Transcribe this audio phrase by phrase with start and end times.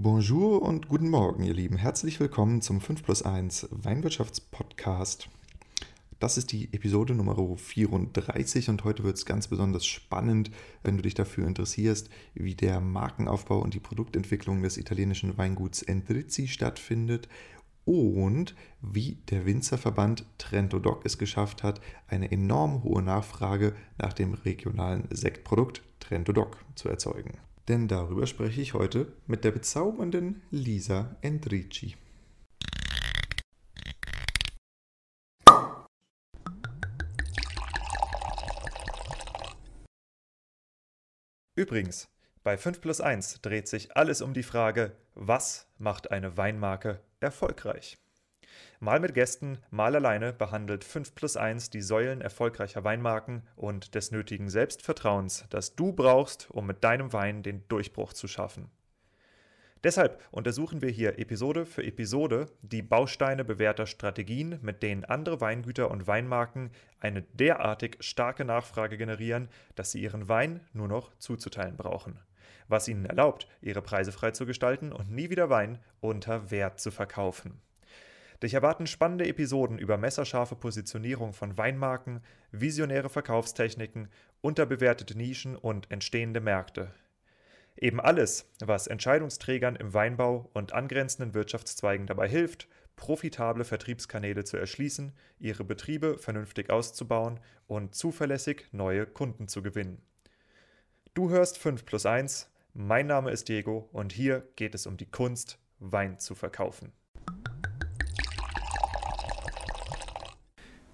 [0.00, 1.76] Bonjour und guten Morgen, ihr Lieben.
[1.76, 5.28] Herzlich willkommen zum 5 plus 1 Weinwirtschaftspodcast.
[6.20, 10.52] Das ist die Episode Nummer 34 und heute wird es ganz besonders spannend,
[10.84, 16.46] wenn du dich dafür interessierst, wie der Markenaufbau und die Produktentwicklung des italienischen Weinguts Endrizzi
[16.46, 17.28] stattfindet
[17.84, 24.34] und wie der Winzerverband Trento Doc es geschafft hat, eine enorm hohe Nachfrage nach dem
[24.34, 27.32] regionalen Sektprodukt Trento Doc zu erzeugen
[27.68, 31.96] denn darüber spreche ich heute mit der bezaubernden Lisa Endrici.
[41.54, 42.08] Übrigens,
[42.44, 47.98] bei 5 plus 1 dreht sich alles um die Frage, was macht eine Weinmarke erfolgreich?
[48.80, 54.10] Mal mit Gästen, mal alleine behandelt 5 plus 1 die Säulen erfolgreicher Weinmarken und des
[54.10, 58.70] nötigen Selbstvertrauens, das du brauchst, um mit deinem Wein den Durchbruch zu schaffen.
[59.84, 65.90] Deshalb untersuchen wir hier Episode für Episode die Bausteine bewährter Strategien, mit denen andere Weingüter
[65.90, 72.18] und Weinmarken eine derartig starke Nachfrage generieren, dass sie ihren Wein nur noch zuzuteilen brauchen.
[72.66, 76.90] Was ihnen erlaubt, ihre Preise frei zu gestalten und nie wieder Wein unter Wert zu
[76.90, 77.60] verkaufen.
[78.42, 82.22] Dich erwarten spannende Episoden über messerscharfe Positionierung von Weinmarken,
[82.52, 84.08] visionäre Verkaufstechniken,
[84.40, 86.92] unterbewertete Nischen und entstehende Märkte.
[87.76, 95.12] Eben alles, was Entscheidungsträgern im Weinbau und angrenzenden Wirtschaftszweigen dabei hilft, profitable Vertriebskanäle zu erschließen,
[95.38, 100.02] ihre Betriebe vernünftig auszubauen und zuverlässig neue Kunden zu gewinnen.
[101.14, 105.10] Du hörst 5 plus 1, mein Name ist Diego und hier geht es um die
[105.10, 106.92] Kunst, Wein zu verkaufen.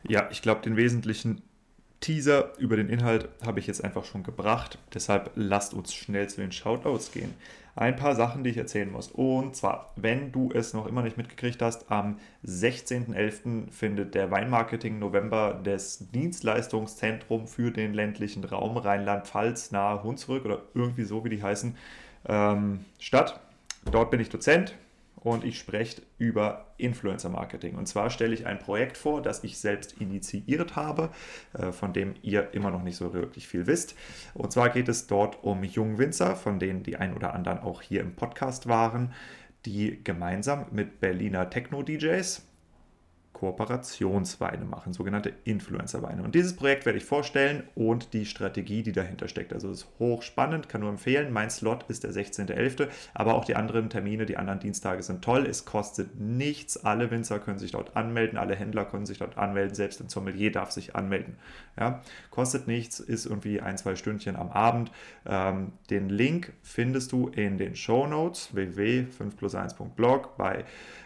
[0.06, 1.42] Ja, ich glaube, den wesentlichen
[2.00, 4.78] Teaser über den Inhalt habe ich jetzt einfach schon gebracht.
[4.92, 7.32] Deshalb lasst uns schnell zu den Shoutouts gehen.
[7.76, 9.08] Ein paar Sachen, die ich erzählen muss.
[9.08, 13.70] Und zwar, wenn du es noch immer nicht mitgekriegt hast, am 16.11.
[13.70, 21.04] findet der Weinmarketing November des Dienstleistungszentrum für den ländlichen Raum Rheinland-Pfalz nahe Hunsrück oder irgendwie
[21.04, 21.74] so, wie die heißen,
[22.28, 23.40] ähm, statt.
[23.90, 24.74] Dort bin ich Dozent
[25.24, 27.76] und ich spreche über Influencer Marketing.
[27.76, 31.10] Und zwar stelle ich ein Projekt vor, das ich selbst initiiert habe,
[31.54, 33.96] äh, von dem ihr immer noch nicht so wirklich viel wisst.
[34.34, 38.02] Und zwar geht es dort um Jungwinzer, von denen die ein oder anderen auch hier
[38.02, 39.12] im Podcast waren,
[39.64, 42.42] die gemeinsam mit Berliner Techno-DJs
[43.34, 46.22] Kooperationsweine machen, sogenannte Influencer-Weine.
[46.22, 49.52] Und dieses Projekt werde ich vorstellen und die Strategie, die dahinter steckt.
[49.52, 51.32] Also es ist hochspannend, kann nur empfehlen.
[51.32, 55.46] Mein Slot ist der 16.11., aber auch die anderen Termine, die anderen Dienstage sind toll.
[55.46, 56.84] Es kostet nichts.
[56.84, 60.50] Alle Winzer können sich dort anmelden, alle Händler können sich dort anmelden, selbst ein Sommelier
[60.50, 61.36] darf sich anmelden.
[61.78, 64.92] Ja, kostet nichts, ist irgendwie ein, zwei Stündchen am Abend.
[65.26, 70.64] Ähm, den Link findest du in den Show Notes www.5plus1.blog bei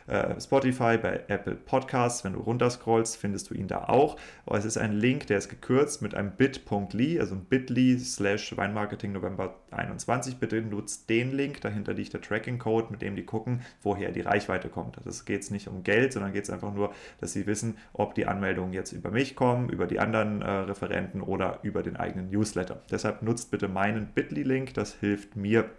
[0.08, 2.24] äh, Spotify, bei Apple Podcasts.
[2.24, 4.16] Wenn du runterscrollst, findest du ihn da auch.
[4.46, 8.56] Aber es ist ein Link, der ist gekürzt mit einem bit.ly, also ein bit.ly slash
[8.56, 10.38] Weinmarketing November 21.
[10.38, 14.68] Bitte nutzt den Link, dahinter liegt der Tracking-Code, mit dem die gucken, woher die Reichweite
[14.68, 14.96] kommt.
[14.96, 17.76] Das also geht es nicht um Geld, sondern geht es einfach nur, dass sie wissen,
[17.92, 21.96] ob die Anmeldungen jetzt über mich kommen, über die anderen äh, Referenten oder über den
[21.96, 22.82] eigenen Newsletter.
[22.91, 25.70] Deshalb nutzt bitte meinen bit.ly-Link, das hilft mir,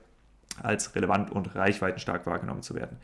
[0.61, 2.97] als relevant und reichweitenstark wahrgenommen zu werden.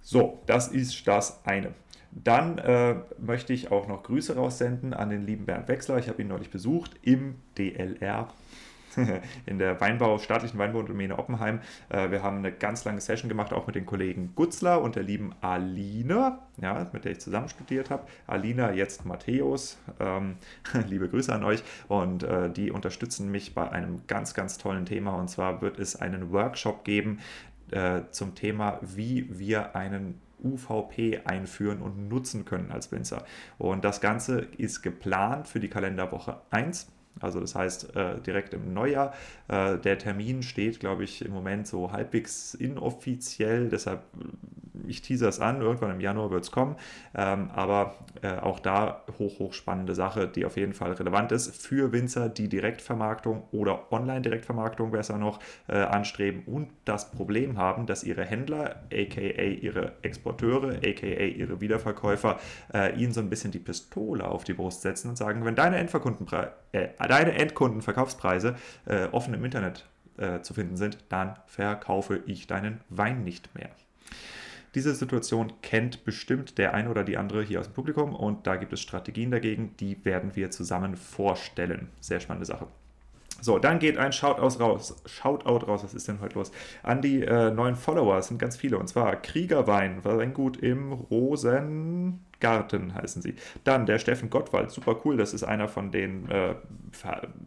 [0.00, 1.72] So, das ist das eine.
[2.10, 5.98] Dann äh, möchte ich auch noch Grüße raussenden an den lieben Bernd Wechsler.
[5.98, 8.28] Ich habe ihn neulich besucht im DLR
[9.46, 11.60] in der Weinbau, staatlichen Weinbaudomäne Oppenheim.
[11.88, 15.02] Äh, wir haben eine ganz lange Session gemacht, auch mit den Kollegen Gutzler und der
[15.02, 18.06] lieben Alina, ja, mit der ich zusammen studiert habe.
[18.26, 19.78] Alina, jetzt Matthäus.
[20.00, 20.36] Ähm,
[20.88, 21.62] liebe Grüße an euch.
[21.88, 25.14] Und äh, die unterstützen mich bei einem ganz, ganz tollen Thema.
[25.14, 27.20] Und zwar wird es einen Workshop geben,
[27.70, 33.24] äh, zum Thema, wie wir einen UVP einführen und nutzen können als Winzer.
[33.58, 36.92] Und das Ganze ist geplant für die Kalenderwoche 1.
[37.20, 39.14] Also das heißt äh, direkt im Neujahr.
[39.48, 43.68] Äh, der Termin steht, glaube ich, im Moment so halbwegs inoffiziell.
[43.68, 44.02] Deshalb,
[44.86, 46.76] ich teaser es an, irgendwann im Januar wird es kommen.
[47.14, 51.54] Ähm, aber äh, auch da hoch, hoch spannende Sache, die auf jeden Fall relevant ist
[51.56, 58.04] für Winzer, die Direktvermarktung oder Online-Direktvermarktung besser noch äh, anstreben und das Problem haben, dass
[58.04, 62.38] ihre Händler, aka ihre Exporteure, aka ihre Wiederverkäufer,
[62.72, 65.76] äh, ihnen so ein bisschen die Pistole auf die Brust setzen und sagen, wenn deine
[65.76, 68.56] Endverkundenpreise äh, deine Endkundenverkaufspreise
[68.86, 69.86] äh, offen im Internet
[70.16, 73.70] äh, zu finden sind, dann verkaufe ich deinen Wein nicht mehr.
[74.74, 78.56] Diese Situation kennt bestimmt der ein oder die andere hier aus dem Publikum und da
[78.56, 81.88] gibt es Strategien dagegen, die werden wir zusammen vorstellen.
[82.00, 82.66] Sehr spannende Sache.
[83.40, 84.96] So, dann geht ein Shoutout raus.
[85.06, 86.50] Shoutout raus, was ist denn heute los?
[86.82, 88.78] An die äh, neuen Follower, es sind ganz viele.
[88.78, 92.24] Und zwar Kriegerwein, Weingut im Rosen.
[92.40, 93.34] Garten heißen sie.
[93.64, 95.16] Dann der Steffen Gottwald, super cool.
[95.16, 96.54] Das ist einer von den, äh,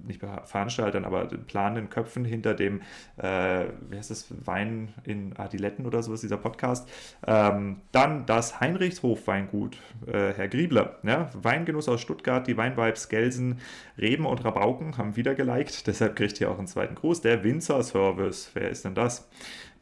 [0.06, 2.82] nicht Veranstaltern, aber planenden Köpfen hinter dem,
[3.18, 6.90] äh, wie heißt das, Wein in Adiletten oder sowas, dieser Podcast.
[7.26, 10.98] Ähm, dann das Heinrichshof-Weingut, äh, Herr Griebler.
[11.04, 11.30] Ja?
[11.34, 13.60] Weingenuss aus Stuttgart, die Weinvibes Gelsen,
[13.98, 15.88] Reben und Rabauken haben wieder geliked.
[15.88, 17.22] Deshalb kriegt ihr auch einen zweiten Gruß.
[17.22, 19.28] Der Winzer Service, wer ist denn das?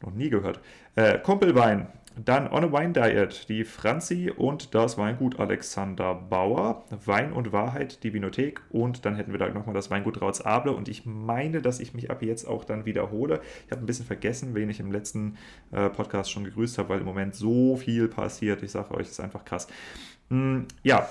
[0.02, 0.60] Noch nie gehört.
[0.94, 1.88] Äh, Kumpelwein,
[2.24, 6.84] dann On a Wine Diet, die Franzi und das Weingut Alexander Bauer.
[7.04, 8.62] Wein und Wahrheit, die Vinothek.
[8.70, 10.72] Und dann hätten wir da nochmal das Weingut Rautz Able.
[10.72, 13.40] Und ich meine, dass ich mich ab jetzt auch dann wiederhole.
[13.66, 15.36] Ich habe ein bisschen vergessen, wen ich im letzten
[15.72, 18.62] äh, Podcast schon gegrüßt habe, weil im Moment so viel passiert.
[18.62, 19.68] Ich sage euch, es ist einfach krass.
[20.30, 21.06] Mm, ja,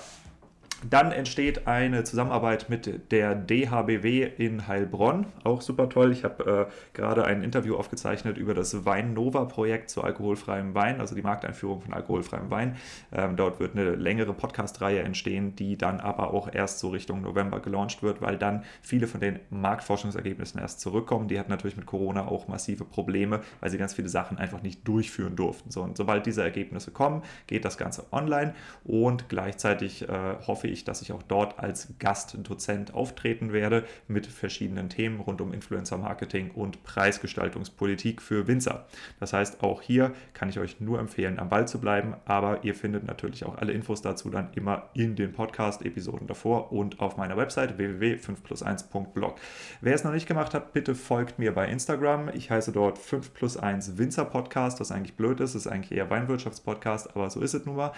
[0.90, 6.12] dann entsteht eine Zusammenarbeit mit der DHBW in Heilbronn, auch super toll.
[6.12, 11.00] Ich habe äh, gerade ein Interview aufgezeichnet über das Wein Nova Projekt zu alkoholfreiem Wein,
[11.00, 12.76] also die Markteinführung von alkoholfreiem Wein.
[13.12, 17.60] Ähm, dort wird eine längere Podcast-Reihe entstehen, die dann aber auch erst so Richtung November
[17.60, 21.28] gelauncht wird, weil dann viele von den Marktforschungsergebnissen erst zurückkommen.
[21.28, 24.88] Die hatten natürlich mit Corona auch massive Probleme, weil sie ganz viele Sachen einfach nicht
[24.88, 25.72] durchführen durften.
[25.72, 28.54] So, und sobald diese Ergebnisse kommen, geht das Ganze online
[28.84, 34.28] und gleichzeitig äh, hoffe ich, ich, dass ich auch dort als Gastdozent auftreten werde mit
[34.28, 38.86] verschiedenen Themen rund um Influencer-Marketing und Preisgestaltungspolitik für Winzer.
[39.20, 42.76] Das heißt, auch hier kann ich euch nur empfehlen, am Ball zu bleiben, aber ihr
[42.76, 47.38] findet natürlich auch alle Infos dazu dann immer in den Podcast-Episoden davor und auf meiner
[47.38, 49.36] Website www.5plus1.blog.
[49.82, 52.30] Wer es noch nicht gemacht hat, bitte folgt mir bei Instagram.
[52.34, 56.10] Ich heiße dort 5 plus 1 Winzer Podcast, was eigentlich blöd ist, ist eigentlich eher
[56.10, 57.94] Weinwirtschaftspodcast, aber so ist es nun mal.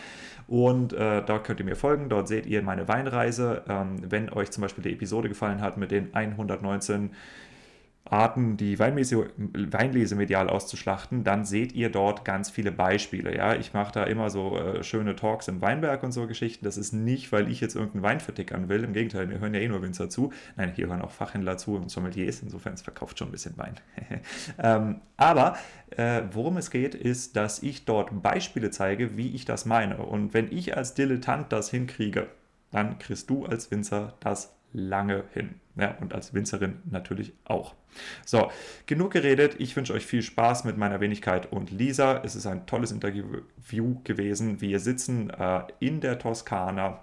[0.47, 3.63] Und äh, da könnt ihr mir folgen, dort seht ihr meine Weinreise.
[3.67, 7.11] Ähm, wenn euch zum Beispiel die Episode gefallen hat mit den 119
[8.11, 13.35] Arten, die Weinlese, Weinlese medial auszuschlachten, dann seht ihr dort ganz viele Beispiele.
[13.35, 16.65] Ja, ich mache da immer so äh, schöne Talks im Weinberg und so Geschichten.
[16.65, 18.83] Das ist nicht, weil ich jetzt irgendeinen Wein vertickern will.
[18.83, 20.31] Im Gegenteil, wir hören ja eh nur Winzer zu.
[20.55, 22.41] Nein, hier hören auch Fachhändler zu und Sommeliers.
[22.41, 23.75] Insofern, es verkauft schon ein bisschen Wein.
[24.59, 25.57] ähm, aber
[25.95, 29.97] äh, worum es geht, ist, dass ich dort Beispiele zeige, wie ich das meine.
[29.97, 32.27] Und wenn ich als Dilettant das hinkriege,
[32.71, 35.55] dann kriegst du als Winzer das lange hin.
[35.75, 37.75] Ja, und als Winzerin natürlich auch.
[38.25, 38.51] So,
[38.87, 39.55] genug geredet.
[39.59, 42.21] Ich wünsche euch viel Spaß mit meiner Wenigkeit und Lisa.
[42.23, 44.59] Es ist ein tolles Interview gewesen.
[44.59, 46.99] Wir sitzen äh, in der Toskana,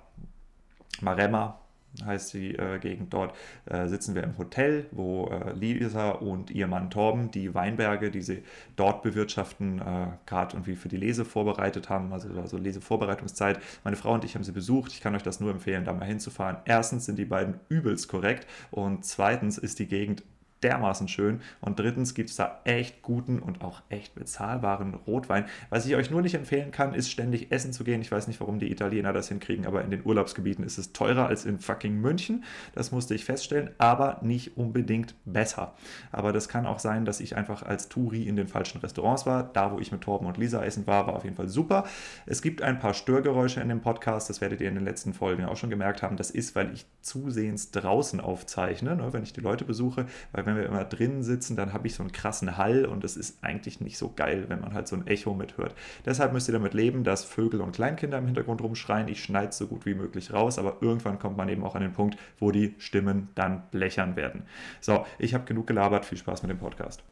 [1.01, 1.61] Maremma,
[2.05, 3.35] heißt die äh, Gegend dort,
[3.67, 8.23] äh, sitzen wir im Hotel, wo äh, Lisa und ihr Mann Torben die Weinberge, die
[8.23, 8.43] sie
[8.77, 13.61] dort bewirtschaften, äh, gerade irgendwie für die Lese vorbereitet haben, also, also Lesevorbereitungszeit.
[13.85, 14.93] Meine Frau und ich haben sie besucht.
[14.93, 16.57] Ich kann euch das nur empfehlen, da mal hinzufahren.
[16.65, 20.25] Erstens sind die beiden übelst korrekt und zweitens ist die Gegend
[20.65, 21.41] dermaßen schön.
[21.61, 25.45] Und drittens gibt es da echt guten und auch echt bezahlbaren Rotwein.
[25.71, 28.01] Was ich euch nur nicht empfehlen kann, ist ständig essen zu gehen.
[28.01, 31.27] Ich weiß nicht, warum die Italiener das hinkriegen, aber in den Urlaubsgebieten ist es teurer
[31.27, 32.45] als in fucking München.
[32.75, 35.75] Das musste ich feststellen, aber nicht unbedingt besser.
[36.11, 39.45] Aber das kann auch sein, dass ich einfach als Touri in den falschen Restaurants war.
[39.45, 41.85] Da, wo ich mit Torben und Lisa essen war, war auf jeden Fall super.
[42.27, 45.45] Es gibt ein paar Störgeräusche in dem Podcast, das werdet ihr in den letzten Folgen
[45.45, 46.17] auch schon gemerkt haben.
[46.17, 50.54] Das ist, weil ich zusehends draußen aufzeichne, ne, wenn ich die Leute besuche, weil wenn
[50.55, 53.43] wenn wir immer drinnen sitzen, dann habe ich so einen krassen Hall und das ist
[53.43, 55.75] eigentlich nicht so geil, wenn man halt so ein Echo mithört.
[56.05, 59.09] Deshalb müsst ihr damit leben, dass Vögel und Kleinkinder im Hintergrund rumschreien.
[59.09, 61.83] Ich schneide es so gut wie möglich raus, aber irgendwann kommt man eben auch an
[61.83, 64.43] den Punkt, wo die Stimmen dann blechern werden.
[64.81, 66.05] So, ich habe genug gelabert.
[66.05, 67.03] Viel Spaß mit dem Podcast.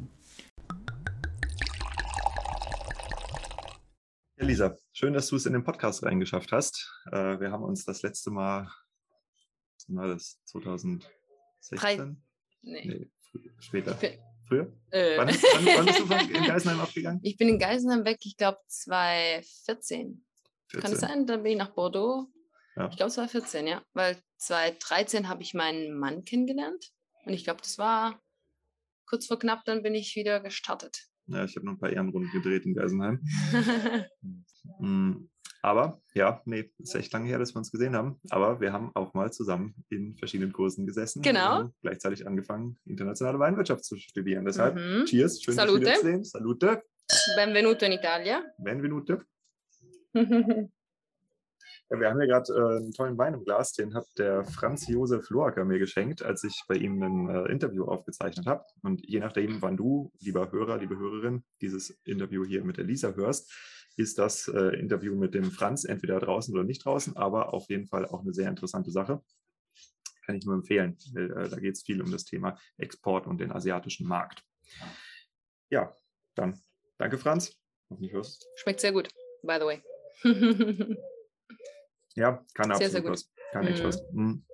[4.37, 6.93] Elisa, schön, dass du es in den Podcast reingeschafft hast.
[7.13, 8.69] Äh, wir haben uns das letzte Mal,
[9.77, 11.09] was war das, 2016?
[11.71, 11.97] Drei,
[12.63, 12.85] nee.
[12.85, 13.11] nee.
[13.61, 13.95] Später.
[13.95, 14.13] Bin,
[14.47, 14.73] Früher?
[14.91, 15.17] Äh.
[15.17, 17.21] Wann, wann, wann, bist du in Geisenheim abgegangen?
[17.23, 20.25] Ich bin in Geisenheim weg, ich glaube 2014.
[20.69, 20.81] 14.
[20.81, 21.27] Kann es sein?
[21.27, 22.29] Dann bin ich nach Bordeaux.
[22.77, 22.89] Ja.
[22.89, 23.83] Ich glaube 2014, ja.
[23.93, 26.93] Weil 2013 habe ich meinen Mann kennengelernt.
[27.25, 28.21] Und ich glaube, das war
[29.07, 31.07] kurz vor knapp, dann bin ich wieder gestartet.
[31.27, 33.21] Ja, ich habe noch ein paar Ehrenrunden gedreht in Geisenheim.
[34.81, 35.29] mm.
[35.65, 38.21] Aber ja, nee, ist echt lange her, dass wir uns gesehen haben.
[38.31, 41.23] Aber wir haben auch mal zusammen in verschiedenen Kursen gesessen.
[41.23, 41.61] Genau.
[41.61, 44.45] Und gleichzeitig angefangen, internationale Weinwirtschaft zu studieren.
[44.45, 45.05] Deshalb, mhm.
[45.05, 45.79] cheers, schön, Salute.
[45.79, 46.25] dich wiederzusehen.
[46.25, 46.83] Salute.
[47.37, 48.43] Benvenuto in Italia.
[48.59, 49.19] Benvenuto.
[51.91, 54.89] Ja, wir haben ja gerade äh, einen tollen Wein im Glas, den hat der Franz
[54.89, 58.65] Josef Loacker mir geschenkt, als ich bei ihm ein äh, Interview aufgezeichnet habe.
[58.83, 63.13] Und je nachdem, wann du, lieber Hörer, liebe Hörerin, dieses Interview hier mit der Lisa
[63.13, 63.53] hörst,
[63.97, 67.87] ist das äh, Interview mit dem Franz entweder draußen oder nicht draußen, aber auf jeden
[67.87, 69.23] Fall auch eine sehr interessante Sache.
[70.25, 70.97] Kann ich nur empfehlen.
[71.17, 74.45] Äh, da geht es viel um das Thema Export und den asiatischen Markt.
[75.71, 75.95] Ja,
[76.35, 76.61] dann
[76.99, 77.57] danke, Franz.
[78.57, 79.09] Schmeckt sehr gut,
[79.43, 79.83] by the way.
[82.15, 83.33] ja, kann sehr, absolut sehr was.
[83.53, 83.87] Kann echt mm.
[83.87, 84.03] was.
[84.13, 84.47] Mhm.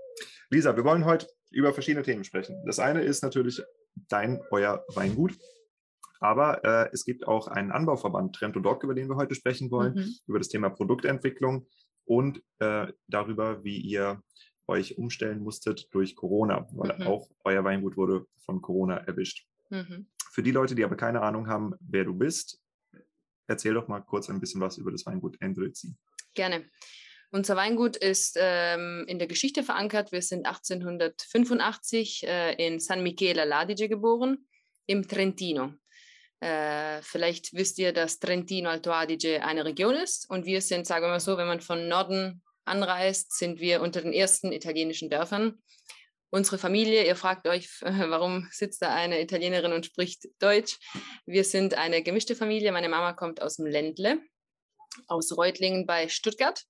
[0.50, 2.62] Lisa, wir wollen heute über verschiedene Themen sprechen.
[2.66, 3.62] Das eine ist natürlich
[4.08, 5.38] dein, euer Weingut.
[6.20, 9.70] Aber äh, es gibt auch einen Anbauverband Trend und Doc, über den wir heute sprechen
[9.70, 10.14] wollen, mhm.
[10.26, 11.66] über das Thema Produktentwicklung
[12.04, 14.22] und äh, darüber, wie ihr
[14.66, 17.06] euch umstellen musstet durch Corona, weil mhm.
[17.06, 19.46] auch euer Weingut wurde von Corona erwischt.
[19.70, 20.06] Mhm.
[20.30, 22.60] Für die Leute, die aber keine Ahnung haben, wer du bist,
[23.46, 25.96] erzähl doch mal kurz ein bisschen was über das Weingut Endrizi.
[26.34, 26.64] Gerne.
[27.30, 30.12] Unser Weingut ist ähm, in der Geschichte verankert.
[30.12, 34.46] Wir sind 1885 äh, in San Michele Ladice geboren,
[34.86, 35.74] im Trentino.
[36.40, 41.04] Äh, vielleicht wisst ihr, dass Trentino Alto Adige eine Region ist und wir sind, sagen
[41.04, 45.60] wir mal so, wenn man von Norden anreist, sind wir unter den ersten italienischen Dörfern.
[46.30, 50.78] Unsere Familie, ihr fragt euch, warum sitzt da eine Italienerin und spricht Deutsch?
[51.26, 52.70] Wir sind eine gemischte Familie.
[52.70, 54.20] Meine Mama kommt aus dem Ländle,
[55.06, 56.64] aus Reutlingen bei Stuttgart.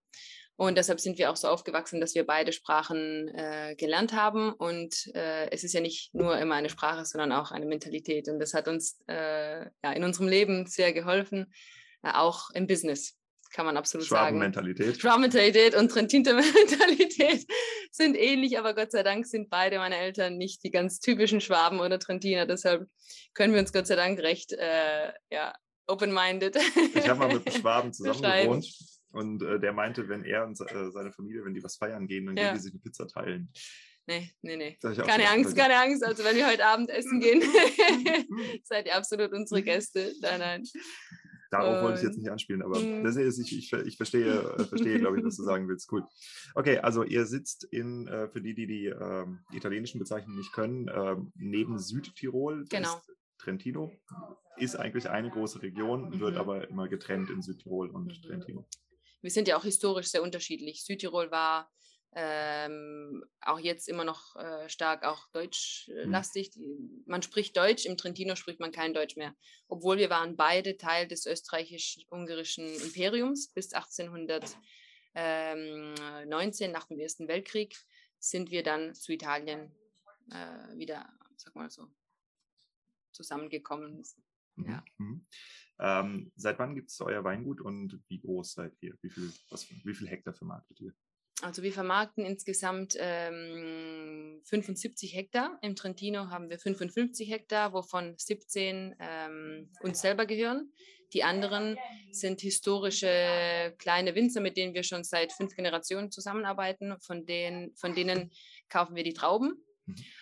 [0.58, 4.52] Und deshalb sind wir auch so aufgewachsen, dass wir beide Sprachen äh, gelernt haben.
[4.52, 8.28] Und äh, es ist ja nicht nur immer eine Sprache, sondern auch eine Mentalität.
[8.28, 11.54] Und das hat uns äh, ja, in unserem Leben sehr geholfen,
[12.02, 13.16] äh, auch im Business,
[13.52, 14.30] kann man absolut sagen.
[14.30, 15.00] Schwabenmentalität.
[15.00, 17.46] Schwabenmentalität und Trentiner-Mentalität
[17.92, 21.78] sind ähnlich, aber Gott sei Dank sind beide meine Eltern nicht die ganz typischen Schwaben
[21.78, 22.46] oder Trentiner.
[22.46, 22.88] Deshalb
[23.32, 25.54] können wir uns Gott sei Dank recht äh, ja,
[25.86, 26.56] open-minded.
[26.96, 30.60] Ich habe mal mit einem Schwaben zusammen gewohnt und äh, der meinte, wenn er und
[30.60, 32.44] äh, seine Familie, wenn die was feiern gehen, dann ja.
[32.44, 33.50] gehen die sich eine Pizza teilen.
[34.06, 34.78] Nee, nee, nee.
[34.80, 36.02] Keine Angst, keine Angst.
[36.02, 37.42] Also wenn wir heute Abend essen gehen,
[38.64, 40.14] seid ihr absolut unsere Gäste.
[40.22, 40.64] Nein, nein.
[41.50, 43.04] Darauf wollte ich jetzt nicht anspielen, aber mm.
[43.04, 45.90] das ist, ich, ich, ich verstehe, äh, verstehe glaube ich, was du sagen willst.
[45.90, 46.04] Cool.
[46.54, 50.88] Okay, also ihr sitzt in, äh, für die, die die äh, italienischen Bezeichnungen nicht können,
[50.88, 52.64] äh, neben Südtirol.
[52.68, 53.00] Genau.
[53.38, 53.92] Trentino
[54.56, 56.20] ist eigentlich eine große Region, mhm.
[56.20, 58.22] wird aber immer getrennt in Südtirol und mhm.
[58.22, 58.66] Trentino
[59.20, 60.84] wir sind ja auch historisch sehr unterschiedlich.
[60.84, 61.70] Südtirol war
[62.12, 66.54] ähm, auch jetzt immer noch äh, stark auch deutschlastig.
[66.56, 67.02] Mhm.
[67.06, 69.34] Man spricht Deutsch, im Trentino spricht man kein Deutsch mehr.
[69.68, 77.76] Obwohl wir waren beide Teil des österreichisch-ungarischen Imperiums bis 1819 nach dem Ersten Weltkrieg
[78.18, 79.70] sind wir dann zu Italien
[80.30, 81.86] äh, wieder, sag mal so,
[83.12, 84.02] zusammengekommen.
[84.56, 84.82] Ja.
[85.80, 88.94] Ähm, seit wann gibt es euer Weingut und wie groß seid ihr?
[89.02, 90.92] Wie viel, was, wie viel Hektar vermarktet ihr?
[91.40, 95.56] Also wir vermarkten insgesamt ähm, 75 Hektar.
[95.62, 100.72] Im Trentino haben wir 55 Hektar, wovon 17 ähm, uns selber gehören.
[101.12, 101.78] Die anderen
[102.10, 106.98] sind historische kleine Winzer, mit denen wir schon seit fünf Generationen zusammenarbeiten.
[107.00, 108.30] Von denen, von denen
[108.68, 109.64] kaufen wir die Trauben.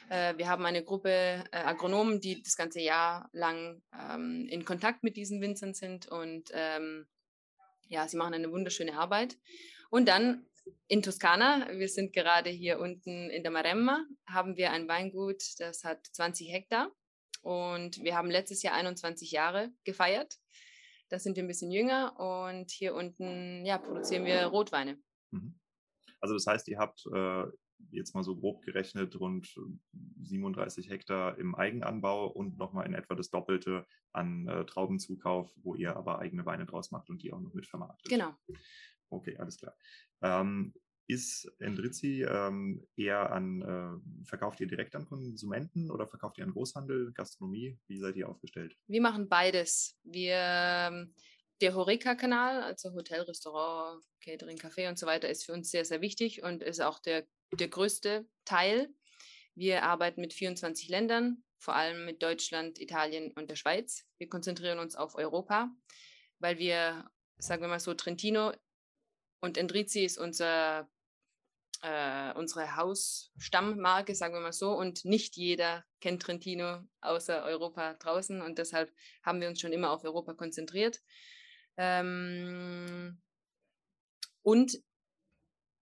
[0.08, 5.02] Äh, wir haben eine Gruppe äh, Agronomen, die das ganze Jahr lang ähm, in Kontakt
[5.02, 7.06] mit diesen Winzern sind und ähm,
[7.88, 9.37] ja, sie machen eine wunderschöne Arbeit.
[9.90, 10.46] Und dann
[10.88, 15.85] in Toskana, wir sind gerade hier unten in der Maremma, haben wir ein Weingut, das
[15.85, 16.90] hat 20 Hektar
[17.42, 20.37] und wir haben letztes Jahr 21 Jahre gefeiert.
[21.08, 24.99] Da sind wir ein bisschen jünger und hier unten ja, produzieren wir Rotweine.
[25.30, 25.58] Mhm.
[26.20, 27.44] Also das heißt, ihr habt äh,
[27.90, 29.54] jetzt mal so grob gerechnet rund
[30.23, 35.97] 37 Hektar im Eigenanbau und nochmal in etwa das Doppelte an äh, Traubenzukauf, wo ihr
[35.97, 38.11] aber eigene Weine draus macht und die auch noch mit vermarktet.
[38.11, 38.35] Genau.
[39.11, 39.76] Okay, alles klar.
[40.23, 40.75] Ähm,
[41.09, 46.50] ist Endrizzi ähm, eher an, äh, verkauft ihr direkt an Konsumenten oder verkauft ihr an
[46.50, 47.78] Großhandel, Gastronomie?
[47.87, 48.76] Wie seid ihr aufgestellt?
[48.88, 49.97] Wir machen beides.
[50.02, 51.14] Wir ähm,
[51.61, 56.00] der Horeca-Kanal, also Hotel, Restaurant, Catering, Café und so weiter, ist für uns sehr, sehr
[56.00, 58.88] wichtig und ist auch der, der größte Teil.
[59.55, 64.05] Wir arbeiten mit 24 Ländern, vor allem mit Deutschland, Italien und der Schweiz.
[64.19, 65.71] Wir konzentrieren uns auf Europa,
[66.38, 68.53] weil wir, sagen wir mal so, Trentino
[69.41, 70.91] und Endrizi ist unser,
[71.83, 78.43] äh, unsere Hausstammmarke, sagen wir mal so, und nicht jeder kennt Trentino außer Europa draußen
[78.43, 81.00] und deshalb haben wir uns schon immer auf Europa konzentriert.
[81.79, 83.21] Ähm,
[84.43, 84.81] und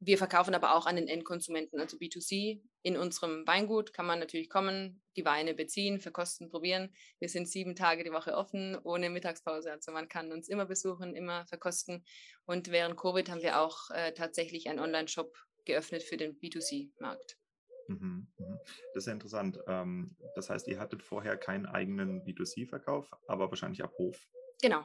[0.05, 2.61] wir verkaufen aber auch an den Endkonsumenten, also B2C.
[2.83, 6.93] In unserem Weingut kann man natürlich kommen, die Weine beziehen, verkosten, probieren.
[7.21, 9.71] Wir sind sieben Tage die Woche offen, ohne Mittagspause.
[9.71, 12.05] Also man kann uns immer besuchen, immer verkosten.
[12.47, 15.33] Und während Covid haben wir auch äh, tatsächlich einen Online-Shop
[15.65, 17.39] geöffnet für den B2C-Markt.
[17.87, 18.59] Mhm, mhm.
[18.95, 19.61] Das ist ja interessant.
[19.69, 24.19] Ähm, das heißt, ihr hattet vorher keinen eigenen B2C-Verkauf, aber wahrscheinlich ab Hof.
[24.61, 24.85] Genau,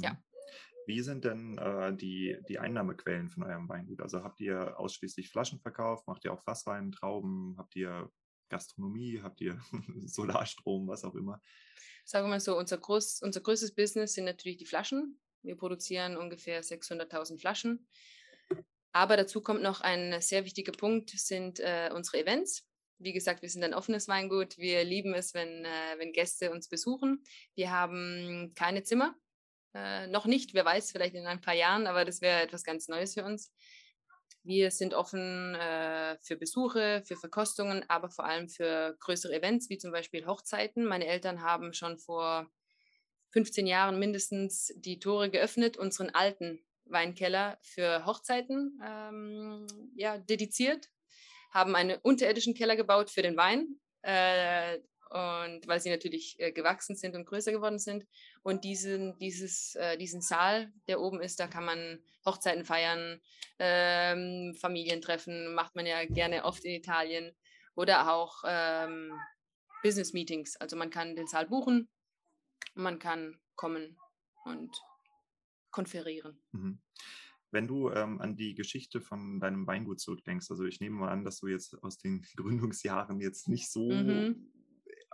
[0.00, 0.16] ja.
[0.86, 4.00] Wie sind denn äh, die, die Einnahmequellen von eurem Weingut?
[4.00, 6.06] Also habt ihr ausschließlich Flaschenverkauf?
[6.06, 7.56] Macht ihr auch Fasswein, Trauben?
[7.58, 8.10] Habt ihr
[8.48, 9.20] Gastronomie?
[9.20, 9.60] Habt ihr
[10.06, 11.40] Solarstrom, was auch immer?
[12.04, 15.20] Sagen wir mal so, unser, groß, unser größtes Business sind natürlich die Flaschen.
[15.42, 17.88] Wir produzieren ungefähr 600.000 Flaschen.
[18.92, 22.64] Aber dazu kommt noch ein sehr wichtiger Punkt, sind äh, unsere Events.
[22.98, 24.56] Wie gesagt, wir sind ein offenes Weingut.
[24.56, 27.22] Wir lieben es, wenn, äh, wenn Gäste uns besuchen.
[27.54, 29.14] Wir haben keine Zimmer.
[29.76, 32.88] Äh, noch nicht, wer weiß, vielleicht in ein paar Jahren, aber das wäre etwas ganz
[32.88, 33.52] Neues für uns.
[34.42, 39.78] Wir sind offen äh, für Besuche, für Verkostungen, aber vor allem für größere Events, wie
[39.78, 40.84] zum Beispiel Hochzeiten.
[40.84, 42.48] Meine Eltern haben schon vor
[43.32, 49.66] 15 Jahren mindestens die Tore geöffnet, unseren alten Weinkeller für Hochzeiten ähm,
[49.96, 50.88] ja, dediziert
[51.56, 53.80] haben einen unterirdischen Keller gebaut für den Wein.
[54.02, 54.78] Äh,
[55.10, 58.06] und weil sie natürlich äh, gewachsen sind und größer geworden sind.
[58.42, 63.20] Und diesen, dieses, äh, diesen Saal, der oben ist, da kann man Hochzeiten feiern,
[63.58, 67.34] ähm, Familientreffen, macht man ja gerne oft in Italien.
[67.76, 69.12] Oder auch ähm,
[69.82, 70.56] Business Meetings.
[70.56, 71.88] Also man kann den Saal buchen,
[72.74, 73.96] man kann kommen
[74.44, 74.70] und
[75.70, 76.40] konferieren.
[76.52, 76.80] Mhm.
[77.52, 81.24] Wenn du ähm, an die Geschichte von deinem Weingut zurückdenkst, also ich nehme mal an,
[81.24, 84.50] dass du jetzt aus den Gründungsjahren jetzt nicht so mhm.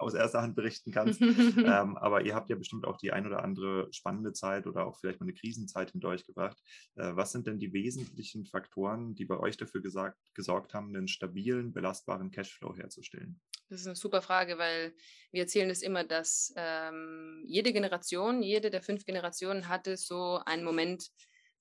[0.02, 3.44] Aus erster Hand berichten kannst, ähm, aber ihr habt ja bestimmt auch die ein oder
[3.44, 6.58] andere spannende Zeit oder auch vielleicht mal eine Krisenzeit hinter euch gebracht.
[6.96, 11.08] Äh, was sind denn die wesentlichen Faktoren, die bei euch dafür gesagt, gesorgt haben, einen
[11.08, 13.40] stabilen, belastbaren Cashflow herzustellen?
[13.68, 14.94] Das ist eine super Frage, weil
[15.30, 20.40] wir erzählen es das immer, dass ähm, jede Generation, jede der fünf Generationen hatte so
[20.44, 21.08] einen Moment,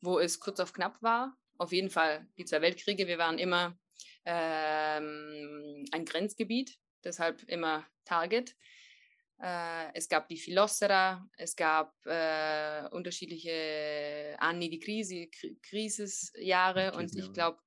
[0.01, 1.37] wo es kurz auf knapp war.
[1.57, 3.07] Auf jeden Fall die zwei Weltkriege.
[3.07, 3.77] Wir waren immer
[4.25, 8.55] ähm, ein Grenzgebiet, deshalb immer Target.
[9.41, 15.31] Äh, es gab die Philossera, es gab äh, unterschiedliche Anni di Crisi,
[15.63, 16.93] Krisisjahre.
[16.93, 17.59] Und ich glaube,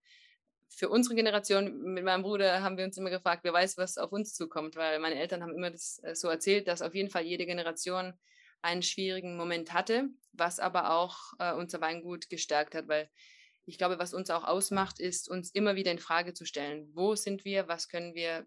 [0.69, 4.13] für unsere Generation mit meinem Bruder haben wir uns immer gefragt, wer weiß, was auf
[4.13, 7.25] uns zukommt, weil meine Eltern haben immer das äh, so erzählt, dass auf jeden Fall
[7.25, 8.15] jede Generation
[8.63, 13.11] einen schwierigen Moment hatte, was aber auch äh, unser Weingut gestärkt hat, weil
[13.67, 17.15] ich glaube, was uns auch ausmacht, ist, uns immer wieder in Frage zu stellen, wo
[17.15, 18.47] sind wir, was können wir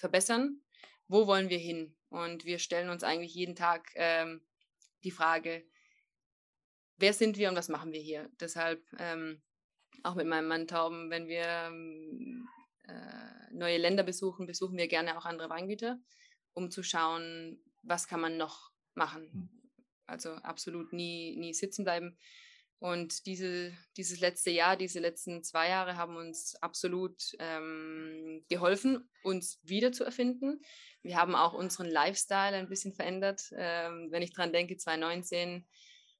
[0.00, 0.60] verbessern,
[1.08, 1.96] wo wollen wir hin?
[2.08, 4.40] Und wir stellen uns eigentlich jeden Tag ähm,
[5.04, 5.64] die Frage,
[6.96, 8.30] wer sind wir und was machen wir hier?
[8.40, 9.42] Deshalb ähm,
[10.02, 12.48] auch mit meinem Mann Tauben, wenn wir ähm,
[12.88, 15.98] äh, neue Länder besuchen, besuchen wir gerne auch andere Weingüter,
[16.52, 19.30] um zu schauen, was kann man noch machen.
[19.32, 19.48] Hm.
[20.06, 22.16] Also absolut nie, nie sitzen bleiben.
[22.80, 29.60] Und diese, dieses letzte Jahr, diese letzten zwei Jahre haben uns absolut ähm, geholfen, uns
[29.62, 30.62] wiederzuerfinden.
[31.02, 33.52] Wir haben auch unseren Lifestyle ein bisschen verändert.
[33.54, 35.66] Ähm, wenn ich dran denke, 2019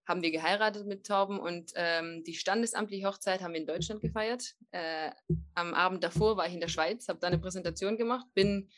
[0.07, 4.55] haben wir geheiratet mit Torben und ähm, die standesamtliche Hochzeit haben wir in Deutschland gefeiert.
[4.73, 5.13] Äh,
[5.55, 8.69] am Abend davor war ich in der Schweiz, habe da eine Präsentation gemacht, bin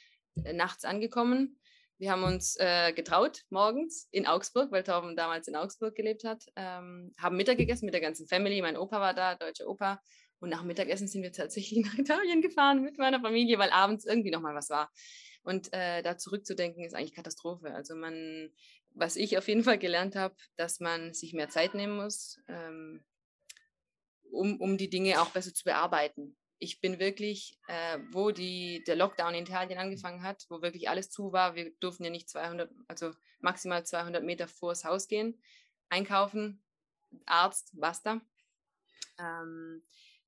[0.44, 1.58] äh, nachts angekommen
[2.02, 6.44] wir haben uns äh, getraut morgens in Augsburg, weil Torben damals in Augsburg gelebt hat,
[6.56, 8.60] ähm, haben Mittag gegessen mit der ganzen Family.
[8.60, 10.02] Mein Opa war da, deutscher Opa.
[10.40, 14.32] Und nach Mittagessen sind wir tatsächlich nach Italien gefahren mit meiner Familie, weil abends irgendwie
[14.32, 14.90] nochmal was war.
[15.44, 17.72] Und äh, da zurückzudenken ist eigentlich Katastrophe.
[17.72, 18.50] Also man,
[18.94, 23.04] was ich auf jeden Fall gelernt habe, dass man sich mehr Zeit nehmen muss, ähm,
[24.32, 28.94] um, um die Dinge auch besser zu bearbeiten ich bin wirklich, äh, wo die, der
[28.94, 32.70] Lockdown in Italien angefangen hat, wo wirklich alles zu war, wir durften ja nicht 200,
[32.86, 35.42] also maximal 200 Meter vors Haus gehen,
[35.88, 36.62] einkaufen,
[37.26, 38.20] Arzt, basta.
[39.18, 39.82] Ähm,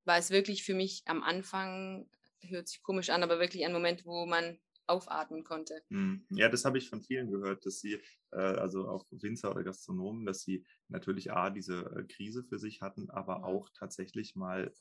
[0.04, 2.10] war es wirklich für mich am Anfang,
[2.42, 5.82] hört sich komisch an, aber wirklich ein Moment, wo man aufatmen konnte.
[5.88, 6.26] Hm.
[6.30, 8.00] Ja, das habe ich von vielen gehört, dass sie,
[8.32, 12.82] äh, also auch Winzer oder Gastronomen, dass sie natürlich A, diese äh, Krise für sich
[12.82, 14.74] hatten, aber auch tatsächlich mal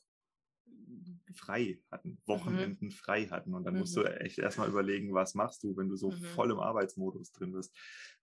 [1.34, 2.18] frei hatten, mhm.
[2.26, 2.92] Wochenenden mhm.
[2.92, 3.54] frei hatten.
[3.54, 4.06] Und dann musst du mhm.
[4.06, 6.22] echt erstmal überlegen, was machst du, wenn du so mhm.
[6.34, 7.76] voll im Arbeitsmodus drin bist.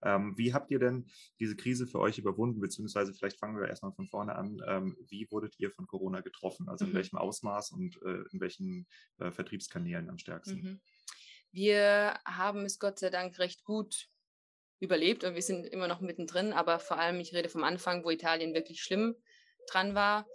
[0.03, 1.07] Ähm, wie habt ihr denn
[1.39, 2.59] diese Krise für euch überwunden?
[2.59, 4.61] Beziehungsweise vielleicht fangen wir erstmal von vorne an.
[4.67, 6.69] Ähm, wie wurdet ihr von Corona getroffen?
[6.69, 6.95] Also in mhm.
[6.95, 8.87] welchem Ausmaß und äh, in welchen
[9.19, 10.61] äh, Vertriebskanälen am stärksten?
[10.61, 10.81] Mhm.
[11.51, 14.07] Wir haben es Gott sei Dank recht gut
[14.79, 18.09] überlebt und wir sind immer noch mittendrin, aber vor allem, ich rede vom Anfang, wo
[18.09, 19.15] Italien wirklich schlimm
[19.69, 20.25] dran war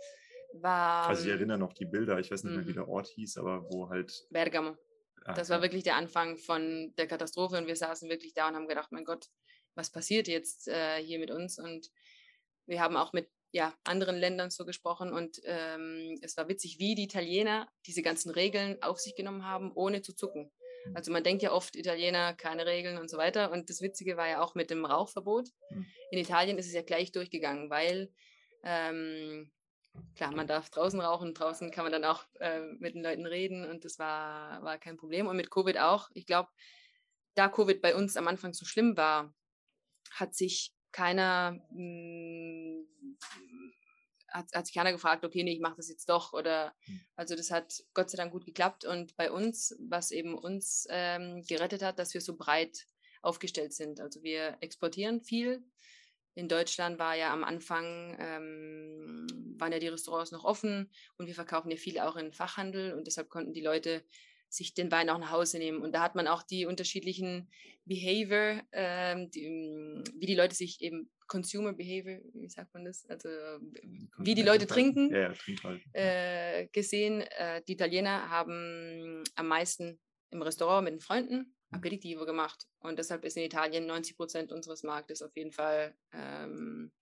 [0.62, 1.08] war.
[1.08, 2.74] Also ich erinnere noch die Bilder, ich weiß nicht mehr, wie mhm.
[2.74, 4.26] der Ort hieß, aber wo halt.
[4.30, 4.76] Bergamo.
[5.24, 8.54] Ah, das war wirklich der Anfang von der Katastrophe und wir saßen wirklich da und
[8.54, 9.26] haben gedacht, mein Gott,
[9.74, 11.58] was passiert jetzt äh, hier mit uns?
[11.58, 11.90] Und
[12.66, 16.94] wir haben auch mit ja, anderen Ländern so gesprochen und ähm, es war witzig, wie
[16.94, 20.52] die Italiener diese ganzen Regeln auf sich genommen haben, ohne zu zucken.
[20.86, 20.96] Mhm.
[20.96, 23.50] Also man denkt ja oft, Italiener, keine Regeln und so weiter.
[23.50, 25.48] Und das Witzige war ja auch mit dem Rauchverbot.
[25.70, 25.86] Mhm.
[26.10, 28.10] In Italien ist es ja gleich durchgegangen, weil
[28.68, 29.52] Ähm,
[30.14, 33.68] klar, man darf draußen rauchen, draußen kann man dann auch äh, mit den Leuten reden
[33.68, 35.26] und das war, war kein Problem.
[35.26, 36.10] Und mit Covid auch.
[36.14, 36.48] Ich glaube,
[37.34, 39.34] da Covid bei uns am Anfang so schlimm war,
[40.10, 42.86] hat sich keiner, mh, hm,
[44.28, 46.32] hat, hat sich keiner gefragt, okay, nee, ich mache das jetzt doch.
[46.32, 47.00] Oder hm.
[47.16, 48.84] also das hat Gott sei Dank gut geklappt.
[48.84, 52.86] Und bei uns, was eben uns ähm, gerettet hat, dass wir so breit
[53.22, 54.00] aufgestellt sind.
[54.00, 55.64] Also wir exportieren viel.
[56.36, 59.26] In Deutschland war ja am Anfang, ähm,
[59.58, 63.06] waren ja die Restaurants noch offen und wir verkaufen ja viel auch in Fachhandel und
[63.06, 64.04] deshalb konnten die Leute
[64.50, 65.82] sich den Wein auch nach Hause nehmen.
[65.82, 67.48] Und da hat man auch die unterschiedlichen
[67.86, 73.06] Behavior, ähm, die, mm, wie die Leute sich eben Consumer Behavior, wie sagt man das?
[73.06, 73.28] Also
[74.18, 75.82] wie die Leute trinken, ja, ja, halt.
[75.92, 77.22] äh, gesehen.
[77.22, 79.98] Äh, die Italiener haben am meisten
[80.30, 82.66] im Restaurant mit den Freunden Aperitivo gemacht.
[82.80, 86.92] Und deshalb ist in Italien 90 Prozent unseres Marktes auf jeden Fall ähm,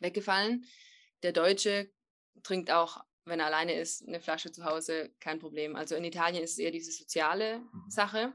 [0.00, 0.64] weggefallen.
[1.22, 1.90] Der Deutsche
[2.42, 5.76] trinkt auch wenn er alleine ist, eine Flasche zu Hause, kein Problem.
[5.76, 7.90] Also in Italien ist es eher diese soziale mhm.
[7.90, 8.32] Sache,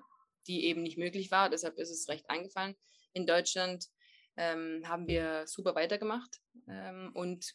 [0.48, 1.50] die eben nicht möglich war.
[1.50, 2.76] Deshalb ist es recht eingefallen.
[3.14, 3.88] In Deutschland
[4.38, 7.54] ähm, haben wir super weitergemacht ähm, und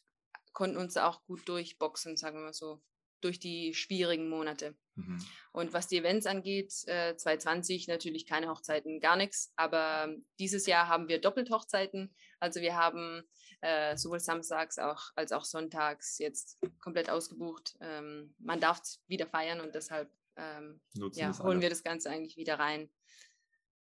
[0.52, 2.81] konnten uns auch gut durchboxen, sagen wir mal so,
[3.20, 4.74] durch die schwierigen Monate.
[4.94, 5.24] Mhm.
[5.52, 9.52] Und was die Events angeht, äh, 2020 natürlich keine Hochzeiten, gar nichts.
[9.57, 12.14] Aber dieses Jahr haben wir Doppelhochzeiten.
[12.40, 13.24] Also wir haben
[13.61, 17.76] äh, sowohl samstags auch, als auch sonntags jetzt komplett ausgebucht.
[17.81, 20.81] Ähm, man darf wieder feiern und deshalb ähm,
[21.12, 22.88] ja, holen wir das Ganze eigentlich wieder rein.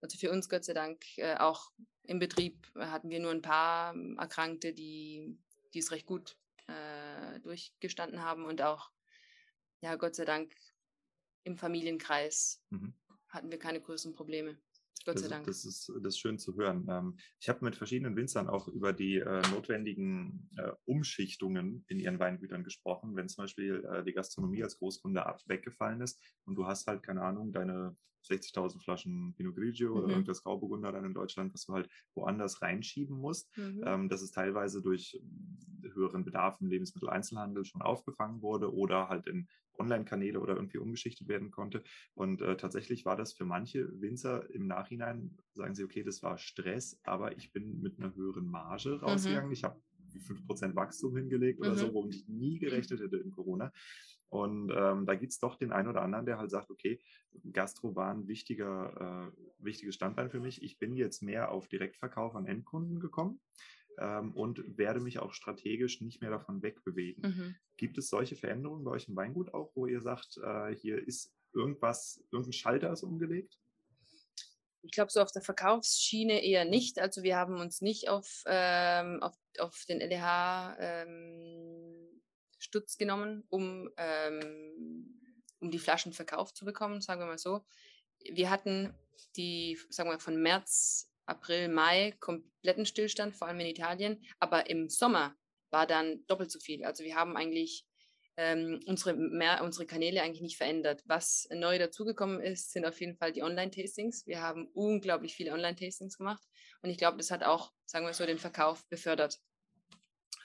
[0.00, 1.70] Also für uns Gott sei Dank äh, auch
[2.04, 5.38] im Betrieb hatten wir nur ein paar Erkrankte, die,
[5.74, 8.90] die es recht gut äh, durchgestanden haben und auch
[9.82, 10.52] ja Gott sei Dank
[11.44, 12.94] im Familienkreis mhm.
[13.28, 14.58] hatten wir keine größeren Probleme.
[15.04, 15.46] Gott das, sei Dank.
[15.46, 16.86] Das ist, das ist schön zu hören.
[16.90, 22.18] Ähm, ich habe mit verschiedenen Winzern auch über die äh, notwendigen äh, Umschichtungen in ihren
[22.18, 23.16] Weingütern gesprochen.
[23.16, 27.02] Wenn zum Beispiel äh, die Gastronomie als Großkunde ab weggefallen ist und du hast halt,
[27.02, 29.96] keine Ahnung, deine 60.000 Flaschen Pinot Grigio mhm.
[29.96, 33.56] oder irgendwas Grauburgunder dann in Deutschland, was du halt woanders reinschieben musst.
[33.56, 33.82] Mhm.
[33.84, 35.20] Ähm, dass es teilweise durch
[35.94, 41.50] höheren Bedarf im Lebensmitteleinzelhandel schon aufgefangen wurde oder halt in Online-Kanäle oder irgendwie umgeschichtet werden
[41.50, 41.82] konnte.
[42.14, 46.38] Und äh, tatsächlich war das für manche Winzer im Nachhinein, sagen sie, okay, das war
[46.38, 49.04] Stress, aber ich bin mit einer höheren Marge mhm.
[49.04, 49.48] rausgegangen.
[49.48, 49.52] Mhm.
[49.52, 49.80] Ich habe
[50.16, 51.76] 5% Wachstum hingelegt oder mhm.
[51.76, 53.72] so, womit ich nie gerechnet hätte in Corona.
[54.30, 57.00] Und ähm, da gibt es doch den einen oder anderen, der halt sagt, okay,
[57.52, 60.62] Gastro war ein wichtiger, äh, wichtiges Standbein für mich.
[60.62, 63.40] Ich bin jetzt mehr auf Direktverkauf an Endkunden gekommen
[63.98, 67.22] ähm, und werde mich auch strategisch nicht mehr davon wegbewegen.
[67.22, 67.56] Mhm.
[67.76, 71.32] Gibt es solche Veränderungen bei euch im Weingut auch, wo ihr sagt, äh, hier ist
[71.54, 73.58] irgendwas, irgendein Schalter ist umgelegt?
[74.82, 76.98] Ich glaube, so auf der Verkaufsschiene eher nicht.
[76.98, 82.08] Also wir haben uns nicht auf, ähm, auf, auf den LDH ähm,
[82.58, 85.20] Stutz genommen, um, ähm,
[85.60, 87.64] um die Flaschen verkauft zu bekommen, sagen wir mal so.
[88.30, 88.94] Wir hatten
[89.36, 94.24] die, sagen wir, von März April, Mai kompletten Stillstand, vor allem in Italien.
[94.38, 95.36] Aber im Sommer
[95.70, 96.84] war dann doppelt so viel.
[96.84, 97.84] Also wir haben eigentlich
[98.38, 101.02] ähm, unsere, mehr, unsere Kanäle eigentlich nicht verändert.
[101.06, 104.26] Was neu dazugekommen ist, sind auf jeden Fall die Online-Tastings.
[104.26, 106.42] Wir haben unglaublich viele Online-Tastings gemacht
[106.82, 109.38] und ich glaube, das hat auch, sagen wir so, den Verkauf befördert.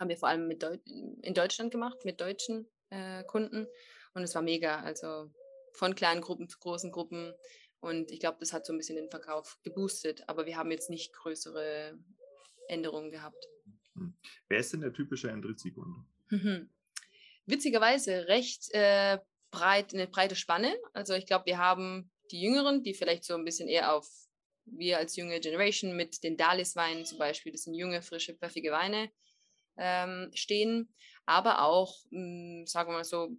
[0.03, 0.75] Haben wir vor allem mit Deu
[1.21, 3.67] in Deutschland gemacht, mit deutschen äh, Kunden
[4.13, 4.81] und es war mega.
[4.81, 5.31] Also
[5.71, 7.33] von kleinen Gruppen zu großen Gruppen.
[7.79, 10.89] Und ich glaube, das hat so ein bisschen den Verkauf geboostet, aber wir haben jetzt
[10.89, 11.97] nicht größere
[12.67, 13.47] Änderungen gehabt.
[13.93, 14.13] Hm.
[14.49, 16.03] Wer ist denn der typische Endrizzi-Kunde?
[16.31, 16.69] Mhm.
[17.45, 19.19] Witzigerweise recht äh,
[19.51, 20.75] breit, eine breite Spanne.
[20.91, 24.05] Also ich glaube, wir haben die Jüngeren, die vielleicht so ein bisschen eher auf
[24.65, 29.09] wir als junge Generation mit den Dalis-Weinen zum Beispiel, das sind junge, frische, pfiffige Weine,
[29.77, 30.93] ähm, stehen.
[31.25, 33.29] Aber auch, mh, hm, sagen wir mal so,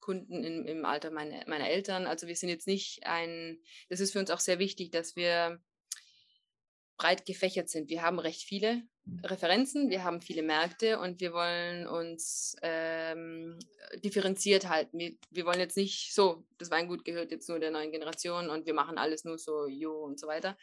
[0.00, 2.06] Kunden im, im Alter meine, meiner Eltern.
[2.06, 5.60] Also wir sind jetzt nicht ein, das ist für uns auch sehr wichtig, dass wir
[7.00, 7.88] breit gefächert sind.
[7.88, 9.20] Wir haben recht viele mhm.
[9.24, 13.58] Referenzen, wir haben viele Märkte und wir wollen uns ähm,
[14.04, 14.98] differenziert halten.
[14.98, 18.66] Wir, wir, wollen jetzt nicht so, das Weingut gehört jetzt nur der neuen Generation und
[18.66, 20.58] wir machen alles nur so, jo und so weiter.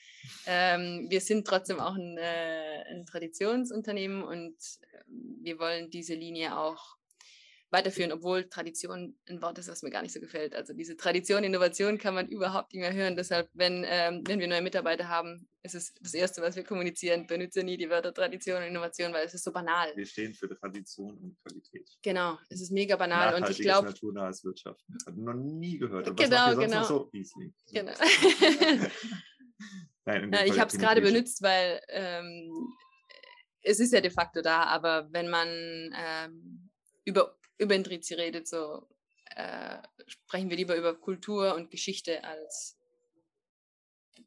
[0.46, 4.56] Ähm, wir sind trotzdem auch ein, äh, ein Traditionsunternehmen und
[4.94, 6.98] ähm, wir wollen diese Linie auch
[7.70, 10.56] weiterführen, obwohl Tradition ein Wort ist, was mir gar nicht so gefällt.
[10.56, 13.18] Also diese Tradition, Innovation kann man überhaupt nicht mehr hören.
[13.18, 17.28] Deshalb, wenn, ähm, wenn wir neue Mitarbeiter haben, ist es das Erste, was wir kommunizieren.
[17.28, 19.92] Benutze nie die Wörter Tradition und Innovation, weil es ist so banal.
[19.96, 21.90] Wir stehen für Tradition und Qualität.
[22.02, 23.36] Genau, es ist mega banal.
[23.36, 23.88] Und ich glaube.
[23.90, 24.82] naturnahes Wirtschaft.
[25.06, 26.08] Habe noch nie gehört.
[26.08, 26.84] Aber genau, genau.
[26.84, 27.12] So?
[27.74, 27.92] Genau.
[30.06, 32.50] Nein, ja, ich habe es gerade benutzt, weil ähm,
[33.62, 36.70] es ist ja de facto da, aber wenn man ähm,
[37.04, 38.88] über, über Indrizi redet, so
[39.36, 42.78] äh, sprechen wir lieber über Kultur und Geschichte als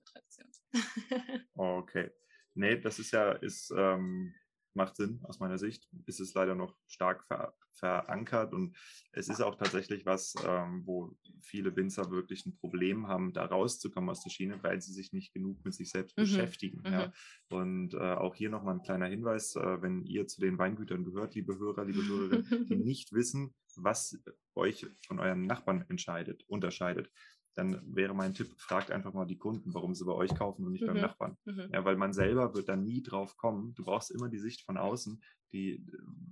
[0.05, 0.49] Tradition.
[1.55, 2.11] okay.
[2.55, 4.35] Nee, das ist ja, ist, ähm,
[4.75, 5.89] macht Sinn aus meiner Sicht.
[6.07, 8.77] Ist es leider noch stark ver verankert und
[9.13, 14.11] es ist auch tatsächlich was, ähm, wo viele Winzer wirklich ein Problem haben, da rauszukommen
[14.11, 16.23] aus der Schiene, weil sie sich nicht genug mit sich selbst mhm.
[16.23, 16.83] beschäftigen.
[16.85, 16.93] Mhm.
[16.93, 17.13] Ja.
[17.49, 21.35] Und äh, auch hier nochmal ein kleiner Hinweis, äh, wenn ihr zu den Weingütern gehört,
[21.35, 24.19] liebe Hörer, liebe Hörerinnen, die nicht wissen, was
[24.55, 27.11] euch von euren Nachbarn entscheidet, unterscheidet,
[27.55, 30.73] dann wäre mein Tipp, fragt einfach mal die Kunden, warum sie bei euch kaufen und
[30.73, 30.89] nicht mhm.
[30.89, 31.37] beim Nachbarn.
[31.45, 31.71] Mhm.
[31.73, 33.75] Ja, weil man selber wird da nie drauf kommen.
[33.75, 35.23] Du brauchst immer die Sicht von außen.
[35.53, 35.85] Die,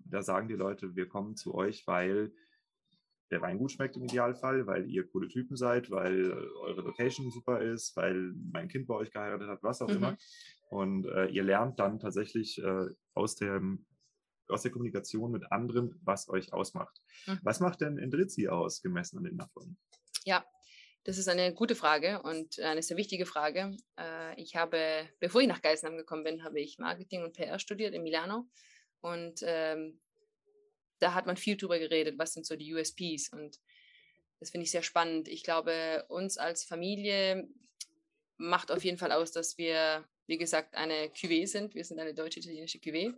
[0.04, 2.32] da sagen die Leute, wir kommen zu euch, weil
[3.30, 7.60] der Wein gut schmeckt im Idealfall, weil ihr coole Typen seid, weil eure Location super
[7.60, 9.96] ist, weil mein Kind bei euch geheiratet hat, was auch mhm.
[9.96, 10.16] immer.
[10.70, 13.86] Und äh, ihr lernt dann tatsächlich äh, aus, dem,
[14.48, 17.02] aus der Kommunikation mit anderen, was euch ausmacht.
[17.26, 17.40] Mhm.
[17.42, 19.76] Was macht denn Endrizzi aus, gemessen an den Nachbarn?
[20.24, 20.44] Ja,
[21.08, 23.74] das ist eine gute Frage und eine sehr wichtige Frage.
[23.98, 27.94] Äh, ich habe, bevor ich nach Geisenheim gekommen bin, habe ich Marketing und PR studiert
[27.94, 28.46] in Milano
[29.00, 30.02] und ähm,
[30.98, 33.58] da hat man viel drüber geredet, was sind so die USPs und
[34.38, 35.28] das finde ich sehr spannend.
[35.28, 37.48] Ich glaube, uns als Familie
[38.36, 41.74] macht auf jeden Fall aus, dass wir, wie gesagt, eine Cuvée sind.
[41.74, 43.14] Wir sind eine deutsche-italienische Cuvée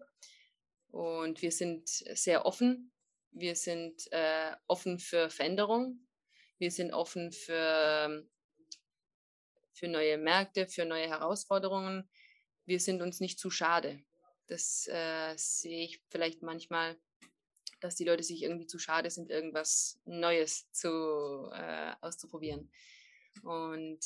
[0.93, 2.93] und wir sind sehr offen.
[3.33, 6.07] Wir sind äh, offen für Veränderung.
[6.61, 8.23] Wir sind offen für,
[9.73, 12.07] für neue Märkte, für neue Herausforderungen.
[12.67, 14.03] Wir sind uns nicht zu schade.
[14.47, 17.01] Das äh, sehe ich vielleicht manchmal,
[17.81, 22.71] dass die Leute sich irgendwie zu schade sind, irgendwas Neues zu, äh, auszuprobieren.
[23.43, 24.01] Und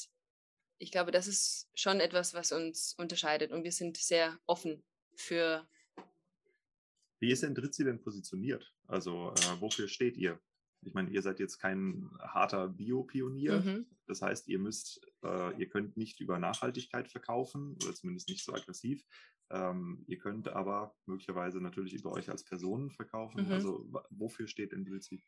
[0.78, 3.50] ich glaube, das ist schon etwas, was uns unterscheidet.
[3.50, 4.84] Und wir sind sehr offen
[5.16, 5.68] für.
[7.18, 8.72] Wie ist denn Dritzi denn positioniert?
[8.86, 10.40] Also, äh, wofür steht ihr?
[10.86, 13.60] Ich meine, ihr seid jetzt kein harter Bio-Pionier.
[13.60, 13.86] Mhm.
[14.06, 18.52] Das heißt, ihr müsst, äh, ihr könnt nicht über Nachhaltigkeit verkaufen oder zumindest nicht so
[18.52, 19.04] aggressiv.
[19.50, 23.46] Ähm, ihr könnt aber möglicherweise natürlich über euch als Personen verkaufen.
[23.46, 23.52] Mhm.
[23.52, 25.22] Also wofür steht denn Drilzi?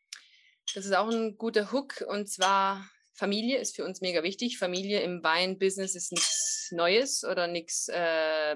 [0.73, 4.59] Das ist auch ein guter Hook und zwar Familie ist für uns mega wichtig.
[4.59, 8.55] Familie im Wein-Business ist nichts Neues oder nichts, äh,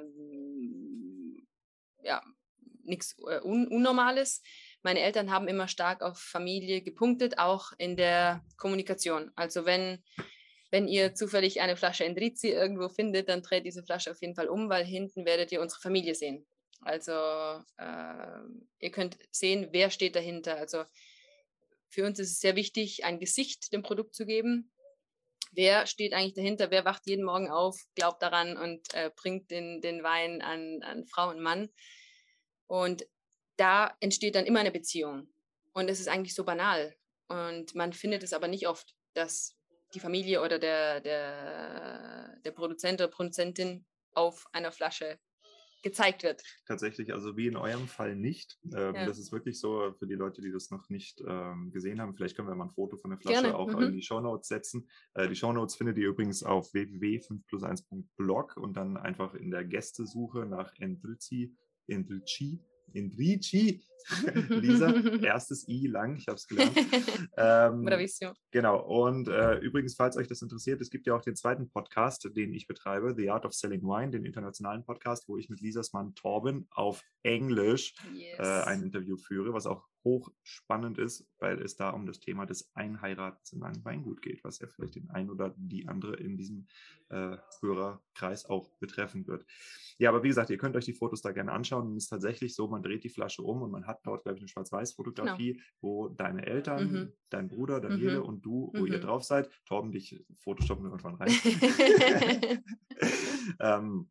[2.03, 2.21] ja,
[2.83, 4.41] nichts äh, Un Unnormales
[4.83, 9.31] meine Eltern haben immer stark auf Familie gepunktet, auch in der Kommunikation.
[9.35, 10.03] Also wenn,
[10.71, 14.47] wenn ihr zufällig eine Flasche Endrizi irgendwo findet, dann dreht diese Flasche auf jeden Fall
[14.47, 16.47] um, weil hinten werdet ihr unsere Familie sehen.
[16.81, 18.41] Also äh,
[18.79, 20.57] ihr könnt sehen, wer steht dahinter.
[20.57, 20.83] Also
[21.89, 24.71] für uns ist es sehr wichtig, ein Gesicht dem Produkt zu geben.
[25.51, 26.71] Wer steht eigentlich dahinter?
[26.71, 31.05] Wer wacht jeden Morgen auf, glaubt daran und äh, bringt den, den Wein an, an
[31.05, 31.69] Frau und Mann?
[32.67, 33.05] Und
[33.57, 35.27] da entsteht dann immer eine Beziehung.
[35.73, 36.95] Und es ist eigentlich so banal.
[37.27, 39.55] Und man findet es aber nicht oft, dass
[39.93, 45.19] die Familie oder der, der, der Produzent oder Produzentin auf einer Flasche
[45.83, 46.43] gezeigt wird.
[46.67, 48.59] Tatsächlich, also wie in eurem Fall nicht.
[48.65, 49.05] Ähm, ja.
[49.05, 52.13] Das ist wirklich so für die Leute, die das noch nicht ähm, gesehen haben.
[52.13, 53.57] Vielleicht können wir mal ein Foto von der Flasche Gerne.
[53.57, 53.83] auch mhm.
[53.83, 54.87] in die Shownotes setzen.
[55.13, 60.71] Äh, die Shownotes findet ihr übrigens auf www.5plus1.blog und dann einfach in der Gästesuche nach
[60.77, 61.55] Endrilci,
[61.87, 63.83] Endrilci in Ricci.
[64.49, 66.75] Lisa, erstes I lang, ich habe es gelernt.
[67.37, 68.33] Ähm, Bravissimo.
[68.51, 72.29] Genau, und äh, übrigens, falls euch das interessiert, es gibt ja auch den zweiten Podcast,
[72.35, 75.93] den ich betreibe, The Art of Selling Wine, den internationalen Podcast, wo ich mit Lisas
[75.93, 78.39] Mann Torben auf Englisch yes.
[78.39, 82.71] äh, ein Interview führe, was auch hochspannend ist, weil es da um das Thema des
[82.75, 86.67] Einheiratens in einem Weingut geht, was ja vielleicht den einen oder die andere in diesem
[87.09, 89.45] äh, Hörerkreis auch betreffen wird.
[89.97, 91.95] Ja, aber wie gesagt, ihr könnt euch die Fotos da gerne anschauen.
[91.95, 94.41] es ist tatsächlich so, man dreht die Flasche um und man hat dort, glaube ich,
[94.41, 95.65] eine Schwarz-Weiß-Fotografie, genau.
[95.81, 97.13] wo deine Eltern, mhm.
[97.29, 98.25] dein Bruder, Daniele mhm.
[98.25, 98.87] und du, wo mhm.
[98.87, 99.49] ihr drauf seid.
[99.65, 101.31] Torben, dich photoshoppen irgendwann rein.
[103.59, 104.09] ähm,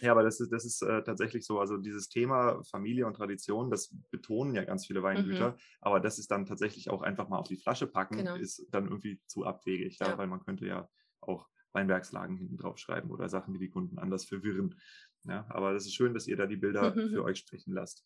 [0.00, 1.60] ja, aber das ist, das ist äh, tatsächlich so.
[1.60, 5.56] Also dieses Thema Familie und Tradition, das betonen ja ganz viele Weingüter, mhm.
[5.80, 8.34] aber das ist dann tatsächlich auch einfach mal auf die Flasche packen, genau.
[8.36, 10.18] ist dann irgendwie zu abwegig, ja, ja.
[10.18, 10.88] weil man könnte ja
[11.20, 14.80] auch Weinbergslagen hinten drauf schreiben oder Sachen, die die Kunden anders verwirren.
[15.24, 18.04] Ja, aber das ist schön, dass ihr da die Bilder für euch sprechen lasst.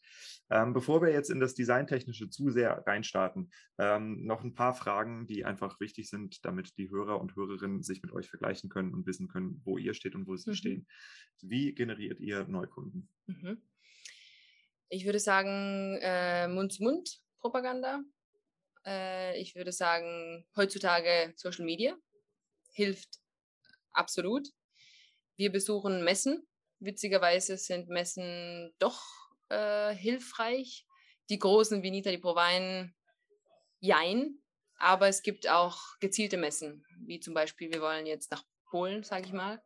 [0.51, 5.27] Ähm, bevor wir jetzt in das Designtechnische zu sehr reinstarten, ähm, noch ein paar Fragen,
[5.27, 9.07] die einfach wichtig sind, damit die Hörer und Hörerinnen sich mit euch vergleichen können und
[9.07, 10.55] wissen können, wo ihr steht und wo sie mhm.
[10.55, 10.87] stehen.
[11.41, 13.09] Wie generiert ihr Neukunden?
[13.27, 13.63] Mhm.
[14.89, 18.03] Ich würde sagen, äh, Mund-zu-Mund-Propaganda.
[18.85, 21.97] Äh, ich würde sagen, heutzutage Social Media
[22.73, 23.21] hilft
[23.93, 24.49] absolut.
[25.37, 26.47] Wir besuchen Messen
[26.85, 29.03] witzigerweise sind Messen doch
[29.49, 30.87] äh, hilfreich.
[31.31, 32.93] Die großen wie Nita, die Provine,
[33.81, 34.39] jein.
[34.77, 39.27] Aber es gibt auch gezielte Messen, wie zum Beispiel, wir wollen jetzt nach Polen, sage
[39.27, 39.63] ich mal.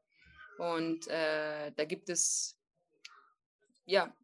[0.59, 2.59] Und äh, da gibt es
[3.85, 4.15] ja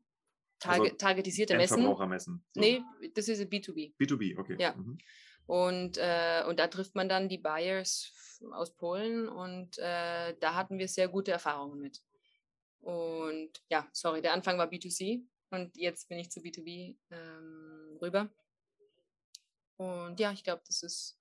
[0.58, 1.82] targe also targetisierte Messen.
[1.82, 2.44] Verbrauchermessen.
[2.52, 2.60] So.
[2.60, 2.82] Nee,
[3.14, 3.94] das ist B2B.
[3.96, 4.56] B2B, okay.
[4.58, 4.74] Ja.
[4.74, 4.98] Mhm.
[5.46, 8.12] Und, äh, und da trifft man dann die Buyers
[8.52, 12.00] aus Polen und äh, da hatten wir sehr gute Erfahrungen mit.
[12.84, 18.28] Und ja, sorry, der Anfang war B2C und jetzt bin ich zu B2B ähm, rüber.
[19.76, 21.18] Und ja, ich glaube, das ist,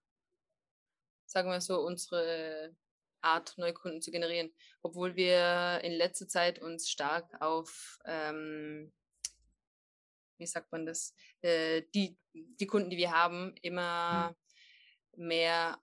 [1.25, 2.75] sagen wir so, unsere
[3.21, 4.53] Art, neue Kunden zu generieren.
[4.81, 8.91] Obwohl wir in letzter Zeit uns stark auf, ähm,
[10.37, 14.35] wie sagt man das, äh, die, die Kunden, die wir haben, immer
[15.15, 15.81] mehr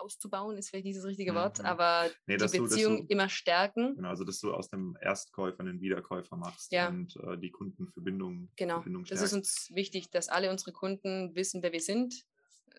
[0.00, 1.66] auszubauen, ist vielleicht nicht das richtige Wort, mhm.
[1.66, 3.96] aber nee, die Beziehung du, du, immer stärken.
[3.96, 6.88] Genau, also dass du aus dem Erstkäufer einen Wiederkäufer machst ja.
[6.88, 8.50] und äh, die Kundenverbindung.
[8.56, 12.24] Genau, Verbindung das ist uns wichtig, dass alle unsere Kunden wissen, wer wir sind,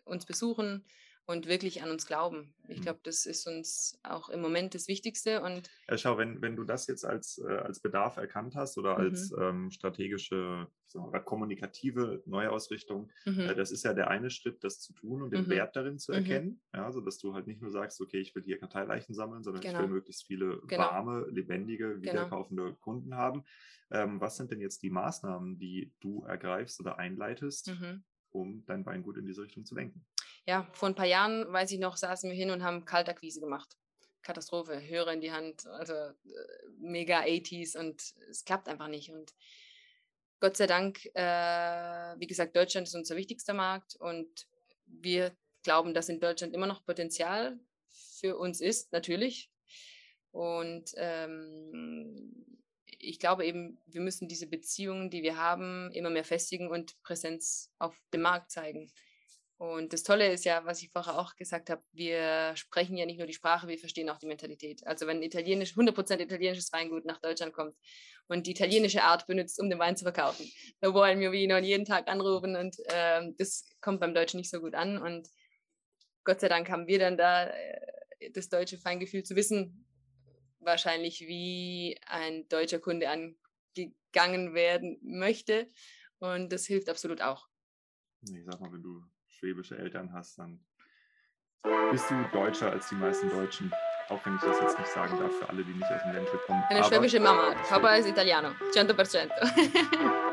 [0.06, 0.86] uns besuchen
[1.28, 2.54] und wirklich an uns glauben.
[2.68, 2.84] Ich mhm.
[2.84, 5.42] glaube, das ist uns auch im Moment das Wichtigste.
[5.42, 8.98] Und ja, schau, wenn, wenn du das jetzt als, äh, als Bedarf erkannt hast oder
[8.98, 9.42] als mhm.
[9.42, 13.40] ähm, strategische oder kommunikative Neuausrichtung, äh, mhm.
[13.40, 15.50] äh, das ist ja der eine Schritt, das zu tun und den mhm.
[15.50, 16.18] Wert darin zu mhm.
[16.20, 16.62] erkennen.
[16.74, 19.62] Ja, also dass du halt nicht nur sagst, okay, ich will hier Karteileichen sammeln, sondern
[19.62, 19.74] genau.
[19.74, 19.96] ich will genau.
[19.96, 20.84] möglichst viele genau.
[20.84, 22.02] warme, lebendige, genau.
[22.02, 22.76] wiederkaufende genau.
[22.82, 23.44] Kunden haben.
[23.92, 28.04] Ähm, was sind denn jetzt die Maßnahmen, die du ergreifst oder einleitest, mhm.
[28.32, 30.06] um dein Weingut in diese Richtung zu lenken?
[30.46, 33.78] Ja, vor ein paar Jahren, weiß ich noch, saßen wir hin und haben Kaltakquise gemacht.
[34.22, 36.14] Katastrophe, Hörer in die Hand, also äh,
[36.80, 39.12] mega 80s und es klappt einfach nicht.
[39.12, 39.34] Und
[40.40, 44.48] Gott sei Dank, äh, wie gesagt, Deutschland ist unser wichtigster Markt und
[44.86, 47.60] wir glauben, dass in Deutschland immer noch Potenzial
[48.20, 49.52] für uns ist, natürlich.
[50.32, 52.46] Und ähm,
[52.86, 57.72] ich glaube eben, wir müssen diese Beziehungen, die wir haben, immer mehr festigen und Präsenz
[57.80, 58.92] auf dem Markt zeigen.
[59.58, 63.18] Und das Tolle ist ja, was ich vorher auch gesagt habe, wir sprechen ja nicht
[63.18, 64.86] nur die Sprache, wir verstehen auch die Mentalität.
[64.86, 67.74] Also wenn italienisch, 100% italienisches Weingut nach Deutschland kommt
[68.28, 70.46] und die italienische Art benutzt, um den Wein zu verkaufen,
[70.82, 74.60] da wollen wir ihn jeden Tag anrufen und äh, das kommt beim Deutschen nicht so
[74.60, 74.98] gut an.
[74.98, 75.30] Und
[76.26, 79.88] Gott sei Dank haben wir dann da äh, das deutsche Feingefühl zu wissen,
[80.60, 85.72] wahrscheinlich wie ein deutscher Kunde angegangen werden möchte.
[86.20, 87.48] Und das hilft absolut auch.
[88.22, 89.04] Ich sag mal, wenn du
[89.39, 90.60] schwäbische Eltern hast, dann
[91.91, 93.71] bist du deutscher als die meisten Deutschen.
[94.10, 96.39] Auch wenn ich das jetzt nicht sagen darf für alle, die nicht aus dem Ländle
[96.45, 96.63] kommen.
[96.69, 97.56] Eine schwäbische Mama.
[97.67, 99.30] Papa ist Italiano, 100%.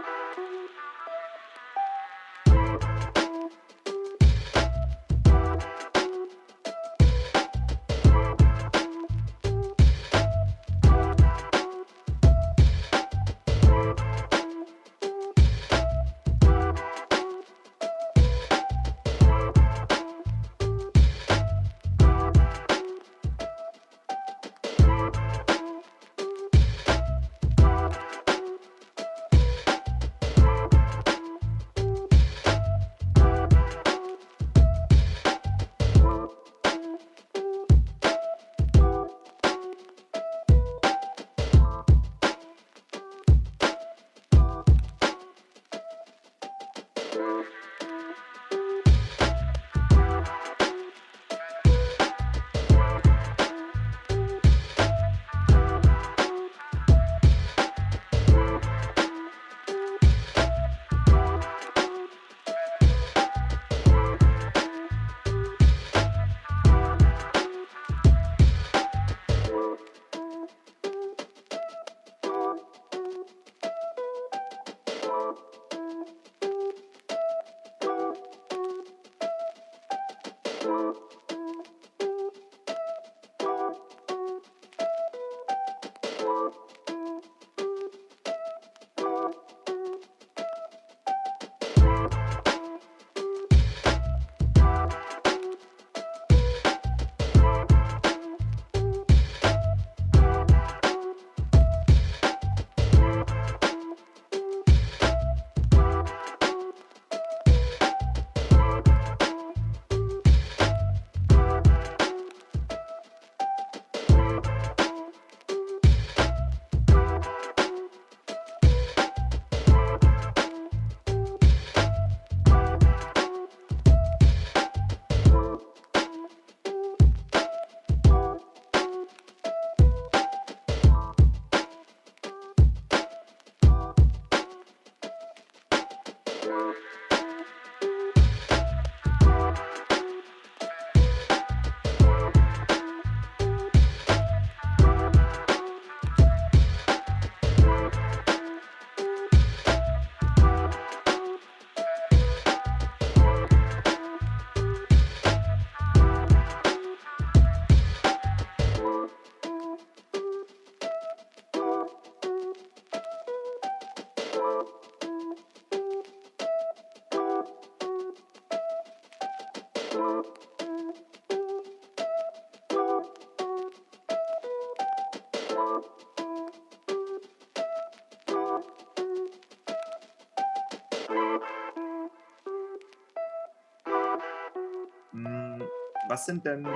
[186.12, 186.68] Was sind denn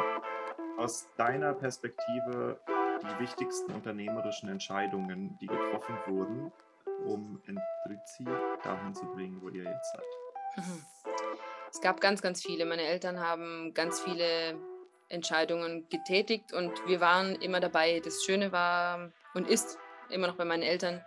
[0.79, 2.59] aus deiner Perspektive
[3.03, 6.51] die wichtigsten unternehmerischen Entscheidungen, die getroffen wurden,
[7.05, 8.25] um Entrizi
[8.65, 10.65] dahin zu bringen, wo ihr jetzt seid?
[10.65, 10.87] Mhm.
[11.71, 12.65] Es gab ganz, ganz viele.
[12.65, 14.59] Meine Eltern haben ganz viele
[15.11, 18.01] Entscheidungen getätigt und wir waren immer dabei.
[18.03, 19.77] Das Schöne war und ist
[20.09, 21.05] immer noch bei meinen Eltern.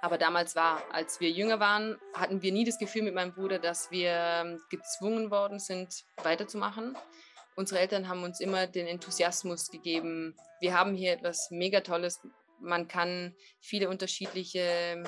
[0.00, 3.58] Aber damals war, als wir jünger waren, hatten wir nie das Gefühl mit meinem Bruder,
[3.58, 6.96] dass wir gezwungen worden sind, weiterzumachen.
[7.56, 10.36] Unsere Eltern haben uns immer den Enthusiasmus gegeben.
[10.60, 12.20] Wir haben hier etwas mega Tolles.
[12.60, 15.02] Man kann viele unterschiedliche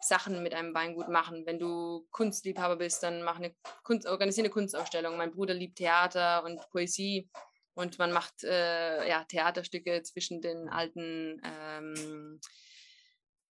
[0.00, 1.46] Sachen mit einem Weingut machen.
[1.46, 5.16] Wenn du Kunstliebhaber bist, dann mach eine Kunst, organisiere eine Kunstausstellung.
[5.16, 7.30] Mein Bruder liebt Theater und Poesie
[7.74, 12.40] und man macht äh, ja, Theaterstücke zwischen den alten ähm,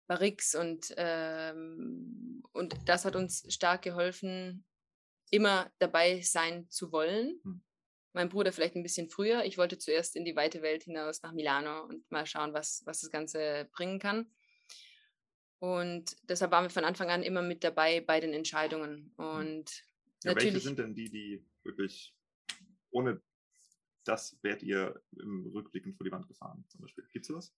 [0.06, 4.64] Barriques und, ähm, und das hat uns stark geholfen,
[5.30, 7.62] immer dabei sein zu wollen.
[8.12, 9.44] Mein Bruder vielleicht ein bisschen früher.
[9.44, 13.00] Ich wollte zuerst in die weite Welt hinaus nach Milano und mal schauen, was, was
[13.00, 14.30] das Ganze bringen kann.
[15.60, 19.12] Und deshalb waren wir von Anfang an immer mit dabei bei den Entscheidungen.
[19.18, 19.26] Hm.
[19.26, 19.70] Und
[20.24, 22.14] ja, natürlich, welche sind denn die, die wirklich
[22.90, 23.20] ohne
[24.04, 27.04] das wärt ihr im Rückblickend vor die Wand gefahren, zum Beispiel?
[27.12, 27.54] Gibt es sowas?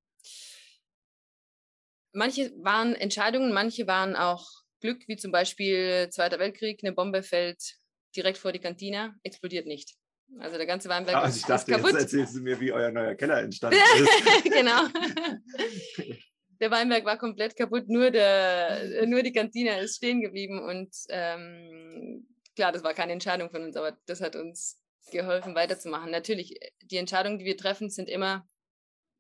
[2.13, 4.49] Manche waren Entscheidungen, manche waren auch
[4.81, 7.77] Glück, wie zum Beispiel Zweiter Weltkrieg, eine Bombe fällt
[8.17, 9.95] direkt vor die Kantine, explodiert nicht.
[10.39, 11.73] Also der ganze Weinberg ah, also ich dachte.
[11.73, 14.45] Jetzt erzählst du mir, wie euer neuer Keller entstanden ist.
[14.45, 14.83] genau.
[16.61, 22.29] der Weinberg war komplett kaputt, nur, der, nur die Kantine ist stehen geblieben und ähm,
[22.55, 26.11] klar, das war keine Entscheidung von uns, aber das hat uns geholfen, weiterzumachen.
[26.11, 28.47] Natürlich, die Entscheidungen, die wir treffen, sind immer,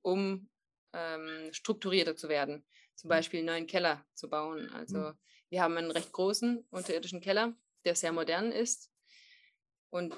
[0.02, 0.48] um
[0.92, 2.64] ähm, strukturierter zu werden.
[2.94, 3.10] Zum mhm.
[3.10, 4.68] Beispiel einen neuen Keller zu bauen.
[4.74, 5.18] Also mhm.
[5.48, 7.54] wir haben einen recht großen unterirdischen Keller,
[7.84, 8.90] der sehr modern ist
[9.88, 10.14] und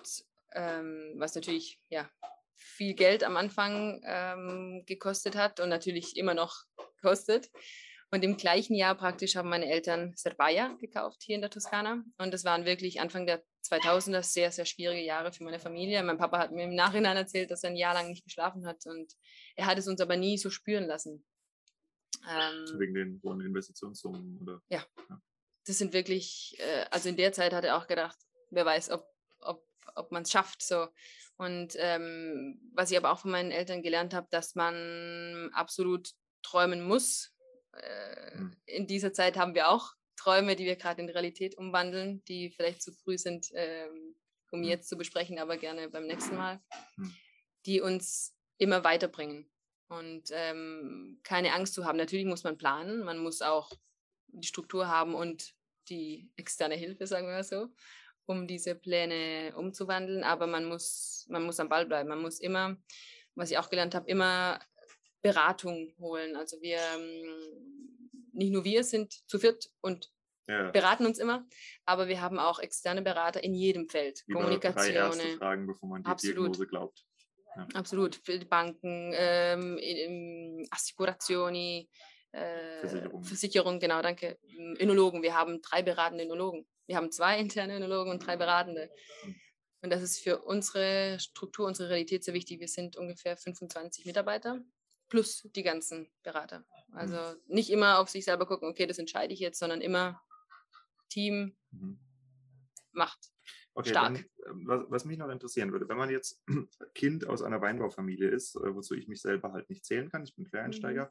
[0.54, 2.10] ähm, was natürlich ja
[2.56, 6.54] viel Geld am Anfang ähm, gekostet hat und natürlich immer noch
[7.02, 7.50] kostet.
[8.10, 12.04] Und im gleichen Jahr praktisch haben meine Eltern Serbaia gekauft hier in der Toskana.
[12.18, 16.02] Und das waren wirklich Anfang der 2000er sehr, sehr schwierige Jahre für meine Familie.
[16.02, 18.84] Mein Papa hat mir im Nachhinein erzählt, dass er ein Jahr lang nicht geschlafen hat.
[18.84, 19.14] Und
[19.56, 21.24] er hat es uns aber nie so spüren lassen.
[22.28, 24.42] Ähm, Wegen den hohen Investitionssummen?
[24.42, 24.60] Oder?
[24.68, 24.84] Ja.
[25.08, 25.20] ja.
[25.66, 28.18] Das sind wirklich, äh, also in der Zeit hat er auch gedacht,
[28.50, 29.06] wer weiß, ob,
[29.94, 30.62] ob, man es schafft.
[30.62, 30.88] So.
[31.36, 36.10] Und ähm, was ich aber auch von meinen Eltern gelernt habe, dass man absolut
[36.42, 37.32] träumen muss.
[37.72, 38.56] Äh, hm.
[38.66, 42.82] In dieser Zeit haben wir auch Träume, die wir gerade in Realität umwandeln, die vielleicht
[42.82, 44.14] zu früh sind, ähm,
[44.50, 44.68] um hm.
[44.68, 46.60] jetzt zu besprechen, aber gerne beim nächsten Mal,
[46.96, 47.14] hm.
[47.66, 49.50] die uns immer weiterbringen
[49.88, 51.98] und ähm, keine Angst zu haben.
[51.98, 53.72] Natürlich muss man planen, man muss auch
[54.28, 55.54] die Struktur haben und
[55.88, 57.68] die externe Hilfe, sagen wir mal so
[58.26, 62.08] um diese Pläne umzuwandeln, aber man muss, man muss am Ball bleiben.
[62.08, 62.76] Man muss immer,
[63.34, 64.60] was ich auch gelernt habe, immer
[65.22, 66.36] Beratung holen.
[66.36, 70.10] Also wir, ähm, nicht nur wir sind zu viert und
[70.48, 70.70] ja.
[70.70, 71.46] beraten uns immer,
[71.84, 74.22] aber wir haben auch externe Berater in jedem Feld.
[74.26, 74.84] Über Kommunikation.
[74.84, 76.36] Drei erste Fragen, bevor man die Absolut.
[76.36, 77.04] Diagnose glaubt.
[77.56, 77.68] Ja.
[77.74, 78.16] Absolut.
[78.24, 81.88] Für die Banken, ähm, Assicurazioni,
[82.32, 83.22] äh, Versicherung.
[83.22, 84.38] Versicherung, genau, danke.
[84.80, 85.22] Önologen.
[85.22, 86.66] Wir haben drei beratende Önologen.
[86.86, 88.90] Wir haben zwei interne Önologen und drei Beratende.
[89.82, 92.60] Und das ist für unsere Struktur, unsere Realität sehr wichtig.
[92.60, 94.60] Wir sind ungefähr 25 Mitarbeiter
[95.08, 96.64] plus die ganzen Berater.
[96.92, 100.22] Also nicht immer auf sich selber gucken, okay, das entscheide ich jetzt, sondern immer
[101.10, 101.98] Team mhm.
[102.92, 103.31] macht.
[103.74, 104.14] Okay, Stark.
[104.14, 106.42] Dann, ähm, was, was, mich noch interessieren würde, wenn man jetzt
[106.94, 110.34] Kind aus einer Weinbaufamilie ist, äh, wozu ich mich selber halt nicht zählen kann, ich
[110.34, 111.06] bin Quereinsteiger,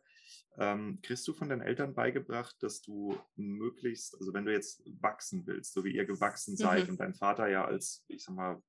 [0.57, 0.61] mhm.
[0.61, 5.47] ähm, kriegst du von deinen Eltern beigebracht, dass du möglichst, also wenn du jetzt wachsen
[5.47, 6.91] willst, so wie ihr gewachsen seid mhm.
[6.91, 8.61] und dein Vater ja als, ich sag mal,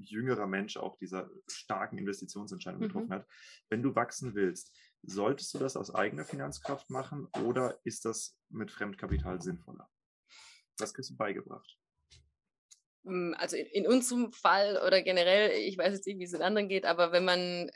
[0.00, 2.86] jüngerer Mensch auch dieser starken Investitionsentscheidung mhm.
[2.86, 3.26] getroffen hat,
[3.68, 8.70] wenn du wachsen willst, solltest du das aus eigener Finanzkraft machen oder ist das mit
[8.70, 9.90] Fremdkapital sinnvoller?
[10.78, 11.78] Was kriegst du beigebracht?
[13.08, 16.42] Hm, also in, in, unserem Fall oder generell, ich weiß jetzt nicht, wie es in
[16.42, 17.70] anderen geht, aber wenn man,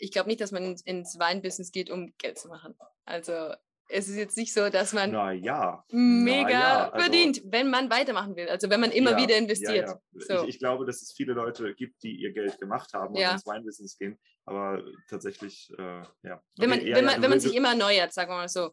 [0.00, 2.74] ich glaube nicht, dass man ins Weinbusiness geht, um Geld zu machen.
[3.04, 3.54] Also
[3.92, 5.12] es ist jetzt nicht so, dass man
[5.42, 5.84] ja.
[5.90, 8.48] mega ja, also, verdient, wenn man weitermachen will.
[8.48, 9.90] Also wenn man immer ja, wieder investiert.
[10.14, 10.42] So.
[10.42, 13.46] ich, ich, glaube, dass es viele Leute gibt, die ihr Geld gemacht haben und ins
[13.46, 14.18] Weinbusiness gehen.
[14.44, 16.42] Aber tatsächlich, äh, ja.
[16.56, 18.70] Wenn man, okay, wenn man, wenn man sich immer erneuert, sagen wir mal so,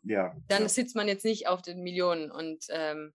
[0.48, 3.14] dann sitzt man jetzt nicht auf den Millionen und ähm,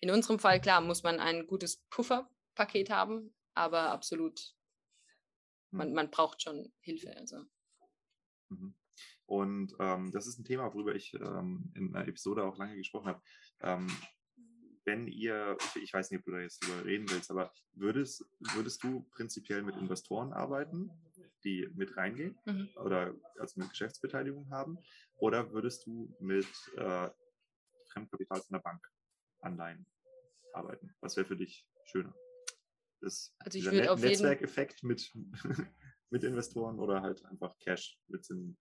[0.00, 4.54] in unserem Fall, klar, muss man ein gutes Pufferpaket haben, aber absolut,
[5.70, 5.94] man, hm.
[5.94, 7.16] man braucht schon Hilfe.
[7.16, 7.44] Also.
[8.48, 8.74] Mhm.
[9.26, 13.08] Und ähm, das ist ein Thema, worüber ich ähm, in einer Episode auch lange gesprochen
[13.08, 13.22] habe.
[13.60, 13.88] Ähm,
[14.84, 18.24] wenn ihr, ich, weiß nicht, ob du da jetzt drüber reden willst, aber würdest,
[18.54, 20.92] würdest du prinzipiell mit Investoren arbeiten,
[21.42, 22.68] die mit reingehen mhm.
[22.76, 24.78] oder also eine Geschäftsbeteiligung haben?
[25.16, 27.10] Oder würdest du mit äh,
[27.92, 28.88] Fremdkapital von der Bank
[29.40, 29.86] Anleihen
[30.52, 30.94] arbeiten?
[31.00, 32.14] Was wäre für dich schöner?
[33.00, 35.12] Das, also dieser Net Netzwerkeffekt mit,
[36.10, 38.56] mit Investoren oder halt einfach Cash mit dem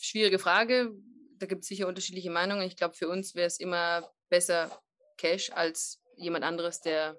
[0.00, 0.94] Schwierige Frage.
[1.38, 2.62] Da gibt es sicher unterschiedliche Meinungen.
[2.62, 4.70] Ich glaube, für uns wäre es immer besser
[5.16, 7.18] Cash als jemand anderes, der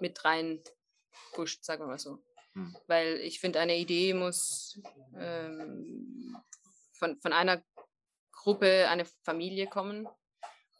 [0.00, 0.60] mit rein
[1.32, 2.18] pusht, sagen wir mal so.
[2.54, 2.76] Hm.
[2.86, 4.80] Weil ich finde, eine Idee muss
[5.16, 6.36] ähm,
[6.92, 7.62] von, von einer
[8.42, 10.08] Gruppe, eine Familie kommen.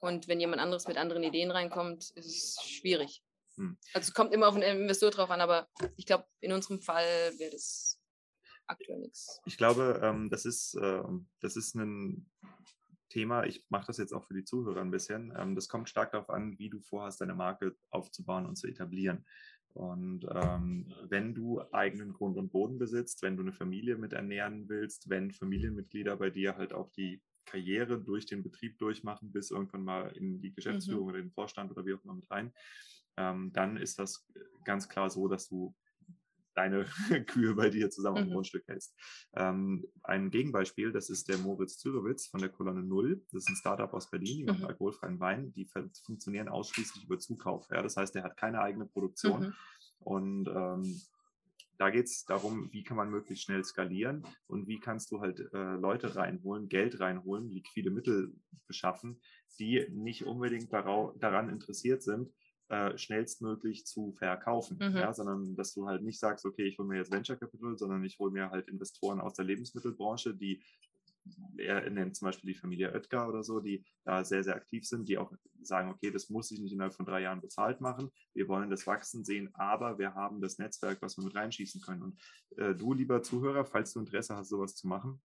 [0.01, 3.23] Und wenn jemand anderes mit anderen Ideen reinkommt, ist es schwierig.
[3.57, 3.77] Hm.
[3.93, 7.05] Also es kommt immer auf den Investor drauf an, aber ich glaube, in unserem Fall
[7.39, 8.01] wäre das
[8.67, 9.41] aktuell nichts.
[9.45, 11.03] Ich glaube, ähm, das, ist, äh,
[11.41, 12.31] das ist ein
[13.11, 15.35] Thema, ich mache das jetzt auch für die Zuhörer ein bisschen.
[15.37, 19.27] Ähm, das kommt stark darauf an, wie du vorhast, deine Marke aufzubauen und zu etablieren.
[19.75, 24.69] Und ähm, wenn du eigenen Grund und Boden besitzt, wenn du eine Familie mit ernähren
[24.69, 29.85] willst, wenn Familienmitglieder bei dir halt auch die Karriere durch den Betrieb durchmachen, bis irgendwann
[29.85, 31.09] mal in die Geschäftsführung mhm.
[31.09, 32.53] oder den Vorstand oder wie auch immer mit rein,
[33.17, 34.27] ähm, dann ist das
[34.65, 35.75] ganz klar so, dass du
[36.55, 36.85] deine
[37.27, 38.23] Kühe bei dir zusammen mhm.
[38.23, 38.95] auf dem Grundstück hältst.
[39.35, 43.23] Ähm, ein Gegenbeispiel, das ist der Moritz Zürewitz von der Kolonne Null.
[43.33, 44.67] Das ist ein Startup aus Berlin, die machen mhm.
[44.67, 45.53] alkoholfreien Wein.
[45.55, 45.67] Die
[46.05, 47.69] funktionieren ausschließlich über Zukauf.
[47.71, 47.83] Ja?
[47.83, 49.41] Das heißt, er hat keine eigene Produktion.
[49.41, 49.55] Mhm.
[50.01, 51.01] Und ähm,
[51.81, 55.41] da geht es darum, wie kann man möglichst schnell skalieren und wie kannst du halt
[55.55, 58.35] äh, Leute reinholen, Geld reinholen, liquide Mittel
[58.67, 59.19] beschaffen,
[59.59, 62.31] die nicht unbedingt daran interessiert sind,
[62.69, 64.95] äh, schnellstmöglich zu verkaufen, mhm.
[64.95, 68.05] ja, sondern dass du halt nicht sagst, okay, ich hole mir jetzt Venture Capital, sondern
[68.05, 70.63] ich hole mir halt Investoren aus der Lebensmittelbranche, die
[71.57, 75.09] er nennt zum Beispiel die Familie Oetker oder so, die da sehr, sehr aktiv sind,
[75.09, 78.11] die auch sagen, okay, das muss ich nicht innerhalb von drei Jahren bezahlt machen.
[78.35, 82.03] Wir wollen das wachsen sehen, aber wir haben das Netzwerk, was wir mit reinschießen können.
[82.03, 82.23] Und
[82.57, 85.21] äh, du, lieber Zuhörer, falls du Interesse hast, sowas zu machen,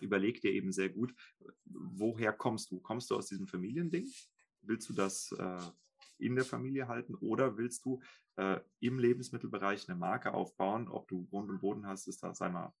[0.00, 1.14] überleg dir eben sehr gut,
[1.64, 2.80] woher kommst du?
[2.80, 4.08] Kommst du aus diesem Familiending?
[4.62, 5.58] Willst du das äh,
[6.18, 8.00] in der Familie halten oder willst du
[8.36, 10.88] äh, im Lebensmittelbereich eine Marke aufbauen?
[10.88, 12.72] Ob du Grund und Boden hast, ist da einmal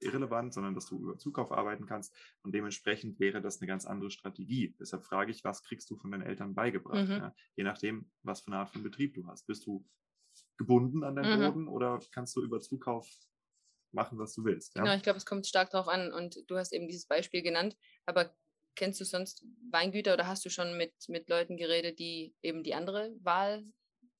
[0.00, 4.10] irrelevant, sondern dass du über Zukauf arbeiten kannst und dementsprechend wäre das eine ganz andere
[4.10, 4.74] Strategie.
[4.78, 7.08] Deshalb frage ich, was kriegst du von deinen Eltern beigebracht?
[7.08, 7.16] Mhm.
[7.16, 7.34] Ja?
[7.56, 9.46] Je nachdem, was für eine Art von Betrieb du hast.
[9.46, 9.84] Bist du
[10.56, 11.44] gebunden an deinen mhm.
[11.44, 13.08] Boden oder kannst du über Zukauf
[13.92, 14.74] machen, was du willst?
[14.76, 17.42] Ja, genau, ich glaube, es kommt stark darauf an und du hast eben dieses Beispiel
[17.42, 17.76] genannt,
[18.06, 18.34] aber
[18.78, 22.74] Kennst du sonst Weingüter oder hast du schon mit, mit Leuten geredet, die eben die
[22.74, 23.64] andere Wahl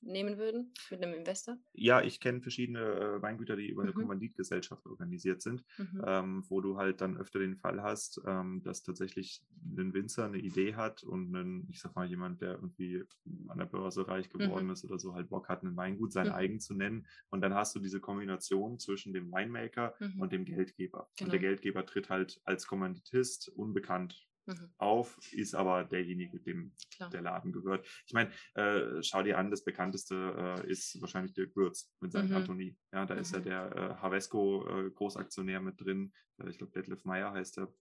[0.00, 1.56] nehmen würden mit einem Investor?
[1.72, 4.00] Ja, ich kenne verschiedene äh, Weingüter, die über eine mhm.
[4.00, 6.02] Kommanditgesellschaft organisiert sind, mhm.
[6.06, 9.42] ähm, wo du halt dann öfter den Fall hast, ähm, dass tatsächlich
[9.76, 13.02] ein Winzer eine Idee hat und ein, ich sag mal, jemand, der irgendwie
[13.48, 14.72] an der Börse reich geworden mhm.
[14.72, 16.34] ist oder so, halt Bock hat, ein Weingut sein mhm.
[16.34, 17.06] eigen zu nennen.
[17.30, 20.20] Und dann hast du diese Kombination zwischen dem Winemaker mhm.
[20.20, 21.08] und dem Geldgeber.
[21.16, 21.26] Genau.
[21.26, 21.50] Und der genau.
[21.50, 24.70] Geldgeber tritt halt als Kommanditist unbekannt mhm.
[24.78, 27.10] auf, ist aber derjenige, dem Klar.
[27.10, 27.86] der Laden gehört.
[28.06, 32.30] Ich meine, äh, schau dir an, das bekannteste äh, ist wahrscheinlich Dirk Würz mit seinem
[32.30, 32.36] mhm.
[32.36, 32.76] Anthony.
[32.92, 33.20] Ja, da mhm.
[33.20, 33.44] ist ja mhm.
[33.44, 36.12] der äh, Havesco äh, Großaktionär mit drin.
[36.38, 37.72] Äh, ich glaube, Detlef Meyer heißt er.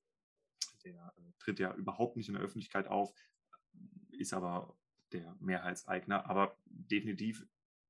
[0.84, 3.14] Der äh, tritt ja überhaupt nicht in der Öffentlichkeit auf,
[4.12, 4.78] ist aber
[5.12, 7.46] der Mehrheitseigner, aber definitiv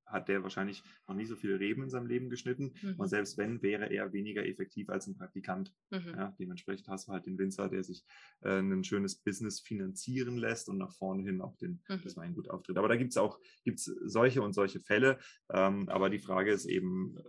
[0.08, 2.74] hat der wahrscheinlich noch nie so viele Reben in seinem Leben geschnitten.
[2.82, 2.96] Mhm.
[2.98, 5.74] Und selbst wenn, wäre er weniger effektiv als ein Praktikant.
[5.92, 6.14] Mhm.
[6.16, 8.06] Ja, dementsprechend hast du halt den Winzer, der sich
[8.42, 12.02] äh, ein schönes Business finanzieren lässt und nach vorne hin auch den, mhm.
[12.04, 12.78] das Weingut auftritt.
[12.78, 15.20] Aber da gibt es auch gibt's solche und solche Fälle.
[15.50, 17.22] Ähm, aber die Frage ist eben, äh,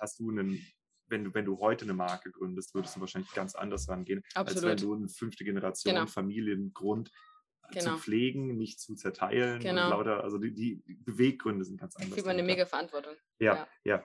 [0.00, 0.60] hast du einen
[1.06, 4.64] wenn du, wenn du heute eine Marke gründest, würdest du wahrscheinlich ganz anders rangehen, Absolut.
[4.64, 6.06] als wenn du eine fünfte Generation genau.
[6.06, 7.10] Familiengrund
[7.72, 7.92] genau.
[7.92, 9.60] zu pflegen, nicht zu zerteilen.
[9.60, 9.90] Genau.
[9.90, 12.16] Lauter, also die, die, Beweggründe sind ganz anders.
[12.16, 13.14] Da man eine mega Verantwortung.
[13.38, 13.68] Ja, ja.
[13.84, 14.04] ja.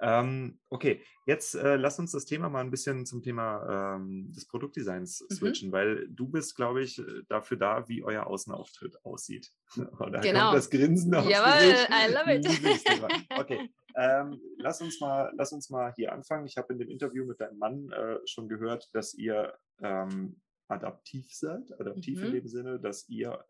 [0.00, 4.46] Ähm, okay, jetzt äh, lass uns das Thema mal ein bisschen zum Thema ähm, des
[4.46, 5.34] Produktdesigns mhm.
[5.34, 9.50] switchen, weil du bist, glaube ich, dafür da, wie euer Außenauftritt aussieht.
[9.76, 10.46] da genau.
[10.46, 13.28] kommt das Grinsen aus Jawohl, I love it.
[13.38, 16.46] okay, ähm, lass, uns mal, lass uns mal hier anfangen.
[16.46, 21.32] Ich habe in dem Interview mit deinem Mann äh, schon gehört, dass ihr ähm, adaptiv
[21.34, 22.26] seid, adaptiv mhm.
[22.26, 23.44] in dem Sinne, dass ihr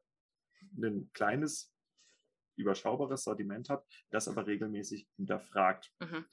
[0.76, 1.74] ein kleines,
[2.56, 5.92] überschaubares Sortiment habt, das aber regelmäßig hinterfragt.
[6.00, 6.24] Mhm.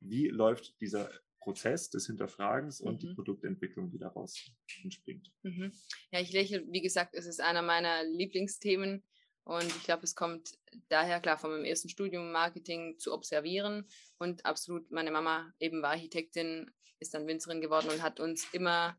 [0.00, 1.10] Wie läuft dieser
[1.40, 3.14] Prozess des Hinterfragens und die mhm.
[3.14, 4.50] Produktentwicklung, die daraus
[4.82, 5.30] entspringt?
[5.42, 5.72] Mhm.
[6.10, 9.02] Ja, ich lächle, wie gesagt, es ist einer meiner Lieblingsthemen.
[9.44, 10.58] Und ich glaube, es kommt
[10.90, 13.86] daher, klar, von meinem ersten Studium Marketing zu observieren.
[14.18, 18.98] Und absolut, meine Mama eben war Architektin, ist dann Winzerin geworden und hat uns immer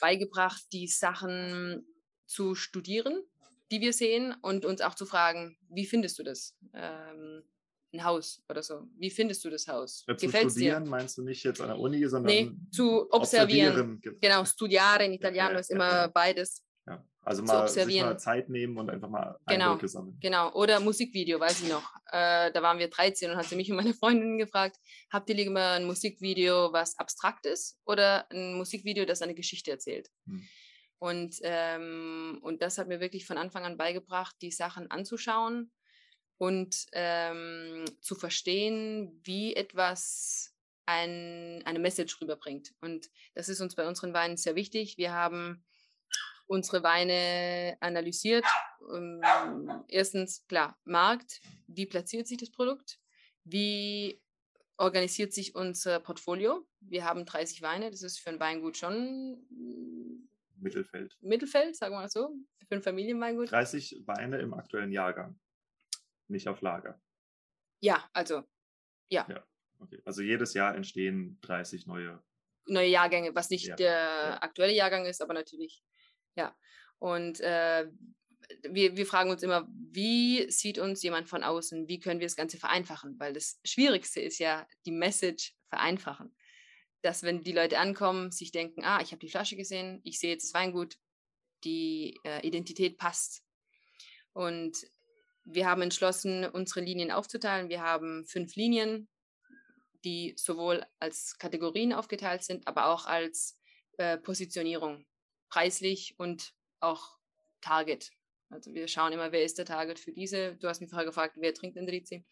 [0.00, 1.86] beigebracht, die Sachen
[2.26, 3.22] zu studieren,
[3.70, 6.56] die wir sehen und uns auch zu fragen, wie findest du das?
[6.74, 7.42] Ähm,
[7.92, 8.88] ein Haus oder so.
[8.98, 10.04] Wie findest du das Haus?
[10.06, 10.90] Ja, studieren dir?
[10.90, 13.70] meinst du nicht jetzt an der Uni, sondern nee, zu observieren.
[13.70, 14.18] observieren.
[14.20, 16.62] Genau, studiare in Italiano ja, ist immer beides.
[16.86, 17.04] Ja.
[17.22, 20.16] Also mal, sich mal Zeit nehmen und einfach mal genau, Eindrücke sammeln.
[20.20, 21.82] Genau, oder Musikvideo, weiß ich noch.
[22.12, 24.76] Äh, da waren wir 13 und hat sie mich und meine Freundin gefragt,
[25.10, 30.08] habt ihr lieber ein Musikvideo, was abstrakt ist oder ein Musikvideo, das eine Geschichte erzählt?
[30.26, 30.46] Hm.
[30.98, 35.72] Und, ähm, und das hat mir wirklich von Anfang an beigebracht, die Sachen anzuschauen
[36.38, 40.54] und ähm, zu verstehen, wie etwas
[40.86, 42.72] ein, eine Message rüberbringt.
[42.80, 44.96] Und das ist uns bei unseren Weinen sehr wichtig.
[44.96, 45.64] Wir haben
[46.46, 48.44] unsere Weine analysiert.
[48.94, 49.20] Ähm,
[49.88, 52.98] erstens, klar, Markt, wie platziert sich das Produkt?
[53.44, 54.22] Wie
[54.76, 56.66] organisiert sich unser Portfolio?
[56.80, 59.46] Wir haben 30 Weine, das ist für ein Weingut schon
[60.58, 61.16] Mittelfeld.
[61.20, 62.34] Mittelfeld, sagen wir mal so,
[62.68, 63.50] für ein Familienweingut.
[63.50, 65.38] 30 Weine im aktuellen Jahrgang,
[66.28, 67.00] nicht auf Lager.
[67.80, 68.42] Ja, also,
[69.08, 69.26] ja.
[69.28, 69.44] ja
[69.80, 70.00] okay.
[70.04, 72.22] Also jedes Jahr entstehen 30 neue.
[72.68, 73.76] Neue Jahrgänge, was nicht ja.
[73.76, 74.42] der ja.
[74.42, 75.84] aktuelle Jahrgang ist, aber natürlich,
[76.36, 76.56] ja.
[76.98, 77.88] Und äh,
[78.68, 81.88] wir, wir fragen uns immer, wie sieht uns jemand von außen?
[81.88, 83.18] Wie können wir das Ganze vereinfachen?
[83.18, 86.34] Weil das Schwierigste ist ja die Message vereinfachen
[87.06, 90.30] dass wenn die Leute ankommen, sich denken, ah, ich habe die Flasche gesehen, ich sehe
[90.30, 90.96] jetzt das Weingut,
[91.62, 93.44] die äh, Identität passt.
[94.32, 94.76] Und
[95.44, 97.68] wir haben entschlossen, unsere Linien aufzuteilen.
[97.68, 99.08] Wir haben fünf Linien,
[100.04, 103.56] die sowohl als Kategorien aufgeteilt sind, aber auch als
[103.98, 105.06] äh, Positionierung,
[105.56, 107.16] preislich und auch
[107.62, 108.10] Target.
[108.50, 110.54] Also wir schauen immer, wer ist der Target für diese.
[110.56, 112.26] Du hast mich vorher gefragt, wer trinkt Endrizi?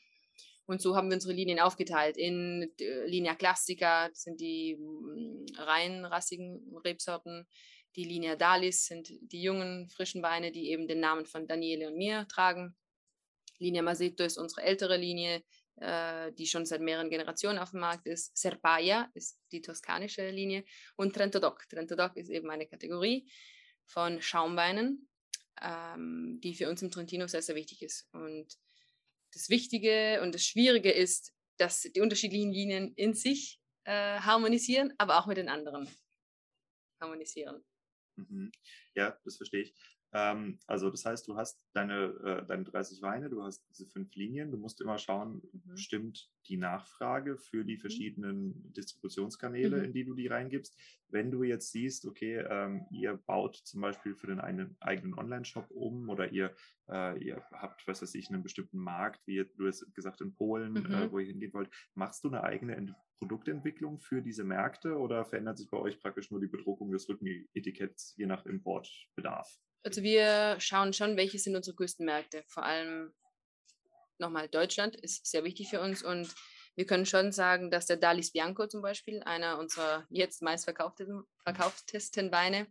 [0.66, 6.76] Und so haben wir unsere Linien aufgeteilt in äh, Linea Classica, sind die mm, reinrassigen
[6.84, 7.46] Rebsorten.
[7.96, 11.96] Die Linea Dalis sind die jungen, frischen Weine, die eben den Namen von Daniele und
[11.96, 12.76] mir tragen.
[13.58, 15.42] Linea Masetto ist unsere ältere Linie,
[15.76, 18.36] äh, die schon seit mehreren Generationen auf dem Markt ist.
[18.36, 20.64] Serpaia ist die toskanische Linie.
[20.96, 21.68] Und Trento Doc.
[21.68, 23.28] Trento Doc ist eben eine Kategorie
[23.84, 25.08] von Schaumweinen,
[25.60, 28.08] ähm, die für uns im Trentino sehr, sehr wichtig ist.
[28.12, 28.56] Und
[29.32, 35.18] das Wichtige und das Schwierige ist, dass die unterschiedlichen Linien in sich äh, harmonisieren, aber
[35.18, 35.88] auch mit den anderen
[37.00, 37.64] harmonisieren.
[38.16, 38.52] Mhm.
[38.94, 39.74] Ja, das verstehe ich.
[40.14, 44.14] Ähm, also das heißt, du hast deine, äh, deine 30 Weine, du hast diese fünf
[44.14, 45.76] Linien, du musst immer schauen, mhm.
[45.76, 47.80] stimmt die Nachfrage für die mhm.
[47.80, 49.84] verschiedenen Distributionskanäle, mhm.
[49.84, 50.78] in die du die reingibst.
[51.08, 55.68] Wenn du jetzt siehst, okay, ähm, ihr baut zum Beispiel für den einen, eigenen Online-Shop
[55.70, 56.54] um oder ihr,
[56.88, 60.76] äh, ihr habt, was weiß ich, einen bestimmten Markt, wie du es gesagt in Polen,
[60.76, 60.94] äh, mhm.
[60.94, 65.24] äh, wo ihr hingehen wollt, machst du eine eigene Ent Produktentwicklung für diese Märkte oder
[65.24, 69.58] verändert sich bei euch praktisch nur die Bedruckung des Rückenetiketts je nach Importbedarf?
[69.84, 72.42] Also wir schauen schon, welche sind unsere größten Märkte.
[72.48, 73.12] Vor allem
[74.18, 76.34] nochmal Deutschland ist sehr wichtig für uns und
[76.74, 82.32] wir können schon sagen, dass der Dalis Bianco zum Beispiel, einer unserer jetzt meistverkauftesten verkauftesten
[82.32, 82.66] Weine,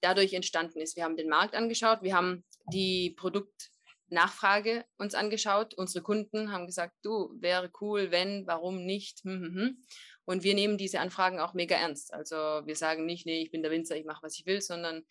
[0.00, 0.96] dadurch entstanden ist.
[0.96, 5.74] Wir haben den Markt angeschaut, wir haben die Produktnachfrage uns angeschaut.
[5.74, 9.24] Unsere Kunden haben gesagt, du, wäre cool, wenn, warum nicht?
[9.24, 9.82] Hm, hm, hm.
[10.24, 12.14] Und wir nehmen diese Anfragen auch mega ernst.
[12.14, 15.04] Also wir sagen nicht, nee, ich bin der Winzer, ich mache, was ich will, sondern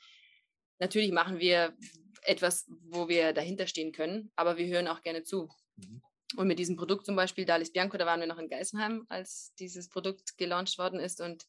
[0.80, 1.76] natürlich machen wir
[2.24, 5.50] etwas, wo wir dahinter stehen können, aber wir hören auch gerne zu.
[5.78, 6.02] Mhm.
[6.36, 9.54] Und mit diesem Produkt zum Beispiel, Dalis Bianco, da waren wir noch in Geisenheim, als
[9.58, 11.22] dieses Produkt gelauncht worden ist.
[11.22, 11.48] Und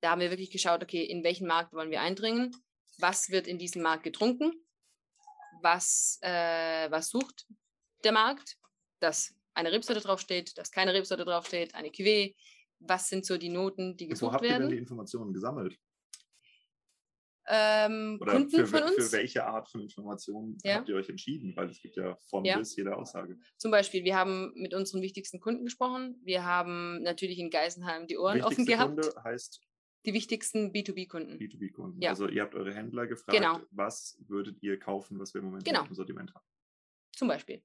[0.00, 2.54] da haben wir wirklich geschaut, okay, in welchen Markt wollen wir eindringen?
[2.98, 4.52] Was wird in diesem Markt getrunken?
[5.62, 7.46] Was, äh, was sucht
[8.02, 8.56] der Markt?
[8.98, 12.34] Dass eine Rebsorte draufsteht, dass keine Rebsorte draufsteht, eine Cuvée.
[12.80, 14.42] Was sind so die Noten, die gesucht werden?
[14.42, 15.78] Wo habt ihr denn die Informationen gesammelt?
[17.48, 18.94] Ähm, Kunden für, von uns.
[18.94, 20.76] Für welche Art von Informationen ja.
[20.76, 21.54] habt ihr euch entschieden?
[21.56, 22.58] Weil es gibt ja von ja.
[22.58, 23.38] bis jede Aussage.
[23.56, 26.20] Zum Beispiel, wir haben mit unseren wichtigsten Kunden gesprochen.
[26.24, 29.00] Wir haben natürlich in Geisenheim die Ohren offen gehabt.
[29.00, 29.60] Kunde heißt
[30.06, 31.38] die wichtigsten B2B-Kunden.
[31.38, 32.00] B2B-Kunden.
[32.00, 32.10] Ja.
[32.10, 33.60] Also ihr habt eure Händler gefragt, genau.
[33.70, 35.84] was würdet ihr kaufen, was wir im Moment genau.
[35.84, 36.46] im Sortiment haben.
[37.12, 37.62] Zum Beispiel.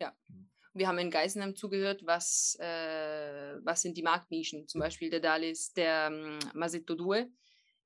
[0.00, 0.16] Ja.
[0.28, 0.48] Mhm.
[0.74, 4.66] Wir haben in Geisenheim zugehört, was, äh, was sind die Marktnischen.
[4.68, 7.30] Zum Beispiel der Dalis, der ähm, Masetto Due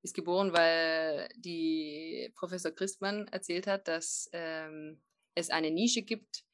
[0.07, 5.03] ist geboren, weil die Professor Christmann erzählt hat, dass ähm,
[5.35, 6.45] es eine Nische gibt,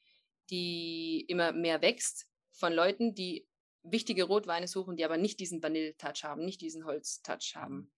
[0.50, 3.46] die immer mehr wächst von Leuten, die
[3.82, 7.92] wichtige Rotweine suchen, die aber nicht diesen Vanille-Touch haben, nicht diesen Holz-Touch haben.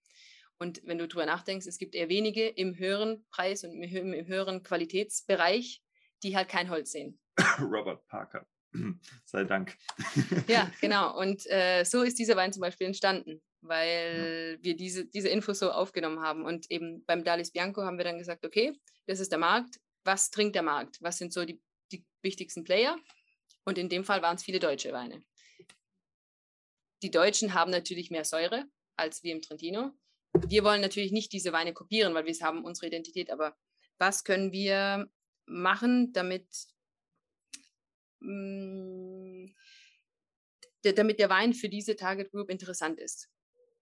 [0.59, 4.26] Und wenn du drüber nachdenkst, es gibt eher wenige im höheren Preis und im, im
[4.26, 5.82] höheren Qualitätsbereich,
[6.22, 7.20] die halt kein Holz sehen.
[7.61, 8.46] Robert Parker.
[9.24, 9.76] Sei Dank.
[10.48, 11.16] ja, genau.
[11.18, 15.71] Und äh, so ist dieser Wein zum Beispiel entstanden weil wir diese, diese Infos so
[15.71, 16.45] aufgenommen haben.
[16.45, 18.73] Und eben beim Dalis Bianco haben wir dann gesagt, okay,
[19.07, 19.81] das ist der Markt.
[20.05, 20.99] Was trinkt der Markt?
[21.01, 21.61] Was sind so die,
[21.93, 22.97] die wichtigsten Player?
[23.65, 25.23] Und in dem Fall waren es viele deutsche Weine.
[27.03, 29.93] Die Deutschen haben natürlich mehr Säure als wir im Trentino.
[30.47, 33.57] Wir wollen natürlich nicht diese Weine kopieren, weil wir haben unsere Identität, aber
[33.99, 35.09] was können wir
[35.47, 36.47] machen, damit,
[38.21, 39.55] mh, mm,
[40.83, 43.31] damit der Wein für diese Target Group interessant ist?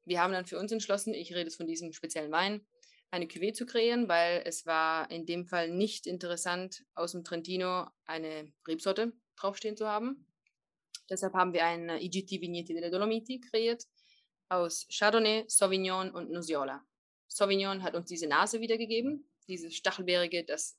[0.05, 2.67] Wir haben dann für uns entschlossen, ich rede jetzt von diesem speziellen Wein,
[3.11, 7.87] eine Cuvée zu kreieren, weil es war in dem Fall nicht interessant, aus dem Trentino
[8.07, 10.27] eine Rebsorte draufstehen zu haben.
[11.11, 13.85] Deshalb haben wir ein IGT Vigneti delle Dolomiti kreiert
[14.49, 16.85] aus Chardonnay, Sauvignon und Nosiola.
[17.29, 20.79] Sauvignon hat uns diese Nase wiedergegeben, dieses Stachelbeerige, das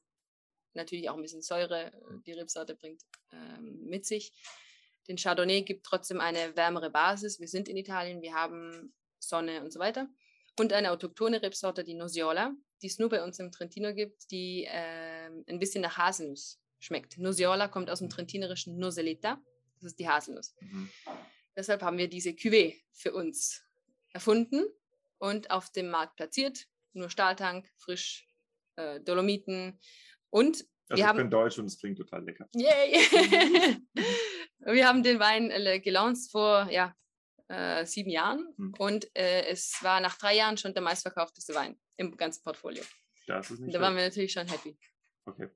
[0.73, 3.01] natürlich auch ein bisschen Säure, äh, die Rebsorte bringt,
[3.31, 4.31] ähm, mit sich.
[5.07, 7.39] Den Chardonnay gibt trotzdem eine wärmere Basis.
[7.39, 8.93] Wir sind in Italien, wir haben
[9.27, 10.07] Sonne und so weiter.
[10.59, 14.65] Und eine autochtone Rebsorte, die Nosiola, die es nur bei uns im Trentino gibt, die
[14.65, 17.17] äh, ein bisschen nach Haselnuss schmeckt.
[17.17, 19.41] Nosiola kommt aus dem trentinerischen Noseleta,
[19.75, 20.55] das ist die Haselnuss.
[20.59, 20.89] Mhm.
[21.55, 23.63] Deshalb haben wir diese Cuvée für uns
[24.11, 24.65] erfunden
[25.17, 26.67] und auf dem Markt platziert.
[26.93, 28.27] Nur Stahltank, frisch,
[28.75, 29.79] äh, Dolomiten
[30.29, 32.47] und also wir ich haben, bin deutsch und es klingt total lecker.
[32.53, 33.07] Yay!
[34.59, 35.49] wir haben den Wein
[35.81, 36.95] gelauncht vor ja,
[37.47, 38.73] äh, sieben Jahren hm.
[38.77, 42.83] und äh, es war nach drei Jahren schon der meistverkaufteste Wein im ganzen Portfolio.
[43.27, 44.77] Das ist nicht da waren wir natürlich schon happy.
[45.25, 45.49] Okay.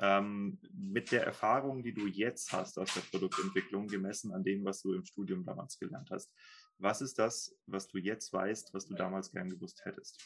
[0.00, 4.82] Ähm, mit der Erfahrung, die du jetzt hast aus der Produktentwicklung, gemessen an dem, was
[4.82, 6.32] du im Studium damals gelernt hast,
[6.78, 10.20] was ist das, was du jetzt weißt, was du damals gern gewusst hättest?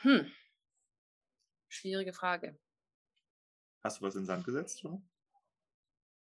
[0.00, 0.32] Hm.
[1.68, 2.58] Schwierige Frage.
[3.84, 5.08] Hast du was in Sand gesetzt schon?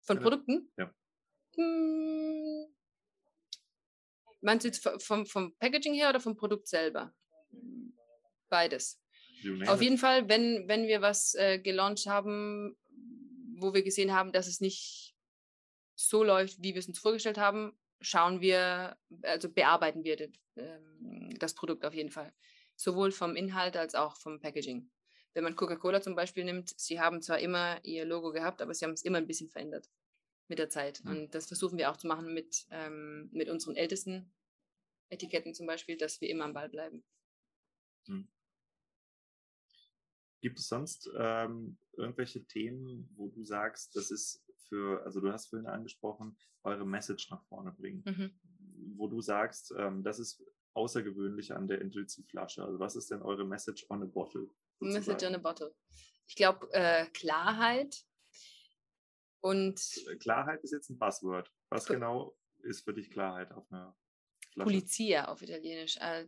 [0.02, 0.72] Von Produkten?
[0.76, 0.92] Ja.
[1.58, 2.66] Hm.
[4.40, 7.12] Meinst du jetzt vom, vom Packaging her oder vom Produkt selber?
[8.48, 9.00] Beides.
[9.66, 12.76] Auf jeden Fall, wenn, wenn wir was äh, gelauncht haben,
[13.56, 15.16] wo wir gesehen haben, dass es nicht
[15.94, 21.34] so läuft, wie wir es uns vorgestellt haben, schauen wir, also bearbeiten wir das, ähm,
[21.38, 22.32] das Produkt auf jeden Fall.
[22.76, 24.90] Sowohl vom Inhalt als auch vom Packaging.
[25.34, 28.84] Wenn man Coca-Cola zum Beispiel nimmt, sie haben zwar immer ihr Logo gehabt, aber sie
[28.84, 29.88] haben es immer ein bisschen verändert
[30.48, 31.04] mit der Zeit.
[31.04, 31.10] Mhm.
[31.10, 34.32] Und das versuchen wir auch zu machen mit, ähm, mit unseren ältesten
[35.10, 37.04] Etiketten zum Beispiel, dass wir immer am Ball bleiben.
[38.06, 38.28] Mhm.
[40.40, 45.48] Gibt es sonst ähm, irgendwelche Themen, wo du sagst, das ist für, also du hast
[45.48, 48.38] vorhin angesprochen, eure Message nach vorne bringen, mhm.
[48.96, 50.42] wo du sagst, ähm, das ist
[50.74, 52.64] außergewöhnlich an der Intuitiv-Flasche.
[52.64, 54.48] Also was ist denn eure Message on a Bottle?
[54.78, 55.06] Sozusagen?
[55.06, 55.74] Message on a Bottle.
[56.28, 58.04] Ich glaube, äh, Klarheit
[59.40, 59.80] und.
[60.10, 61.50] Äh, Klarheit ist jetzt ein Buzzword.
[61.70, 63.96] Was genau ist für dich Klarheit auf einer
[64.52, 64.66] Flasche?
[64.66, 65.96] Pulizia auf Italienisch.
[65.98, 66.26] Äh,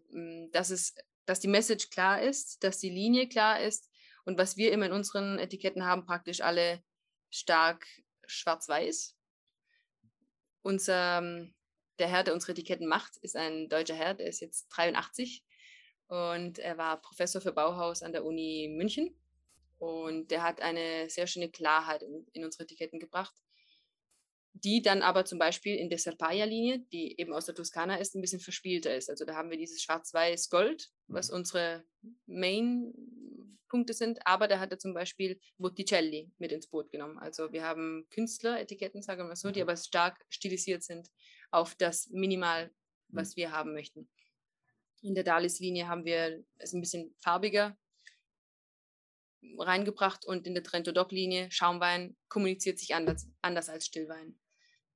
[0.52, 0.94] dass, es,
[1.26, 3.90] dass die Message klar ist, dass die Linie klar ist
[4.24, 6.82] und was wir immer in unseren Etiketten haben, praktisch alle
[7.30, 7.86] stark
[8.26, 9.16] schwarz-weiß.
[10.62, 11.50] Unser,
[11.98, 15.44] der Herr, der unsere Etiketten macht, ist ein deutscher Herr, der ist jetzt 83
[16.08, 19.16] und er war Professor für Bauhaus an der Uni München
[19.80, 23.34] und der hat eine sehr schöne Klarheit in, in unsere Etiketten gebracht,
[24.52, 28.20] die dann aber zum Beispiel in der Serpaglia-Linie, die eben aus der Toskana ist, ein
[28.20, 29.08] bisschen verspielter ist.
[29.08, 31.36] Also da haben wir dieses Schwarz-Weiß-Gold, was mhm.
[31.36, 31.84] unsere
[32.26, 32.92] Main
[33.70, 37.18] Punkte sind, aber da hat er zum Beispiel Botticelli mit ins Boot genommen.
[37.18, 39.68] Also wir haben Künstleretiketten, sagen wir mal so, die mhm.
[39.68, 41.08] aber stark stilisiert sind
[41.50, 42.70] auf das Minimal,
[43.08, 43.36] was mhm.
[43.36, 44.10] wir haben möchten.
[45.00, 47.78] In der Dalis-Linie haben wir es ein bisschen farbiger
[49.58, 54.38] reingebracht und in der Trento Doc-Linie Schaumwein kommuniziert sich anders, anders als Stillwein.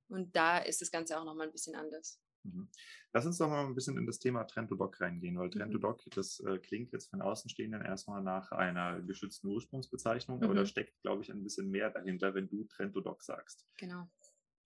[0.07, 2.19] Und da ist das Ganze auch nochmal ein bisschen anders.
[2.43, 2.69] Mhm.
[3.13, 5.97] Lass uns doch mal ein bisschen in das Thema Trend-to-Doc reingehen, weil mhm.
[6.13, 10.43] das äh, klingt jetzt von Außenstehenden erstmal nach einer geschützten Ursprungsbezeichnung, mhm.
[10.43, 10.67] aber da mhm.
[10.67, 13.65] steckt, glaube ich, ein bisschen mehr dahinter, wenn du Trend-to-Doc sagst.
[13.77, 14.07] Genau.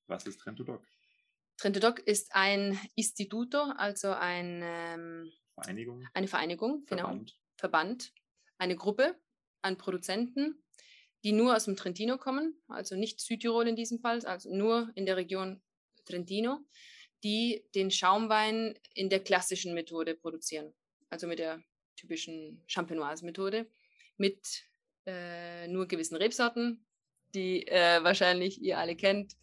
[0.07, 0.83] Was ist Trend-to-Doc?
[1.57, 6.05] Trend-to-Doc ist ein Instituto, also ein, ähm, Vereinigung.
[6.13, 7.03] eine Vereinigung, genau.
[7.03, 7.29] Verband.
[7.29, 7.39] genau.
[7.57, 8.13] Verband.
[8.57, 9.15] Eine Gruppe
[9.61, 10.61] an Produzenten,
[11.23, 15.05] die nur aus dem Trentino kommen, also nicht Südtirol in diesem Fall, also nur in
[15.05, 15.61] der Region
[16.05, 16.59] Trentino
[17.23, 20.73] die den Schaumwein in der klassischen Methode produzieren,
[21.09, 21.61] also mit der
[21.95, 23.67] typischen Champenoise-Methode,
[24.17, 24.63] mit
[25.05, 26.85] äh, nur gewissen Rebsorten,
[27.35, 29.35] die äh, wahrscheinlich ihr alle kennt,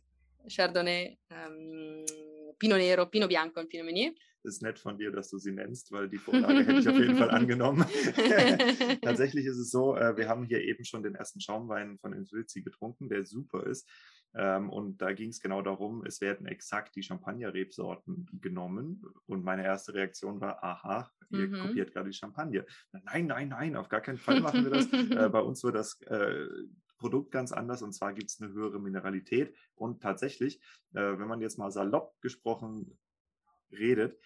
[0.49, 2.07] Chardonnay, ähm,
[2.59, 4.15] Pinot Nero, Pinot Bianco und Pinot Meunier.
[4.47, 7.17] Ist nett von dir, dass du sie nennst, weil die Vorlage hätte ich auf jeden
[7.17, 7.85] Fall angenommen.
[9.03, 12.63] Tatsächlich ist es so, äh, wir haben hier eben schon den ersten Schaumwein von Insulzi
[12.63, 13.89] getrunken, der super ist.
[14.37, 19.03] Ähm, und da ging es genau darum, es werden exakt die Champagner-Rebsorten genommen.
[19.27, 21.61] Und meine erste Reaktion war, aha, ihr mhm.
[21.63, 22.65] kopiert gerade die Champagner.
[22.93, 24.93] Nein, nein, nein, auf gar keinen Fall machen wir das.
[24.93, 26.47] äh, bei uns wird das äh,
[26.99, 29.55] Produkt ganz anders und zwar gibt es eine höhere Mineralität.
[29.75, 30.61] Und tatsächlich,
[30.93, 32.97] äh, wenn man jetzt mal salopp gesprochen
[33.73, 34.19] redet,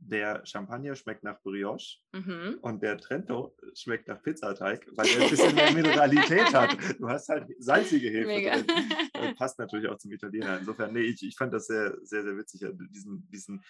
[0.00, 2.58] der Champagner schmeckt nach Brioche mhm.
[2.62, 6.76] und der Trento schmeckt nach Pizzateig, weil er ein bisschen mehr Mineralität hat.
[6.98, 8.52] Du hast halt salzige Hefe Mega.
[8.62, 8.66] drin.
[9.12, 10.58] Das passt natürlich auch zum Italiener.
[10.58, 13.62] Insofern, nee, ich, ich fand das sehr, sehr, sehr witzig, diesen, diesen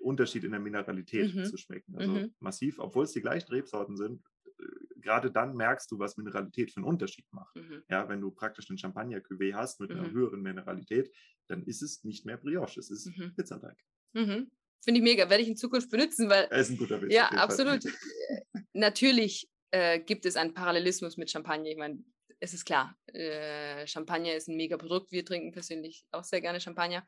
[0.00, 1.44] Unterschied in der Mineralität mhm.
[1.44, 1.96] zu schmecken.
[1.96, 2.34] Also mhm.
[2.40, 4.22] massiv, obwohl es die gleichen Rebsorten sind,
[4.58, 4.64] äh,
[5.00, 7.56] gerade dann merkst du, was Mineralität für einen Unterschied macht.
[7.56, 7.82] Mhm.
[7.88, 10.12] Ja, wenn du praktisch einen Champagner-Cuvée hast mit einer mhm.
[10.12, 11.10] höheren Mineralität,
[11.46, 13.34] dann ist es nicht mehr Brioche, es ist mhm.
[13.34, 13.76] Pizzateig.
[14.12, 14.50] Mhm.
[14.84, 16.44] Finde ich mega, werde ich in Zukunft benutzen, weil.
[16.44, 17.12] Er ist ein guter Witz.
[17.12, 17.80] Ja, absolut.
[18.74, 21.70] Natürlich äh, gibt es einen Parallelismus mit Champagner.
[21.70, 22.04] Ich meine,
[22.38, 25.10] es ist klar, äh, Champagner ist ein mega Produkt.
[25.10, 27.06] Wir trinken persönlich auch sehr gerne Champagner.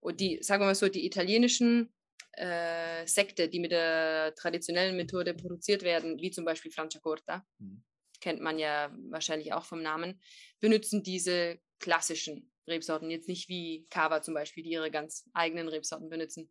[0.00, 1.92] Und die, sagen wir mal so, die italienischen
[2.32, 7.84] äh, Sekte, die mit der traditionellen Methode produziert werden, wie zum Beispiel Franciacorta, mhm.
[8.20, 10.20] kennt man ja wahrscheinlich auch vom Namen,
[10.60, 16.08] benutzen diese klassischen Rebsorten, jetzt nicht wie Cava zum Beispiel, die ihre ganz eigenen Rebsorten
[16.08, 16.50] benutzen.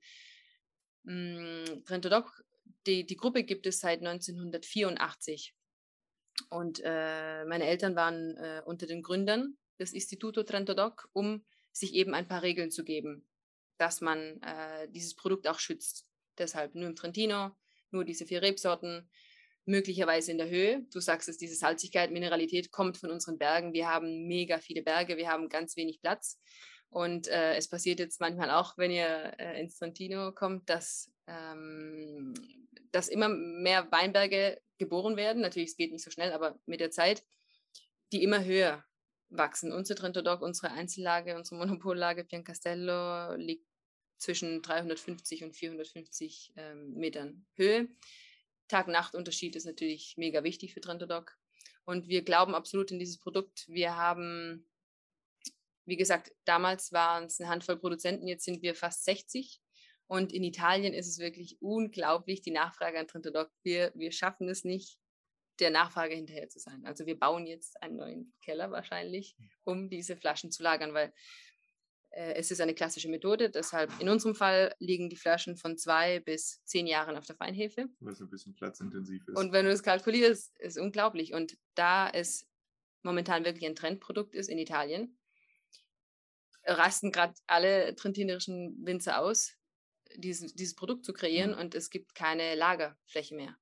[1.06, 2.44] Hm, Trento Doc,
[2.86, 5.56] die, die Gruppe gibt es seit 1984.
[6.50, 11.94] Und äh, meine Eltern waren äh, unter den Gründern des Instituto Trento Doc, um sich
[11.94, 13.28] eben ein paar Regeln zu geben,
[13.78, 16.06] dass man äh, dieses Produkt auch schützt.
[16.38, 17.52] Deshalb nur im Trentino,
[17.92, 19.10] nur diese vier Rebsorten,
[19.66, 20.86] möglicherweise in der Höhe.
[20.92, 23.74] Du sagst es, diese Salzigkeit, Mineralität kommt von unseren Bergen.
[23.74, 26.40] Wir haben mega viele Berge, wir haben ganz wenig Platz.
[26.94, 32.36] Und äh, es passiert jetzt manchmal auch, wenn ihr äh, ins Trentino kommt, dass, ähm,
[32.92, 35.42] dass immer mehr Weinberge geboren werden.
[35.42, 37.24] Natürlich, es geht nicht so schnell, aber mit der Zeit,
[38.12, 38.86] die immer höher
[39.30, 39.72] wachsen.
[39.72, 43.66] Unser Trento Doc, unsere Einzellage, unsere Monopollage Piancastello liegt
[44.20, 47.88] zwischen 350 und 450 ähm, Metern Höhe.
[48.68, 51.36] Tag-Nacht-Unterschied ist natürlich mega wichtig für Trento Doc.
[51.86, 53.68] Und wir glauben absolut in dieses Produkt.
[53.68, 54.70] Wir haben
[55.86, 59.60] wie gesagt, damals waren es eine Handvoll Produzenten, jetzt sind wir fast 60.
[60.08, 63.50] Und in Italien ist es wirklich unglaublich, die Nachfrage an Trento Doc.
[63.64, 64.98] Wir, wir schaffen es nicht,
[65.60, 66.86] der Nachfrage hinterher zu sein.
[66.86, 71.14] Also wir bauen jetzt einen neuen Keller wahrscheinlich, um diese Flaschen zu lagern, weil
[72.12, 73.50] äh, es ist eine klassische Methode.
[73.50, 77.88] Deshalb in unserem Fall liegen die Flaschen von zwei bis zehn Jahren auf der Feinhefe.
[78.00, 79.38] Was ein bisschen platzintensiv ist.
[79.38, 81.34] Und wenn du es kalkulierst, ist unglaublich.
[81.34, 82.48] Und da es
[83.04, 85.18] momentan wirklich ein Trendprodukt ist in Italien,
[86.66, 89.54] rasten gerade alle trentinerischen Winzer aus,
[90.16, 91.58] dieses, dieses Produkt zu kreieren mhm.
[91.58, 93.58] und es gibt keine Lagerfläche mehr.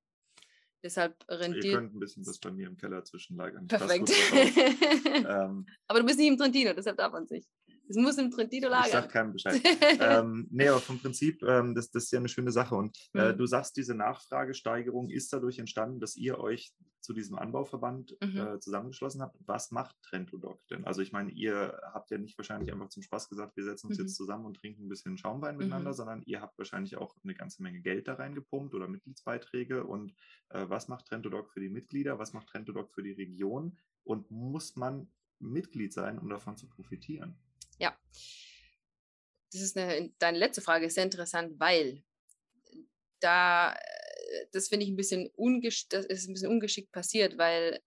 [0.84, 1.66] Deshalb rentiert.
[1.66, 3.68] Ihr könnt ein bisschen was bei mir im Keller zwischenlagern.
[3.68, 4.10] Perfekt.
[5.06, 7.46] ähm, Aber du bist nicht im Trentino, deshalb darf man sich.
[7.92, 8.86] Es muss im Trentino lagern.
[8.86, 9.62] Ich sag keinem Bescheid.
[10.00, 12.76] ähm, nee, aber vom Prinzip, ähm, das, das ist ja eine schöne Sache.
[12.76, 13.38] Und äh, mhm.
[13.38, 18.38] du sagst, diese Nachfragesteigerung ist dadurch entstanden, dass ihr euch zu diesem Anbauverband mhm.
[18.38, 19.36] äh, zusammengeschlossen habt.
[19.46, 20.86] Was macht Trentodoc denn?
[20.86, 23.98] Also ich meine, ihr habt ja nicht wahrscheinlich einfach zum Spaß gesagt, wir setzen uns
[23.98, 24.06] mhm.
[24.06, 25.96] jetzt zusammen und trinken ein bisschen Schaumwein miteinander, mhm.
[25.96, 29.84] sondern ihr habt wahrscheinlich auch eine ganze Menge Geld da reingepumpt oder Mitgliedsbeiträge.
[29.84, 30.14] Und
[30.50, 32.20] äh, was macht Trentodoc für die Mitglieder?
[32.20, 33.78] Was macht Trentodoc für die Region?
[34.04, 37.36] Und muss man Mitglied sein, um davon zu profitieren?
[37.80, 37.98] Ja.
[39.52, 42.04] Das ist eine, deine letzte Frage ist sehr interessant, weil
[43.20, 43.76] da
[44.52, 47.82] das finde ich ein bisschen, ungesch das ist ein bisschen ungeschickt passiert, weil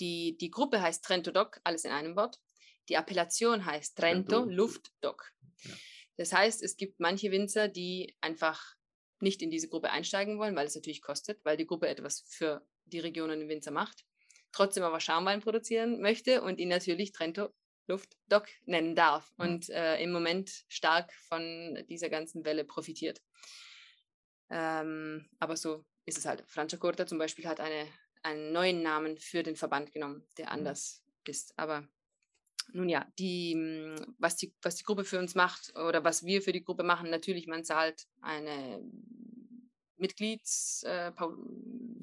[0.00, 2.40] die, die Gruppe heißt Trento Doc, alles in einem Wort.
[2.88, 4.50] Die Appellation heißt Trento, Trento.
[4.50, 5.32] Luft Doc.
[5.62, 5.74] Ja.
[6.16, 8.74] Das heißt, es gibt manche Winzer, die einfach
[9.20, 12.66] nicht in diese Gruppe einsteigen wollen, weil es natürlich kostet, weil die Gruppe etwas für
[12.84, 14.04] die Region und den Winzer macht,
[14.52, 17.54] trotzdem aber Schaumwein produzieren möchte und ihn natürlich Trento
[17.86, 23.20] Luft Doc nennen darf und äh, im Moment stark von dieser ganzen Welle profitiert.
[24.50, 26.44] Ähm, aber so ist es halt.
[26.46, 27.86] Franciacorta zum Beispiel hat eine,
[28.22, 30.52] einen neuen Namen für den Verband genommen, der mhm.
[30.52, 31.30] anders mhm.
[31.30, 31.58] ist.
[31.58, 31.86] Aber
[32.72, 36.42] nun ja, die, hm, was, die, was die Gruppe für uns macht oder was wir
[36.42, 38.82] für die Gruppe machen, natürlich, man zahlt eine
[39.96, 41.12] Mitglieds, äh,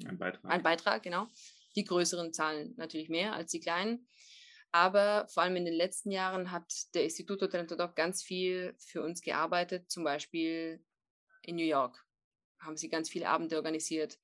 [0.06, 0.50] ein, Beitrag.
[0.50, 1.26] ein Beitrag, genau.
[1.76, 4.06] Die größeren zahlen natürlich mehr als die kleinen.
[4.72, 9.02] Aber vor allem in den letzten Jahren hat der Instituto Trento Doc ganz viel für
[9.02, 10.82] uns gearbeitet, zum Beispiel
[11.42, 12.04] in New York
[12.64, 14.18] haben sie ganz viele Abende organisiert.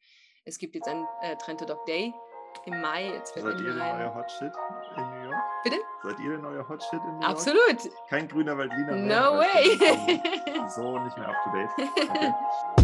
[0.45, 2.13] Es gibt jetzt ein äh, Trento Dog Day
[2.65, 3.11] im Mai.
[3.11, 4.53] Jetzt Seid ihr der neue Hotshit
[4.97, 5.43] in New York?
[5.65, 5.77] Bitte?
[6.03, 7.25] Seid ihr der neue Hotshit in New York?
[7.25, 7.91] Absolut.
[8.09, 9.21] Kein grüner Waldliner mehr.
[9.21, 10.19] No way.
[10.69, 12.09] So nicht mehr up to date.
[12.11, 12.33] Okay.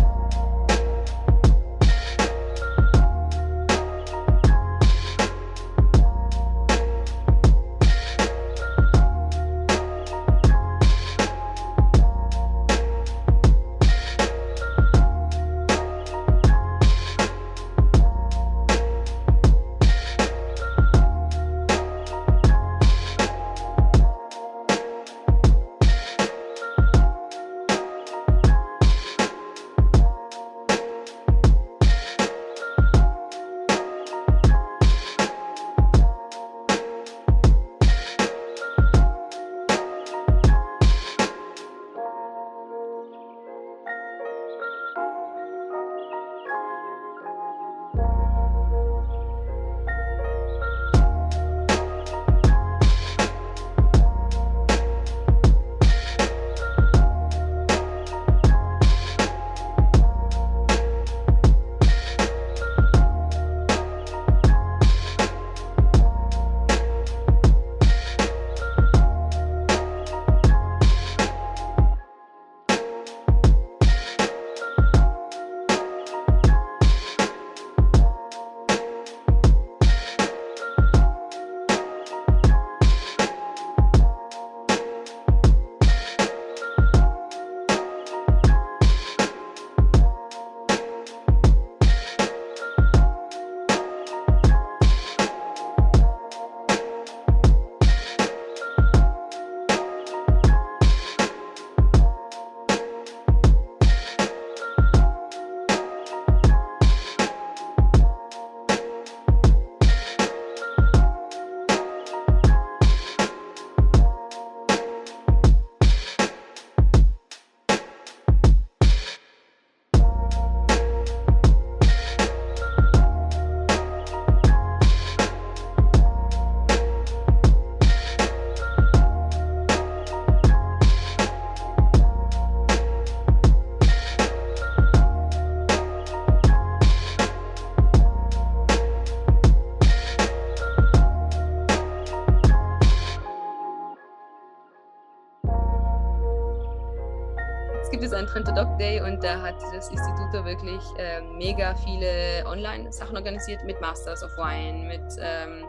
[148.34, 153.80] Trento Doc Day und da hat das Instituto wirklich äh, mega viele Online-Sachen organisiert mit
[153.80, 155.64] Masters of Wine, mit ähm,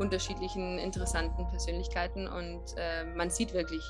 [0.00, 3.84] unterschiedlichen interessanten Persönlichkeiten und äh, man sieht wirklich,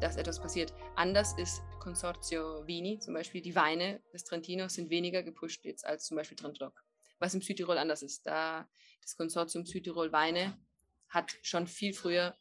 [0.00, 0.72] dass etwas passiert.
[0.96, 6.06] Anders ist Consorzio Vini, zum Beispiel die Weine des Trentino sind weniger gepusht jetzt als
[6.06, 6.82] zum Beispiel Trento Doc,
[7.18, 8.24] was im Südtirol anders ist.
[8.26, 8.66] Da
[9.02, 10.56] das Konsortium Südtirol Weine
[11.10, 12.34] hat schon viel früher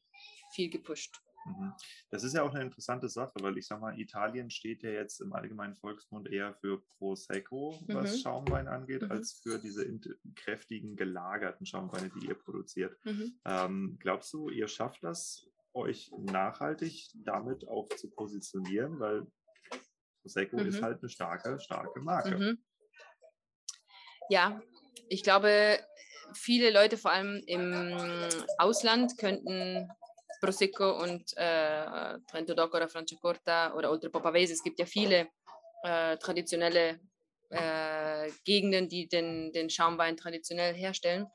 [0.53, 1.19] viel gepusht.
[1.45, 1.73] Mhm.
[2.09, 5.21] Das ist ja auch eine interessante Sache, weil ich sage mal, Italien steht ja jetzt
[5.21, 8.19] im allgemeinen Volksmund eher für Prosecco, was mhm.
[8.19, 9.11] Schaumwein angeht, mhm.
[9.11, 9.85] als für diese
[10.35, 12.97] kräftigen, gelagerten Schaumweine, die ihr produziert.
[13.05, 13.39] Mhm.
[13.45, 18.99] Ähm, glaubst du, ihr schafft das, euch nachhaltig damit auch zu positionieren?
[18.99, 19.25] Weil
[20.21, 20.85] Prosecco ist mhm.
[20.85, 22.37] halt eine starke, starke Marke.
[22.37, 22.63] Mhm.
[24.29, 24.61] Ja,
[25.09, 25.79] ich glaube,
[26.33, 27.93] viele Leute, vor allem im
[28.57, 29.89] Ausland, könnten
[30.41, 34.53] Prosecco und äh, Trento Doc oder Franciacorta oder Oltre Popavese.
[34.53, 35.29] Es gibt ja viele
[35.83, 36.99] äh, traditionelle
[37.49, 41.27] äh, Gegenden, die den, den Schaumwein traditionell herstellen,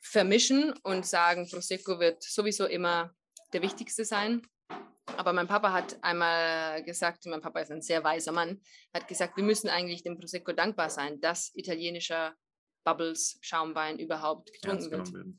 [0.00, 3.14] vermischen und sagen, Prosecco wird sowieso immer
[3.52, 4.42] der wichtigste sein.
[5.16, 8.62] Aber mein Papa hat einmal gesagt, mein Papa ist ein sehr weiser Mann,
[8.94, 12.34] hat gesagt, wir müssen eigentlich dem Prosecco dankbar sein, dass italienischer
[12.84, 15.12] Bubbles Schaumwein überhaupt getrunken wird.
[15.12, 15.38] Werden.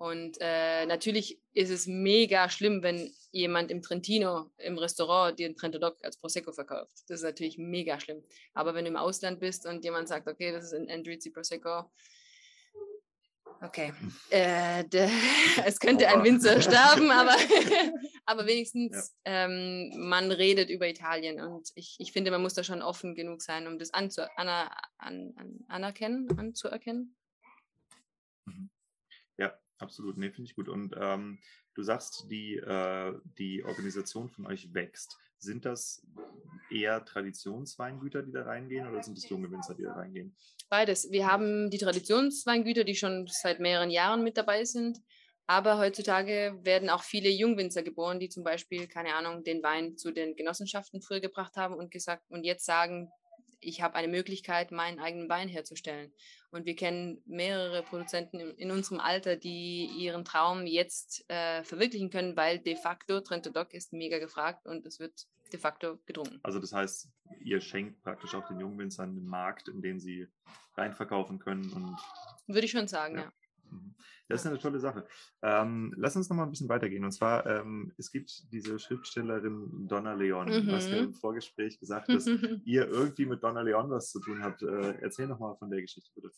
[0.00, 5.56] Und äh, natürlich ist es mega schlimm, wenn jemand im Trentino, im Restaurant, dir ein
[5.56, 6.90] Trento Doc als Prosecco verkauft.
[7.08, 8.24] Das ist natürlich mega schlimm.
[8.54, 11.90] Aber wenn du im Ausland bist und jemand sagt, okay, das ist ein Endrizzi Prosecco,
[13.60, 13.92] okay,
[14.30, 15.06] äh, de,
[15.66, 17.36] es könnte ein Winzer sterben, aber,
[18.24, 19.44] aber wenigstens ja.
[19.44, 21.42] ähm, man redet über Italien.
[21.42, 24.74] Und ich, ich finde, man muss da schon offen genug sein, um das anzu, aner,
[24.96, 27.14] an, an, anerkennen, anzuerkennen.
[29.36, 30.68] Ja, Absolut, nee, finde ich gut.
[30.68, 31.38] Und ähm,
[31.74, 35.18] du sagst, die, äh, die Organisation von euch wächst.
[35.38, 36.06] Sind das
[36.70, 40.36] eher Traditionsweingüter, die da reingehen, oder sind es junge Winzer, die da reingehen?
[40.68, 41.10] Beides.
[41.10, 44.98] Wir haben die Traditionsweingüter, die schon seit mehreren Jahren mit dabei sind.
[45.46, 50.12] Aber heutzutage werden auch viele Jungwinzer geboren, die zum Beispiel, keine Ahnung, den Wein zu
[50.12, 53.10] den Genossenschaften früher gebracht haben und gesagt und jetzt sagen,
[53.60, 56.12] ich habe eine Möglichkeit, meinen eigenen Wein herzustellen.
[56.50, 62.36] Und wir kennen mehrere Produzenten in, unserem Alter, die ihren Traum jetzt äh, verwirklichen können,
[62.36, 66.40] weil de facto Trento Doc ist mega gefragt und es wird de facto gedrungen.
[66.42, 67.08] Also das heißt,
[67.40, 70.26] ihr schenkt praktisch auch den Jungwinzern einen Markt, in den sie
[70.76, 71.96] reinverkaufen können und
[72.46, 73.22] würde ich schon sagen, ja.
[73.22, 73.32] ja.
[73.70, 73.94] Mhm.
[74.30, 75.06] Das ist eine tolle Sache.
[75.42, 77.04] Ähm, lass uns noch mal ein bisschen weitergehen.
[77.04, 80.46] Und zwar, ähm, es gibt diese Schriftstellerin Donna Leon.
[80.46, 80.66] Mhm.
[80.66, 82.26] Du hast ja im Vorgespräch gesagt, dass
[82.64, 84.62] ihr irgendwie mit Donna Leon was zu tun habt.
[84.62, 86.30] Äh, erzähl noch mal von der Geschichte, bitte.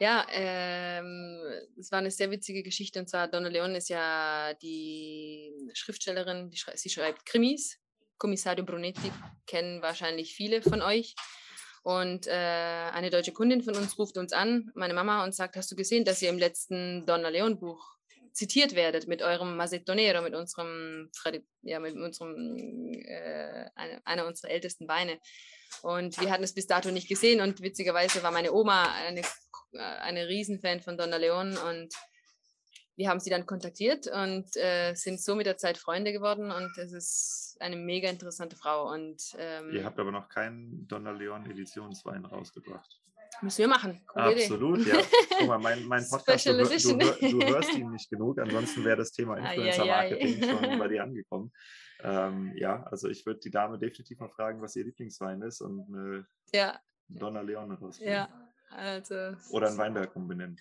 [0.00, 1.38] Ja, ähm,
[1.78, 2.98] es war eine sehr witzige Geschichte.
[2.98, 7.78] Und zwar, Donna Leon ist ja die Schriftstellerin, die schrei sie schreibt Krimis.
[8.16, 9.12] Kommissario Brunetti
[9.46, 11.14] kennen wahrscheinlich viele von euch.
[11.84, 15.70] Und äh, eine deutsche Kundin von uns ruft uns an, meine Mama, und sagt, hast
[15.70, 17.94] du gesehen, dass ihr im letzten Donna Leon Buch
[18.32, 21.10] zitiert werdet mit eurem Macetonero, mit unserem,
[21.60, 23.66] ja, mit unserem, äh,
[24.04, 25.18] einer unserer ältesten Weine.
[25.82, 29.78] Und wir hatten es bis dato nicht gesehen und witzigerweise war meine Oma eine, äh,
[29.78, 31.94] eine Riesenfan von Donna Leon und
[32.96, 36.76] wir haben sie dann kontaktiert und äh, sind so mit der Zeit Freunde geworden und
[36.78, 38.92] es ist eine mega interessante Frau.
[38.92, 43.00] Und, ähm, Ihr habt aber noch keinen Donna Leon Editionswein rausgebracht.
[43.42, 44.00] Müssen wir machen.
[44.06, 44.90] Coole Absolut, Idee.
[44.90, 45.02] ja.
[45.38, 49.10] Guck mal, mein, mein Podcast, du, du, du, hörst ihn nicht genug, ansonsten wäre das
[49.10, 51.52] Thema Influencer-Marketing schon bei dir angekommen.
[52.00, 55.84] Ähm, ja, also ich würde die Dame definitiv mal fragen, was ihr Lieblingswein ist und
[55.88, 56.78] eine ja.
[57.08, 58.14] Donna Leon rausbringen.
[58.14, 58.28] Ja,
[58.70, 59.34] also.
[59.50, 60.60] Oder ein Weinberg umbenennen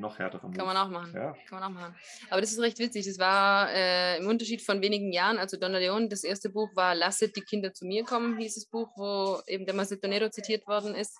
[0.00, 0.56] noch härtere Move.
[0.56, 1.12] Kann man auch machen.
[1.14, 1.36] Ja.
[1.48, 1.94] Kann man auch machen.
[2.30, 3.06] Aber das ist recht witzig.
[3.06, 6.94] Das war äh, im Unterschied von wenigen Jahren, also Donna Leon, das erste Buch war
[6.94, 10.94] Lasset die Kinder zu mir kommen, hieß das Buch, wo eben der Macedonero zitiert worden
[10.94, 11.18] ist.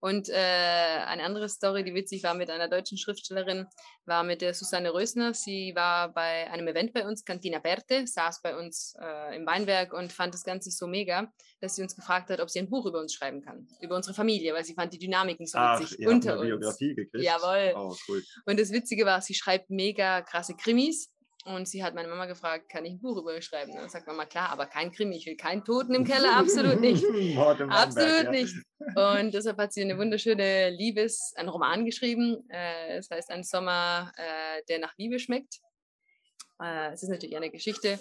[0.00, 3.66] Und äh, eine andere Story, die witzig war mit einer deutschen Schriftstellerin,
[4.06, 5.34] war mit der Susanne Rösner.
[5.34, 9.92] Sie war bei einem Event bei uns, Cantina Berte, saß bei uns äh, im Weinberg
[9.92, 12.86] und fand das Ganze so mega, dass sie uns gefragt hat, ob sie ein Buch
[12.86, 15.98] über uns schreiben kann, über unsere Familie, weil sie fand die Dynamiken so Ach, witzig
[15.98, 16.60] ihr unter habt eine uns.
[16.60, 17.24] Biografie gekriegt.
[17.24, 17.72] Jawohl.
[17.76, 18.22] Oh, cool.
[18.46, 21.12] Und das Witzige war, sie schreibt mega krasse Krimis
[21.54, 23.72] und sie hat meine Mama gefragt, kann ich ein Buch über schreiben?
[23.72, 26.80] Und dann sagt Mama, klar, aber kein Krimi, ich will keinen Toten im Keller, absolut
[26.80, 27.04] nicht.
[27.38, 28.30] absolut ja.
[28.30, 28.54] nicht.
[28.78, 32.48] Und deshalb hat sie eine wunderschöne Liebes, einen Roman geschrieben.
[32.48, 35.60] Äh, es heißt Ein Sommer, äh, der nach Liebe schmeckt.
[36.62, 37.98] Äh, es ist natürlich eine Geschichte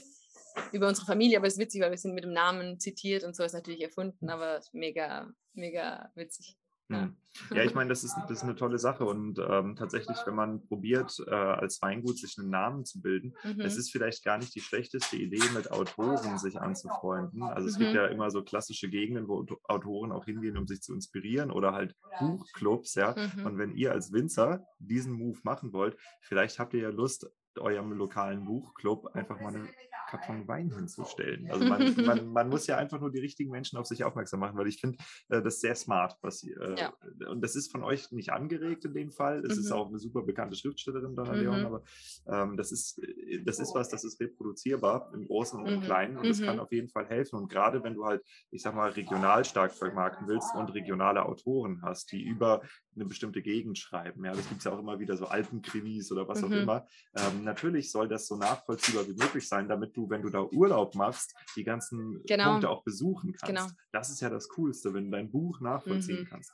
[0.71, 3.35] über unsere Familie, aber es ist witzig, weil wir sind mit dem Namen zitiert und
[3.35, 6.57] so ist natürlich erfunden, aber mega, mega witzig.
[6.89, 7.01] Ja.
[7.01, 7.15] Hm.
[7.51, 10.65] ja, ich meine, das ist, das ist eine tolle Sache und ähm, tatsächlich, wenn man
[10.67, 13.61] probiert, äh, als Weingut sich einen Namen zu bilden, mhm.
[13.61, 17.43] es ist vielleicht gar nicht die schlechteste Idee, mit Autoren sich anzufreunden.
[17.43, 17.83] Also es mhm.
[17.83, 21.73] gibt ja immer so klassische Gegenden, wo Autoren auch hingehen, um sich zu inspirieren oder
[21.73, 23.15] halt Buchclubs, ja.
[23.15, 23.45] Mhm.
[23.45, 27.27] Und wenn ihr als Winzer diesen Move machen wollt, vielleicht habt ihr ja Lust,
[27.59, 29.67] eurem lokalen Buchclub einfach mal eine
[30.07, 31.49] Karton Wein hinzustellen.
[31.51, 34.57] Also man, man, man, muss ja einfach nur die richtigen Menschen auf sich aufmerksam machen,
[34.57, 34.97] weil ich finde
[35.29, 36.17] äh, das sehr smart.
[36.21, 36.93] Was, äh, ja.
[37.29, 39.43] Und das ist von euch nicht angeregt in dem Fall.
[39.45, 39.63] Es mhm.
[39.63, 41.39] ist auch eine super bekannte Schriftstellerin, Donna mhm.
[41.39, 41.83] Leon, aber
[42.27, 45.83] ähm, das, ist, äh, das ist was, das ist reproduzierbar im Großen und im mhm.
[45.83, 46.61] Kleinen und das kann mhm.
[46.61, 47.37] auf jeden Fall helfen.
[47.37, 51.81] Und gerade wenn du halt, ich sag mal, regional stark vermarkten willst und regionale Autoren
[51.83, 52.61] hast, die über
[52.97, 54.25] eine bestimmte Gegend schreiben.
[54.25, 56.57] Ja, das gibt es ja auch immer wieder, so Alpenkrimis oder was auch mhm.
[56.57, 56.87] immer.
[57.15, 60.95] Ähm, natürlich soll das so nachvollziehbar wie möglich sein, damit du, wenn du da Urlaub
[60.95, 62.51] machst, die ganzen genau.
[62.51, 63.47] Punkte auch besuchen kannst.
[63.47, 63.67] Genau.
[63.91, 66.27] Das ist ja das Coolste, wenn du dein Buch nachvollziehen mhm.
[66.27, 66.51] kannst.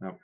[0.00, 0.16] Ja.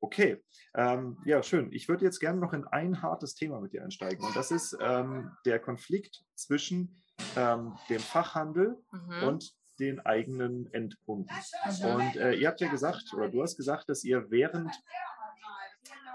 [0.00, 0.44] Okay,
[0.74, 1.72] ähm, ja, schön.
[1.72, 4.24] Ich würde jetzt gerne noch in ein hartes Thema mit dir einsteigen.
[4.24, 7.02] Und das ist ähm, der Konflikt zwischen
[7.34, 9.22] ähm, dem Fachhandel mhm.
[9.22, 11.34] und den eigenen Endkunden.
[11.80, 11.86] Mhm.
[11.86, 14.70] Und äh, ihr habt ja gesagt, oder du hast gesagt, dass ihr während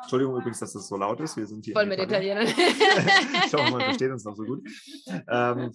[0.02, 1.38] Entschuldigung übrigens, dass das so laut ist.
[1.38, 1.74] Wir sind hier.
[1.74, 2.48] Voll mit Italienern.
[3.46, 4.68] ich hoffe, man versteht uns noch so gut.
[5.28, 5.72] Ähm,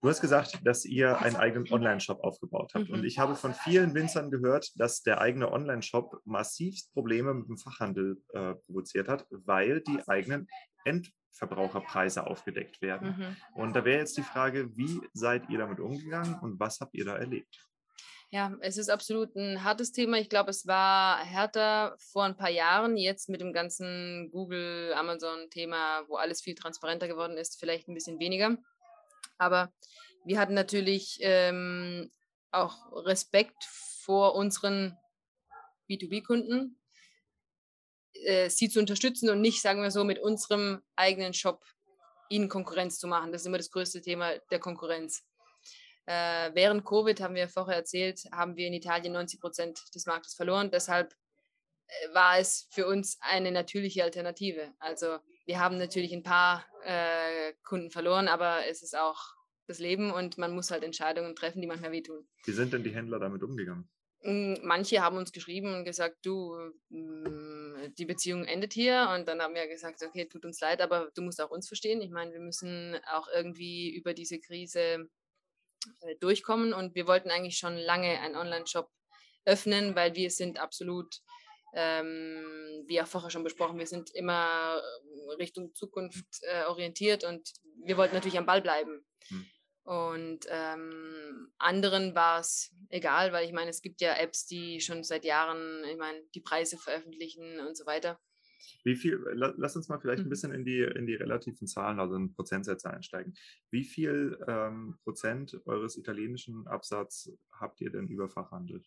[0.00, 2.88] du hast gesagt, dass ihr einen eigenen Online-Shop aufgebaut habt.
[2.88, 2.94] Mhm.
[2.94, 7.58] Und ich habe von vielen Winzern gehört, dass der eigene Online-Shop massivst Probleme mit dem
[7.58, 10.48] Fachhandel äh, provoziert hat, weil die eigenen
[10.84, 13.16] End Verbraucherpreise aufgedeckt werden.
[13.16, 13.36] Mhm.
[13.54, 17.04] Und da wäre jetzt die Frage, wie seid ihr damit umgegangen und was habt ihr
[17.04, 17.66] da erlebt?
[18.32, 20.16] Ja, es ist absolut ein hartes Thema.
[20.18, 22.96] Ich glaube, es war härter vor ein paar Jahren.
[22.96, 28.20] Jetzt mit dem ganzen Google, Amazon-Thema, wo alles viel transparenter geworden ist, vielleicht ein bisschen
[28.20, 28.56] weniger.
[29.36, 29.72] Aber
[30.24, 32.12] wir hatten natürlich ähm,
[32.52, 34.96] auch Respekt vor unseren
[35.88, 36.79] B2B-Kunden,
[38.24, 41.64] äh, sie zu unterstützen und nicht, sagen wir so, mit unserem eigenen Shop
[42.28, 43.32] ihnen Konkurrenz zu machen.
[43.32, 45.24] Das ist immer das größte Thema der Konkurrenz.
[46.06, 50.34] Äh, während Covid, haben wir vorher erzählt, haben wir in Italien 90 Prozent des Marktes
[50.34, 50.70] verloren.
[50.70, 51.12] Deshalb
[51.86, 54.72] äh, war es für uns eine natürliche Alternative.
[54.78, 59.20] Also wir haben natürlich ein paar äh, Kunden verloren, aber es ist auch
[59.66, 62.28] das Leben und man muss halt Entscheidungen treffen, die manchmal wehtun.
[62.44, 63.88] Wie sind denn die Händler damit umgegangen?
[64.22, 66.56] Hm, manche haben uns geschrieben und gesagt, du,
[66.90, 69.10] hm, die Beziehung endet hier.
[69.14, 72.02] Und dann haben wir gesagt, okay, tut uns leid, aber du musst auch uns verstehen.
[72.02, 75.08] Ich meine, wir müssen auch irgendwie über diese Krise
[76.00, 76.72] äh, durchkommen.
[76.72, 78.90] Und wir wollten eigentlich schon lange einen Online-Shop
[79.46, 81.22] öffnen, weil wir sind absolut,
[81.74, 84.82] ähm, wie auch vorher schon besprochen, wir sind immer
[85.38, 87.48] Richtung Zukunft äh, orientiert und
[87.84, 89.06] wir wollten natürlich am Ball bleiben.
[89.28, 89.46] Hm.
[89.90, 95.02] Und ähm, anderen war es egal, weil ich meine, es gibt ja Apps, die schon
[95.02, 98.20] seit Jahren, ich meine, die Preise veröffentlichen und so weiter.
[98.84, 100.30] Wie viel, lass uns mal vielleicht ein mhm.
[100.30, 103.34] bisschen in die, in die relativen Zahlen, also in Prozentsätze einsteigen.
[103.72, 108.84] Wie viel ähm, Prozent eures italienischen Absatz habt ihr denn über Fachhandel?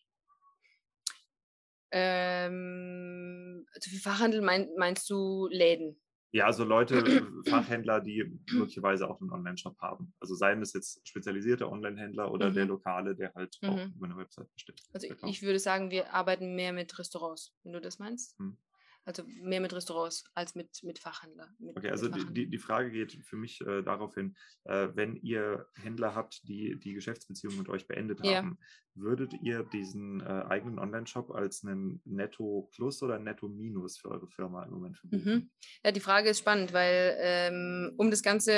[1.91, 3.65] Ähm,
[4.01, 5.99] Fachhandel mein, meinst du Läden?
[6.33, 7.03] Ja, also Leute,
[7.47, 10.15] Fachhändler, die möglicherweise auch einen Online-Shop haben.
[10.19, 12.53] Also seien es jetzt spezialisierte Online-Händler oder mhm.
[12.55, 13.69] der Lokale, der halt mhm.
[13.69, 14.81] auch über eine Website bestellt.
[14.93, 18.39] Also ich würde sagen, wir arbeiten mehr mit Restaurants, wenn du das meinst.
[18.39, 18.57] Mhm.
[19.05, 21.49] Also mehr mit Restaurants als mit, mit Fachhändler.
[21.59, 22.07] Mit, okay, also.
[22.07, 26.79] Die, die Frage geht für mich äh, darauf hin, äh, wenn ihr Händler habt, die
[26.79, 28.37] die Geschäftsbeziehung mit euch beendet ja.
[28.37, 28.57] haben,
[28.95, 34.71] würdet ihr diesen äh, eigenen Online-Shop als einen Netto-Plus oder Netto-Minus für eure Firma im
[34.71, 35.33] Moment verbuchen?
[35.33, 35.51] Mhm.
[35.83, 38.53] Ja, die Frage ist spannend, weil ähm, um das Ganze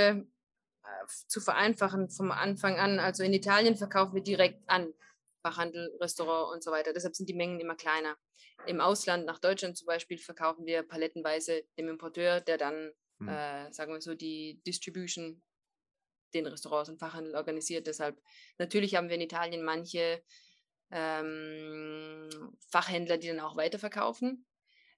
[0.83, 4.93] äh, zu vereinfachen vom Anfang an, also in Italien verkaufen wir direkt an
[5.45, 6.91] Fachhandel, Restaurant und so weiter.
[6.91, 8.17] Deshalb sind die Mengen immer kleiner.
[8.65, 13.27] Im Ausland, nach Deutschland zum Beispiel, verkaufen wir palettenweise dem Importeur, der dann, mhm.
[13.27, 15.43] äh, sagen wir so, die Distribution
[16.33, 17.85] den Restaurants und Fachhandel organisiert.
[17.85, 18.19] Deshalb,
[18.57, 20.23] natürlich haben wir in Italien manche
[20.89, 22.29] ähm,
[22.67, 24.47] Fachhändler, die dann auch weiterverkaufen,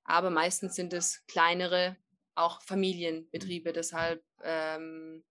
[0.06, 1.98] aber meistens sind es kleinere,
[2.36, 3.72] auch Familienbetriebe.
[3.72, 3.74] Mhm.
[3.74, 5.26] Deshalb, ähm,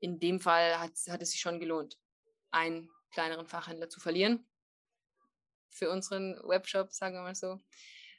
[0.00, 1.98] in dem Fall hat, hat es sich schon gelohnt,
[2.52, 4.46] ein kleineren Fachhändler zu verlieren.
[5.70, 7.62] Für unseren Webshop, sagen wir mal so.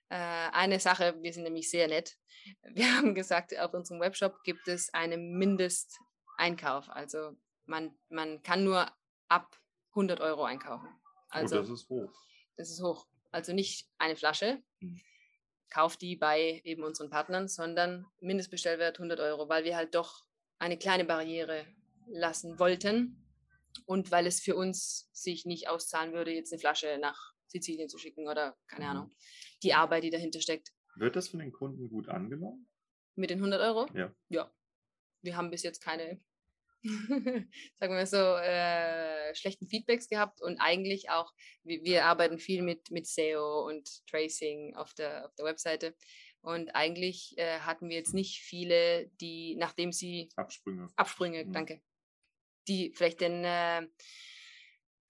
[0.09, 2.17] Äh, eine Sache, wir sind nämlich sehr nett.
[2.63, 6.89] Wir haben gesagt, auf unserem Webshop gibt es einen Mindesteinkauf.
[6.89, 8.91] Also man, man kann nur
[9.27, 9.59] ab
[9.91, 10.87] 100 Euro einkaufen.
[10.87, 10.99] Oh,
[11.29, 12.13] also, oh, das ist hoch.
[12.57, 13.07] Das ist hoch.
[13.31, 15.01] Also nicht eine Flasche, hm.
[15.69, 20.23] kauft die bei eben unseren Partnern, sondern Mindestbestellwert 100 Euro, weil wir halt doch
[20.59, 21.65] eine kleine Barriere
[22.07, 23.22] lassen wollten,
[23.85, 27.97] und weil es für uns sich nicht auszahlen würde, jetzt eine Flasche nach Sizilien zu
[27.97, 28.91] schicken oder keine mhm.
[28.91, 29.15] Ahnung,
[29.61, 30.71] die Arbeit, die dahinter steckt.
[30.95, 32.67] Wird das von den Kunden gut angenommen?
[33.15, 33.87] Mit den 100 Euro?
[33.95, 34.13] Ja.
[34.29, 34.51] Ja.
[35.21, 36.19] Wir haben bis jetzt keine,
[36.83, 41.31] sagen wir so, äh, schlechten Feedbacks gehabt und eigentlich auch,
[41.63, 45.95] wir, wir, arbeiten viel mit, mit SEO und Tracing auf der, auf der Webseite.
[46.41, 50.87] Und eigentlich äh, hatten wir jetzt nicht viele, die, nachdem sie Absprünge.
[50.97, 51.53] Absprünge, mhm.
[51.53, 51.81] danke
[52.67, 53.87] die vielleicht den äh,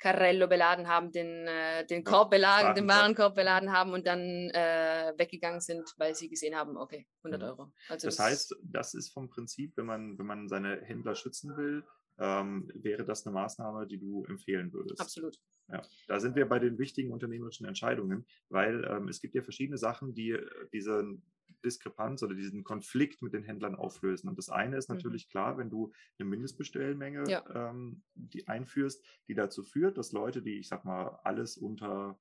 [0.03, 5.13] Carrello beladen haben, den, äh, den Korb beladen, den Warenkorb beladen haben und dann äh,
[5.17, 7.47] weggegangen sind, weil sie gesehen haben, okay, 100 mhm.
[7.47, 7.73] Euro.
[7.87, 11.55] Also das, das heißt, das ist vom Prinzip, wenn man, wenn man seine Händler schützen
[11.55, 11.85] will,
[12.19, 14.99] ähm, wäre das eine Maßnahme, die du empfehlen würdest.
[14.99, 15.39] Absolut.
[15.69, 19.77] Ja, da sind wir bei den wichtigen unternehmerischen Entscheidungen, weil ähm, es gibt ja verschiedene
[19.77, 21.17] Sachen, die äh, diese
[21.63, 24.29] Diskrepanz oder diesen Konflikt mit den Händlern auflösen.
[24.29, 24.95] Und das eine ist mhm.
[24.95, 25.31] natürlich mhm.
[25.31, 27.69] klar, wenn du eine Mindestbestellmenge ja.
[27.69, 32.19] ähm, die einführst, die dazu führt, dass Leute, die, ich sag mal, alles unter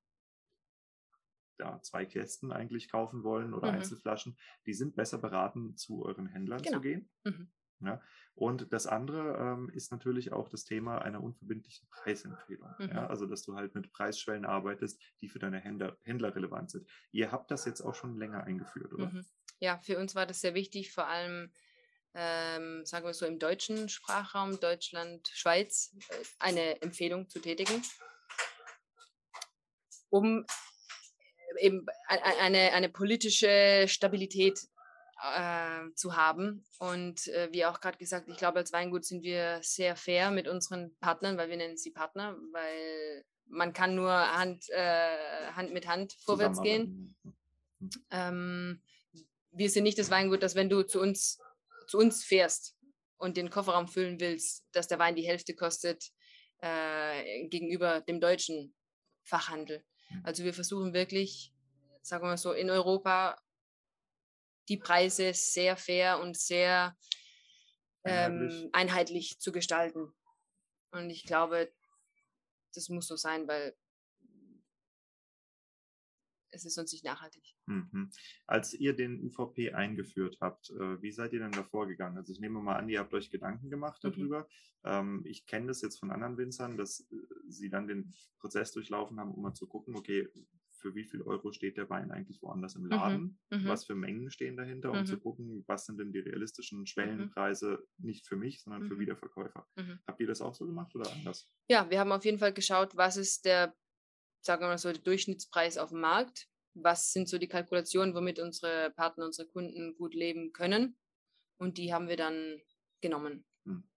[1.59, 3.77] ja, zwei Kästen eigentlich kaufen wollen oder mhm.
[3.77, 6.77] Einzelflaschen, die sind besser beraten, zu euren Händlern genau.
[6.77, 7.09] zu gehen.
[7.23, 7.51] Mhm.
[7.85, 8.01] Ja?
[8.35, 12.69] Und das andere ähm, ist natürlich auch das Thema einer unverbindlichen Preisempfehlung.
[12.79, 12.89] Mhm.
[12.89, 13.07] Ja?
[13.07, 16.87] Also, dass du halt mit Preisschwellen arbeitest, die für deine Händler, Händler relevant sind.
[17.11, 19.07] Ihr habt das jetzt auch schon länger eingeführt, oder?
[19.07, 19.25] Mhm.
[19.59, 21.51] Ja, für uns war das sehr wichtig, vor allem,
[22.15, 27.81] ähm, sagen wir so, im deutschen Sprachraum, Deutschland, Schweiz, äh, eine Empfehlung zu tätigen,
[30.09, 30.45] um
[31.59, 34.67] eben eine, eine politische Stabilität
[35.23, 36.63] äh, zu haben.
[36.79, 40.47] Und äh, wie auch gerade gesagt, ich glaube, als Weingut sind wir sehr fair mit
[40.47, 45.87] unseren Partnern, weil wir nennen sie Partner, weil man kann nur Hand, äh, Hand mit
[45.87, 47.15] Hand vorwärts gehen.
[48.11, 48.81] Ähm,
[49.51, 51.39] wir sind nicht das Weingut, dass wenn du zu uns,
[51.87, 52.75] zu uns fährst
[53.17, 56.11] und den Kofferraum füllen willst, dass der Wein die Hälfte kostet
[56.59, 58.73] äh, gegenüber dem deutschen
[59.23, 59.83] Fachhandel.
[60.07, 60.21] Hm.
[60.23, 61.53] Also wir versuchen wirklich,
[62.01, 63.37] sagen wir mal so, in Europa
[64.69, 66.95] die Preise sehr fair und sehr
[68.03, 68.63] einheitlich.
[68.63, 70.13] Ähm, einheitlich zu gestalten.
[70.91, 71.71] Und ich glaube,
[72.73, 73.75] das muss so sein, weil
[76.53, 77.43] es ist sonst nicht nachhaltig.
[77.65, 78.11] Mhm.
[78.45, 82.17] Als ihr den UVP eingeführt habt, äh, wie seid ihr denn da vorgegangen?
[82.17, 84.11] Also ich nehme mal an, ihr habt euch Gedanken gemacht mhm.
[84.11, 84.47] darüber.
[84.83, 85.23] Mhm.
[85.25, 87.15] Ich kenne das jetzt von anderen Winzern, dass äh,
[87.47, 90.27] sie dann den Prozess durchlaufen haben, um mal zu gucken, okay,
[90.83, 93.95] für wie viel Euro steht der Wein eigentlich woanders im mhm, Laden, mhm, was für
[93.95, 95.05] Mengen stehen dahinter, um mhm.
[95.05, 96.85] zu gucken, was sind denn die realistischen mhm.
[96.85, 98.99] Schwellenpreise, nicht für mich, sondern für mhm.
[98.99, 99.65] Wiederverkäufer.
[100.05, 101.49] Habt ihr das auch so gemacht oder anders?
[101.69, 103.73] Ja, wir haben auf jeden Fall geschaut, was ist der,
[104.41, 108.39] sagen wir mal so, der Durchschnittspreis auf dem Markt, was sind so die Kalkulationen, womit
[108.39, 110.97] unsere Partner, unsere Kunden gut leben können.
[111.57, 112.59] Und die haben wir dann
[112.99, 113.45] genommen.
[113.65, 113.87] Hm.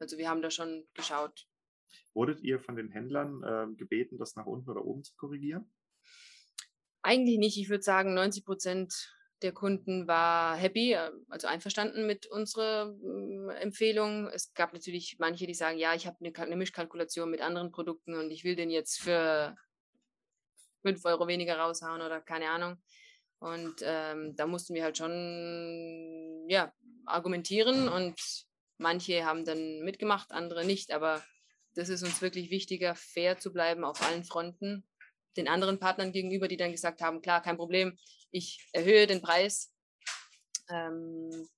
[0.00, 1.46] Also wir haben da schon geschaut.
[2.14, 5.70] Wurdet ihr von den Händlern äh, gebeten, das nach unten oder oben zu korrigieren?
[7.02, 7.58] Eigentlich nicht.
[7.58, 13.50] Ich würde sagen, 90 Prozent der Kunden war happy, äh, also einverstanden mit unserer mm,
[13.60, 14.28] Empfehlung.
[14.28, 18.14] Es gab natürlich manche, die sagen, ja, ich habe eine, eine Mischkalkulation mit anderen Produkten
[18.14, 19.56] und ich will den jetzt für
[20.82, 22.76] 5 Euro weniger raushauen oder keine Ahnung.
[23.38, 26.72] Und ähm, da mussten wir halt schon ja,
[27.06, 28.20] argumentieren und
[28.76, 30.92] manche haben dann mitgemacht, andere nicht.
[30.92, 31.24] Aber
[31.74, 34.84] das ist uns wirklich wichtiger, fair zu bleiben auf allen Fronten.
[35.36, 37.96] Den anderen Partnern gegenüber, die dann gesagt haben, klar, kein Problem,
[38.30, 39.72] ich erhöhe den Preis.
[40.68, 41.48] Ähm,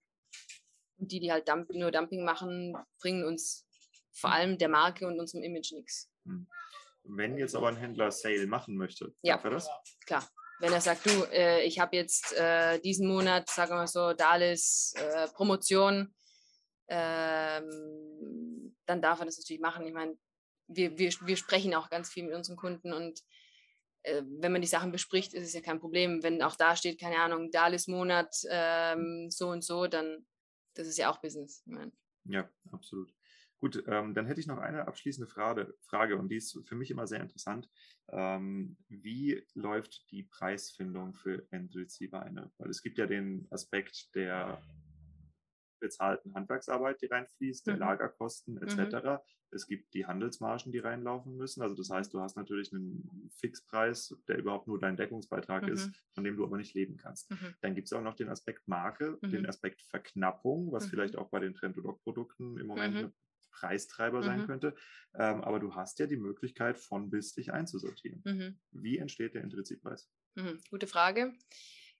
[1.07, 3.67] die, die halt Dump nur Dumping machen, bringen uns
[4.13, 6.11] vor allem der Marke und unserem Image nichts.
[6.25, 6.47] Hm.
[7.05, 9.35] Wenn jetzt aber ein Händler Sale machen möchte, ja.
[9.35, 9.69] darf er das?
[10.07, 10.29] Klar.
[10.61, 14.13] Wenn er sagt, du, äh, ich habe jetzt äh, diesen Monat, sagen wir mal so,
[14.13, 16.15] Dalis äh, Promotion,
[16.87, 19.85] ähm, dann darf er das natürlich machen.
[19.87, 20.17] Ich meine,
[20.69, 23.21] wir, wir, wir sprechen auch ganz viel mit unseren Kunden und
[24.03, 26.23] äh, wenn man die Sachen bespricht, ist es ja kein Problem.
[26.23, 30.27] Wenn auch da steht, keine Ahnung, Dalis Monat ähm, so und so, dann
[30.75, 31.65] das ist ja auch Business.
[32.25, 33.13] Ja, absolut.
[33.59, 36.91] Gut, ähm, dann hätte ich noch eine abschließende Frage, Frage und die ist für mich
[36.91, 37.71] immer sehr interessant.
[38.09, 42.51] Ähm, wie läuft die Preisfindung für Endrizzi-Weine?
[42.59, 44.61] Weil es gibt ja den Aspekt der
[45.83, 47.81] bezahlten Handwerksarbeit, die reinfließt, der mhm.
[47.81, 49.05] Lagerkosten etc.
[49.05, 49.19] Mhm.
[49.51, 51.61] Es gibt die Handelsmargen, die reinlaufen müssen.
[51.61, 55.73] Also das heißt, du hast natürlich einen Fixpreis, der überhaupt nur dein Deckungsbeitrag mhm.
[55.73, 57.31] ist, von dem du aber nicht leben kannst.
[57.31, 57.55] Mhm.
[57.61, 59.49] Dann gibt es auch noch den Aspekt Marke, den mhm.
[59.49, 60.91] Aspekt Verknappung, was mhm.
[60.91, 63.13] vielleicht auch bei den Trend-to-Doc-Produkten im Moment ein
[63.51, 64.75] Preistreiber sein könnte.
[65.15, 68.57] Ähm, aber du hast ja die Möglichkeit, von bis dich einzusortieren.
[68.71, 70.09] Wie entsteht der Intrinsikpreis?
[70.71, 71.35] Gute Frage.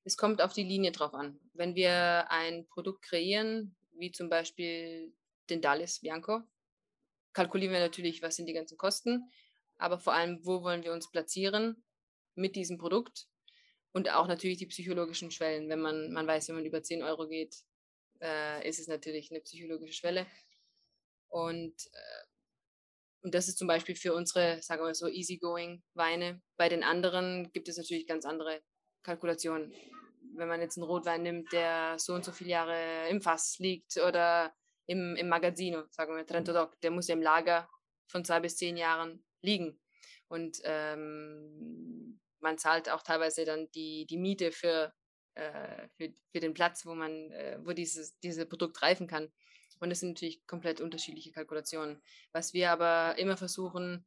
[0.05, 1.39] Es kommt auf die Linie drauf an.
[1.55, 5.15] Wenn wir ein Produkt kreieren, wie zum Beispiel
[5.49, 6.43] den Dalis Bianco,
[7.33, 9.31] kalkulieren wir natürlich, was sind die ganzen Kosten,
[9.77, 11.85] aber vor allem, wo wollen wir uns platzieren
[12.35, 13.29] mit diesem Produkt
[13.93, 15.69] und auch natürlich die psychologischen Schwellen.
[15.69, 17.55] Wenn man, man weiß, wenn man über 10 Euro geht,
[18.21, 20.27] äh, ist es natürlich eine psychologische Schwelle.
[21.29, 22.25] Und, äh,
[23.23, 26.43] und das ist zum Beispiel für unsere, sagen wir so, easygoing Weine.
[26.57, 28.63] Bei den anderen gibt es natürlich ganz andere
[29.03, 29.73] Kalkulation.
[30.35, 33.97] Wenn man jetzt einen Rotwein nimmt, der so und so viele Jahre im Fass liegt
[33.99, 34.55] oder
[34.87, 37.69] im, im Magazino, sagen wir Trento Doc, der muss ja im Lager
[38.09, 39.79] von zwei bis zehn Jahren liegen.
[40.29, 44.93] Und ähm, man zahlt auch teilweise dann die, die Miete für,
[45.35, 49.33] äh, für, für den Platz, wo man, äh, wo dieses, dieses Produkt reifen kann.
[49.81, 52.01] Und das sind natürlich komplett unterschiedliche Kalkulationen.
[52.33, 54.07] Was wir aber immer versuchen,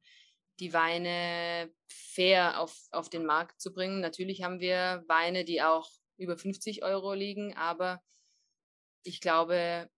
[0.60, 4.00] die Weine fair auf, auf den Markt zu bringen.
[4.00, 8.02] Natürlich haben wir Weine, die auch über 50 Euro liegen, aber
[9.04, 9.90] ich glaube,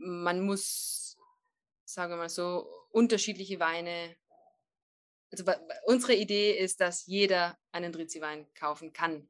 [0.00, 1.16] man muss,
[1.84, 4.16] sagen wir mal so, unterschiedliche Weine.
[5.30, 5.44] Also
[5.84, 9.28] unsere Idee ist, dass jeder einen Drizzi-Wein kaufen kann.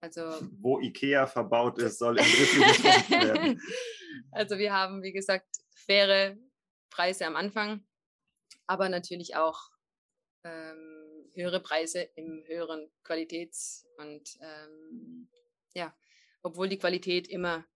[0.00, 0.22] Also,
[0.60, 3.62] Wo Ikea verbaut ist, soll in Drizzi gefunden werden.
[4.32, 6.36] Also wir haben, wie gesagt, faire
[6.90, 7.86] Preise am Anfang
[8.66, 9.70] aber natürlich auch
[10.44, 15.28] ähm, höhere Preise im höheren Qualitäts- und ähm,
[15.74, 15.94] ja,
[16.42, 17.66] obwohl die Qualität immer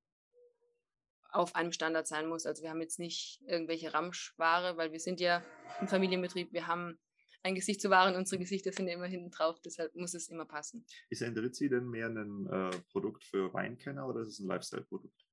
[1.33, 2.47] auf einem Standard sein muss.
[2.47, 5.45] Also wir haben jetzt nicht irgendwelche Ramschware, weil wir sind ja
[5.79, 6.99] ein Familienbetrieb, wir haben
[7.43, 10.45] ein Gesicht zu wahren, unsere Gesichter sind ja immer hinten drauf, deshalb muss es immer
[10.45, 10.85] passen.
[11.09, 15.25] Ist Endrizzi denn mehr ein äh, Produkt für Weinkenner oder ist es ein Lifestyle-Produkt?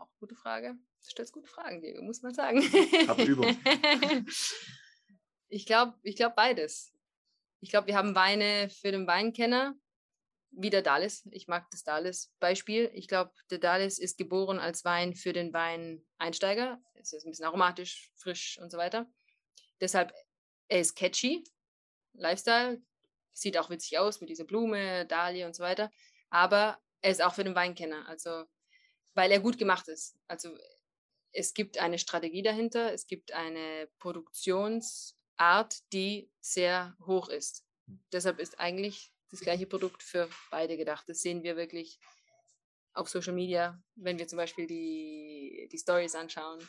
[0.00, 0.78] Auch gute Frage.
[1.02, 2.62] Du stellst gute Fragen, Diego, muss man sagen.
[3.06, 3.54] Hab Übung.
[5.48, 6.94] ich glaube ich glaub beides.
[7.60, 9.74] Ich glaube, wir haben Weine für den Weinkenner,
[10.52, 11.28] wie der Dalis.
[11.32, 12.90] Ich mag das Dalis-Beispiel.
[12.94, 16.80] Ich glaube, der Dalis ist geboren als Wein für den Weineinsteiger.
[16.94, 19.06] Es ist ein bisschen aromatisch, frisch und so weiter.
[19.82, 20.14] Deshalb,
[20.68, 21.44] er ist catchy,
[22.14, 22.82] Lifestyle,
[23.34, 25.90] sieht auch witzig aus mit dieser Blume, Dahlia und so weiter.
[26.30, 28.46] Aber er ist auch für den Weinkenner, also
[29.14, 30.16] weil er gut gemacht ist.
[30.28, 30.56] Also
[31.32, 37.64] es gibt eine Strategie dahinter, es gibt eine Produktionsart, die sehr hoch ist.
[38.12, 41.08] Deshalb ist eigentlich das gleiche Produkt für beide gedacht.
[41.08, 41.98] Das sehen wir wirklich
[42.92, 46.60] auf Social Media, wenn wir zum Beispiel die, die Stories anschauen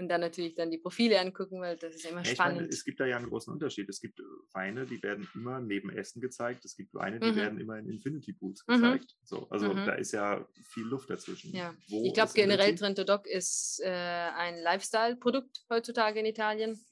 [0.00, 2.62] und dann natürlich dann die Profile angucken, weil das ist immer ja, spannend.
[2.62, 3.86] Meine, es gibt da ja einen großen Unterschied.
[3.88, 4.22] Es gibt äh,
[4.52, 6.64] Weine, die werden immer neben Essen gezeigt.
[6.64, 7.36] Es gibt Weine, die mhm.
[7.36, 8.74] werden immer in Infinity Pools mhm.
[8.74, 9.14] gezeigt.
[9.20, 9.26] Mhm.
[9.26, 9.84] So, also mhm.
[9.84, 11.54] da ist ja viel Luft dazwischen.
[11.54, 11.74] Ja.
[11.86, 16.82] ich glaube generell Trento Doc ist äh, ein Lifestyle-Produkt heutzutage in Italien.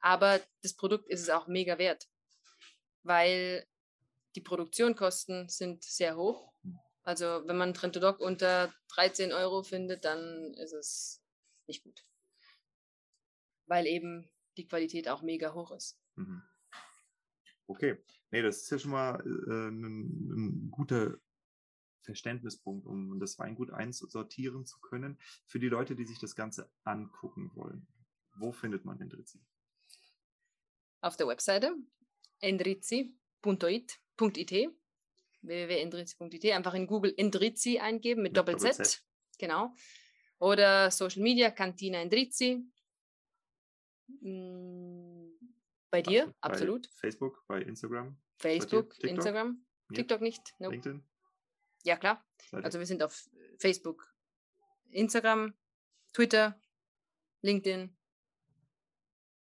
[0.00, 2.06] Aber das Produkt ist es auch mega wert,
[3.04, 3.64] weil
[4.36, 6.52] die Produktionskosten sind sehr hoch.
[7.04, 11.22] Also wenn man Trento Doc unter 13 Euro findet, dann ist es
[11.66, 12.04] nicht gut
[13.66, 15.98] weil eben die Qualität auch mega hoch ist.
[16.16, 16.42] Mhm.
[17.66, 17.96] Okay,
[18.30, 21.18] nee, das ist ja schon mal äh, ein, ein guter
[22.02, 25.18] Verständnispunkt, um das Weingut einsortieren zu können.
[25.46, 27.86] Für die Leute, die sich das Ganze angucken wollen,
[28.36, 29.40] wo findet man Endrizzi?
[31.00, 31.74] Auf der Webseite
[32.40, 34.00] endrizzi.it.
[35.42, 36.44] www.endrizi.it.
[36.52, 38.74] Einfach in Google Endrizi eingeben mit, mit Doppel-Z.
[38.74, 39.02] Z.
[39.38, 39.74] Genau.
[40.38, 42.66] Oder Social Media, Cantina Endrizi.
[44.06, 45.30] Mm,
[45.90, 46.88] bei dir, bei absolut.
[46.94, 48.16] Facebook, bei Instagram.
[48.38, 49.10] Facebook, TikTok?
[49.10, 49.64] Instagram.
[49.90, 49.96] Ja.
[49.96, 50.54] TikTok nicht.
[50.58, 50.72] Nope.
[50.74, 51.04] LinkedIn.
[51.84, 52.24] Ja, klar.
[52.52, 53.28] Also wir sind auf
[53.58, 54.12] Facebook,
[54.90, 55.54] Instagram,
[56.12, 56.60] Twitter,
[57.42, 57.96] LinkedIn,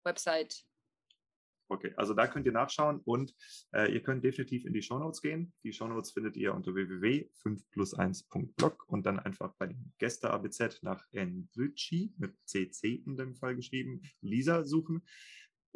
[0.05, 0.65] Website,
[1.69, 3.35] Okay, also da könnt ihr nachschauen und
[3.73, 5.53] äh, ihr könnt definitiv in die Shownotes gehen.
[5.65, 12.15] Die Shownotes findet ihr unter www.5plus1.blog und dann einfach bei dem Gäste ABZ nach Enrici
[12.19, 15.03] mit CC in dem Fall geschrieben, Lisa suchen.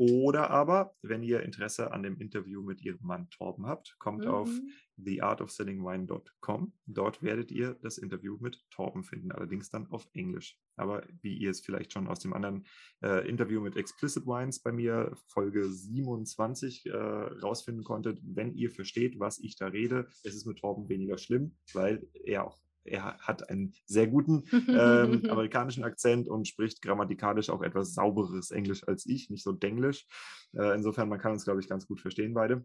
[0.01, 4.31] Oder aber, wenn ihr Interesse an dem Interview mit ihrem Mann Torben habt, kommt mhm.
[4.31, 4.51] auf
[4.97, 6.73] theartofsellingwine.com.
[6.87, 10.59] Dort werdet ihr das Interview mit Torben finden, allerdings dann auf Englisch.
[10.77, 12.65] Aber wie ihr es vielleicht schon aus dem anderen
[13.03, 19.21] äh, Interview mit Explicit Wines bei mir, Folge 27, äh, rausfinden konntet, wenn ihr versteht,
[19.21, 22.59] was ich da rede, ist es mit Torben weniger schlimm, weil er auch
[22.91, 28.87] er hat einen sehr guten ähm, amerikanischen Akzent und spricht grammatikalisch auch etwas sauberes Englisch
[28.87, 30.07] als ich, nicht so denglisch.
[30.55, 32.65] Äh, insofern, man kann uns, glaube ich, ganz gut verstehen beide.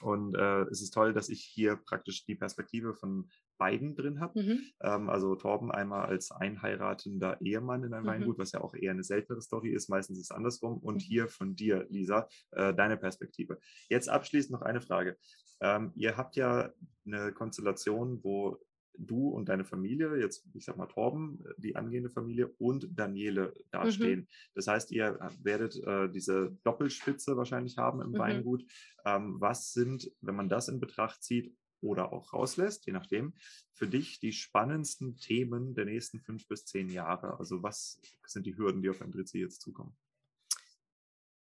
[0.00, 3.28] Und äh, es ist toll, dass ich hier praktisch die Perspektive von
[3.58, 4.42] beiden drin habe.
[4.42, 4.60] Mhm.
[4.82, 8.08] Ähm, also Torben einmal als einheiratender Ehemann in einem mhm.
[8.08, 9.90] Weingut, was ja auch eher eine seltenere Story ist.
[9.90, 10.78] Meistens ist es andersrum.
[10.78, 11.00] Und mhm.
[11.00, 13.58] hier von dir, Lisa, äh, deine Perspektive.
[13.88, 15.16] Jetzt abschließend noch eine Frage.
[15.60, 16.72] Ähm, ihr habt ja
[17.04, 18.58] eine Konstellation, wo
[19.06, 23.54] du und deine Familie, jetzt ich sag mal Torben, äh, die angehende Familie und Daniele
[23.70, 24.20] dastehen.
[24.20, 24.26] Mhm.
[24.54, 28.18] Das heißt, ihr äh, werdet äh, diese Doppelspitze wahrscheinlich haben im mhm.
[28.18, 28.64] Weingut.
[29.04, 33.34] Ähm, was sind, wenn man das in Betracht zieht oder auch rauslässt, je nachdem,
[33.72, 37.38] für dich die spannendsten Themen der nächsten fünf bis zehn Jahre?
[37.38, 39.96] Also was sind die Hürden, die auf Andrizi jetzt zukommen?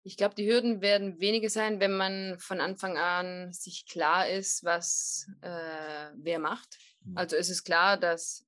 [0.07, 4.63] Ich glaube, die Hürden werden wenige sein, wenn man von Anfang an sich klar ist,
[4.63, 6.77] was äh, wer macht.
[7.07, 7.17] Mhm.
[7.17, 8.45] Also es ist klar, dass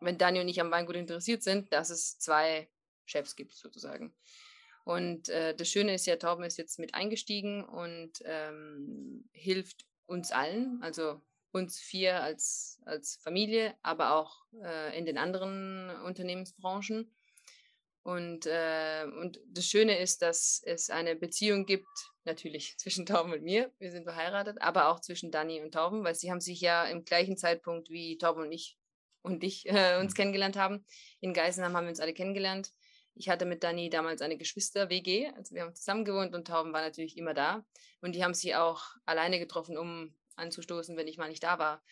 [0.00, 2.68] wenn Daniel und ich am Weingut interessiert sind, dass es zwei
[3.04, 4.14] Chefs gibt sozusagen.
[4.84, 10.32] Und äh, das Schöne ist ja, Torben ist jetzt mit eingestiegen und ähm, hilft uns
[10.32, 11.20] allen, also
[11.52, 17.10] uns vier als, als Familie, aber auch äh, in den anderen Unternehmensbranchen.
[18.02, 21.86] Und, äh, und das Schöne ist, dass es eine Beziehung gibt,
[22.24, 26.14] natürlich zwischen Tauben und mir, wir sind verheiratet, aber auch zwischen Dani und Tauben, weil
[26.14, 28.78] sie haben sich ja im gleichen Zeitpunkt wie Tauben und ich
[29.22, 30.16] und ich äh, uns mhm.
[30.16, 30.86] kennengelernt haben.
[31.20, 32.70] In Geisenheim haben wir uns alle kennengelernt.
[33.14, 36.80] Ich hatte mit Dani damals eine Geschwister-WG, also wir haben zusammen gewohnt und Tauben war
[36.80, 37.64] natürlich immer da.
[38.00, 41.82] Und die haben sie auch alleine getroffen, um anzustoßen, wenn ich mal nicht da war.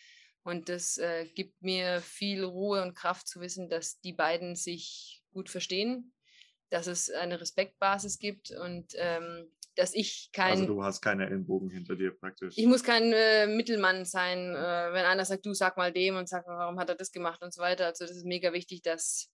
[0.43, 5.18] Und das äh, gibt mir viel Ruhe und Kraft zu wissen, dass die beiden sich
[5.31, 6.13] gut verstehen,
[6.69, 10.51] dass es eine Respektbasis gibt und ähm, dass ich kein.
[10.51, 12.57] Also du hast keine Ellenbogen hinter dir praktisch.
[12.57, 16.27] Ich muss kein äh, Mittelmann sein, äh, wenn einer sagt, du sag mal dem und
[16.27, 17.85] sag, warum hat er das gemacht und so weiter.
[17.87, 19.31] Also das ist mega wichtig, dass,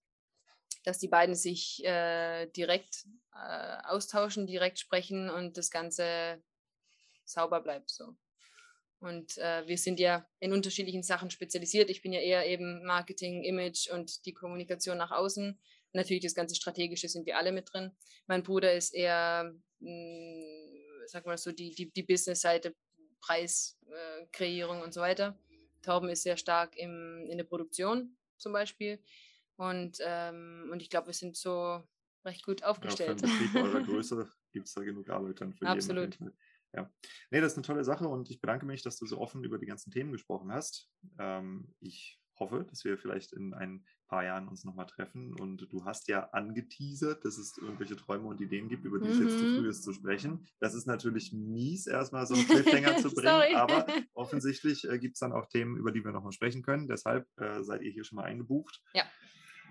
[0.84, 6.42] dass die beiden sich äh, direkt äh, austauschen, direkt sprechen und das Ganze
[7.26, 8.16] sauber bleibt so.
[9.00, 11.90] Und äh, wir sind ja in unterschiedlichen Sachen spezialisiert.
[11.90, 15.60] Ich bin ja eher eben Marketing, Image und die Kommunikation nach außen.
[15.96, 17.92] Natürlich das ganze Strategische sind wir alle mit drin.
[18.28, 22.76] Mein Bruder ist eher, mh, hm, sag mal so, die, die, die Business-Seite,
[23.22, 25.40] Preiskreierung äh, und so weiter.
[25.82, 29.00] Tauben ist sehr stark im, in der Produktion zum Beispiel.
[29.56, 31.82] Und, ähm, und ich glaube, wir sind so
[32.26, 33.22] recht gut aufgestellt.
[33.22, 36.20] Ja, für Betrieb eurer Größe gibt es da genug Arbeit dann für Absolut.
[36.20, 36.34] jeden.
[36.74, 36.92] Ja,
[37.32, 39.58] nee, das ist eine tolle Sache und ich bedanke mich, dass du so offen über
[39.58, 40.90] die ganzen Themen gesprochen hast.
[41.20, 45.86] Ähm, ich hoffe, dass wir vielleicht in ein paar Jahren uns nochmal treffen und du
[45.86, 49.46] hast ja angeteasert, dass es irgendwelche Träume und Ideen gibt, über die es jetzt zu
[49.46, 49.70] früh mhm.
[49.70, 50.46] ist zu sprechen.
[50.60, 55.20] Das ist natürlich mies, erstmal so einen Cliffhanger zu bringen, aber offensichtlich äh, gibt es
[55.20, 56.88] dann auch Themen, über die wir nochmal sprechen können.
[56.88, 58.82] Deshalb äh, seid ihr hier schon mal eingebucht.
[58.94, 59.06] Ja.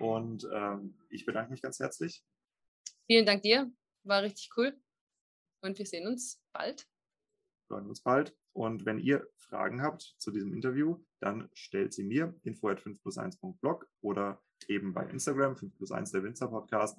[0.00, 2.24] Und ähm, ich bedanke mich ganz herzlich.
[3.06, 3.70] Vielen Dank dir,
[4.02, 4.76] war richtig cool
[5.60, 6.86] und wir sehen uns bald
[7.74, 8.36] hören uns bald.
[8.52, 13.02] Und wenn ihr Fragen habt zu diesem Interview, dann stellt sie mir info at 5
[13.02, 16.98] plus 1.blog oder eben bei Instagram 5 plus 1 der Winzer Podcast,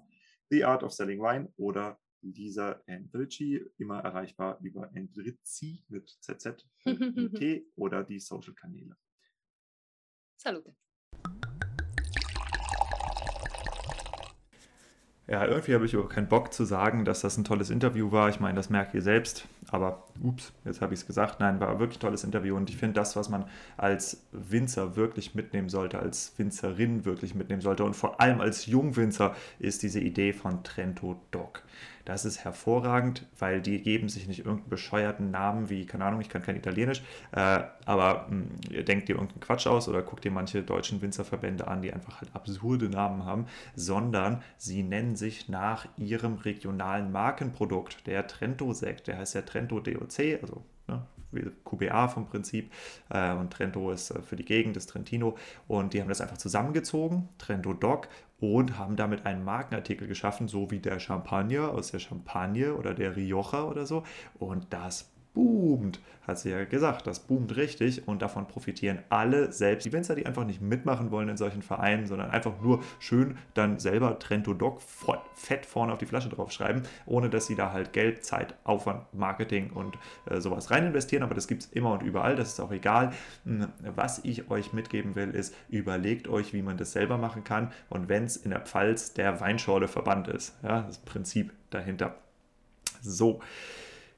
[0.50, 6.68] The Art of Selling Wine oder Lisa Endrici, immer erreichbar über Endrici mit ZZ
[7.76, 8.98] oder die Social Kanäle.
[10.38, 10.76] Salute.
[15.28, 18.30] Ja, irgendwie habe ich aber keinen Bock zu sagen, dass das ein tolles Interview war.
[18.30, 19.48] Ich meine, das merkt ihr selbst.
[19.70, 21.40] Aber ups, jetzt habe ich es gesagt.
[21.40, 22.56] Nein, war wirklich ein tolles Interview.
[22.56, 23.46] Und ich finde das, was man
[23.76, 29.36] als Winzer wirklich mitnehmen sollte, als Winzerin wirklich mitnehmen sollte und vor allem als Jungwinzer,
[29.58, 31.64] ist diese Idee von Trento Doc.
[32.06, 36.30] Das ist hervorragend, weil die geben sich nicht irgendeinen bescheuerten Namen wie, keine Ahnung, ich
[36.30, 37.02] kann kein Italienisch,
[37.32, 41.68] äh, aber mh, hm, denkt dir irgendeinen Quatsch aus oder guckt dir manche deutschen Winzerverbände
[41.68, 48.06] an, die einfach halt absurde Namen haben, sondern sie nennen sich nach ihrem regionalen Markenprodukt.
[48.06, 51.02] Der Trento-Sekt, der heißt ja Trento DOC, also ne,
[51.64, 52.72] QBA vom Prinzip
[53.10, 55.36] äh, und Trento ist äh, für die Gegend, das Trentino.
[55.68, 58.08] Und die haben das einfach zusammengezogen, Trento Doc
[58.40, 63.16] und haben damit einen Markenartikel geschaffen, so wie der Champagner aus der Champagne oder der
[63.16, 64.04] Rioja oder so.
[64.40, 69.86] Und das boomt, hat sie ja gesagt, das boomt richtig und davon profitieren alle, selbst.
[69.86, 73.78] Die Winzer, die einfach nicht mitmachen wollen in solchen Vereinen, sondern einfach nur schön dann
[73.78, 74.82] selber Trento Doc
[75.36, 79.70] fett vorne auf die Flasche draufschreiben, ohne dass sie da halt Geld, Zeit, Aufwand, Marketing
[79.70, 82.72] und äh, sowas rein investieren, aber das gibt es immer und überall, das ist auch
[82.72, 83.12] egal.
[83.44, 87.72] Hm, was ich euch mitgeben will, ist, überlegt euch, wie man das selber machen kann.
[87.90, 92.16] Und wenn es in der Pfalz der Weinschorle Verband ist, ja, das Prinzip dahinter.
[93.02, 93.42] So,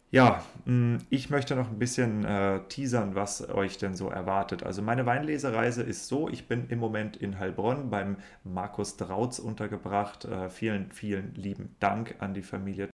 [0.10, 4.64] ja, mm, ich möchte noch ein bisschen äh, teasern, was euch denn so erwartet.
[4.64, 10.24] Also meine Weinlesereise ist so, ich bin im Moment in Heilbronn beim Markus Drautz untergebracht.
[10.24, 12.90] Äh, vielen, vielen lieben Dank an die Familie.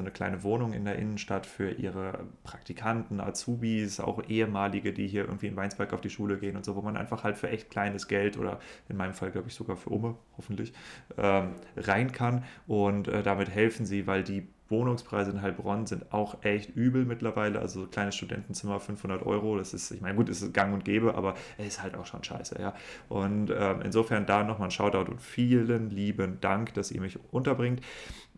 [0.00, 5.46] Eine kleine Wohnung in der Innenstadt für ihre Praktikanten, Azubis, auch ehemalige, die hier irgendwie
[5.46, 8.08] in Weinsberg auf die Schule gehen und so, wo man einfach halt für echt kleines
[8.08, 10.72] Geld oder in meinem Fall glaube ich sogar für Umme, hoffentlich,
[11.16, 12.44] ähm, rein kann.
[12.66, 17.60] Und äh, damit helfen sie, weil die Wohnungspreise in Heilbronn sind auch echt übel mittlerweile.
[17.60, 21.14] Also kleines Studentenzimmer 500 Euro, das ist, ich meine, gut, es ist gang und gäbe,
[21.14, 22.74] aber es ist halt auch schon scheiße, ja.
[23.08, 27.80] Und ähm, insofern da nochmal ein Shoutout und vielen lieben Dank, dass ihr mich unterbringt.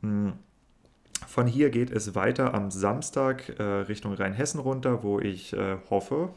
[0.02, 0.34] Mhm.
[1.26, 6.30] Von hier geht es weiter am Samstag äh, Richtung Rheinhessen runter, wo ich äh, hoffe,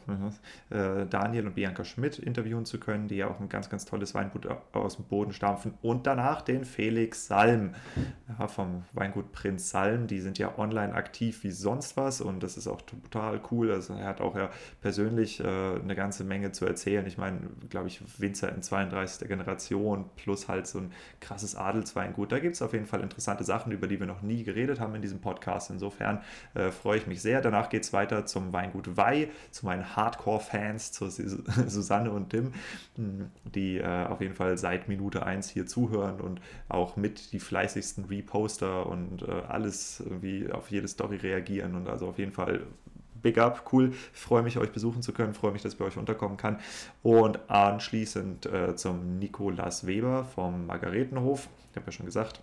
[0.70, 4.14] äh, Daniel und Bianca Schmidt interviewen zu können, die ja auch ein ganz, ganz tolles
[4.14, 5.74] Weingut aus dem Boden stampfen.
[5.82, 7.74] Und danach den Felix Salm
[8.38, 10.06] ja, vom Weingut Prinz Salm.
[10.06, 13.72] Die sind ja online aktiv wie sonst was und das ist auch total cool.
[13.72, 14.50] Also er hat auch ja
[14.80, 17.06] persönlich äh, eine ganze Menge zu erzählen.
[17.06, 19.28] Ich meine, glaube ich, Winzer in 32.
[19.28, 22.32] Generation plus halt so ein krasses Adelsweingut.
[22.32, 24.80] Da gibt es auf jeden Fall interessante Sachen, über die wir noch nie geredet geredet
[24.80, 25.70] haben in diesem Podcast.
[25.70, 26.20] Insofern
[26.54, 27.40] äh, freue ich mich sehr.
[27.40, 32.52] Danach geht es weiter zum Weingut Wei, zu meinen Hardcore-Fans, zu Susanne und Tim,
[32.96, 37.40] hm, die äh, auf jeden Fall seit Minute 1 hier zuhören und auch mit die
[37.40, 42.62] fleißigsten Reposter und äh, alles irgendwie auf jede Story reagieren und also auf jeden Fall
[43.22, 43.92] Big Up, cool.
[44.14, 45.34] Freue mich, euch besuchen zu können.
[45.34, 46.58] Freue mich, dass ich bei euch unterkommen kann.
[47.02, 51.50] Und anschließend äh, zum Nikolas Weber vom Margaretenhof.
[51.70, 52.40] Ich habe ja schon gesagt,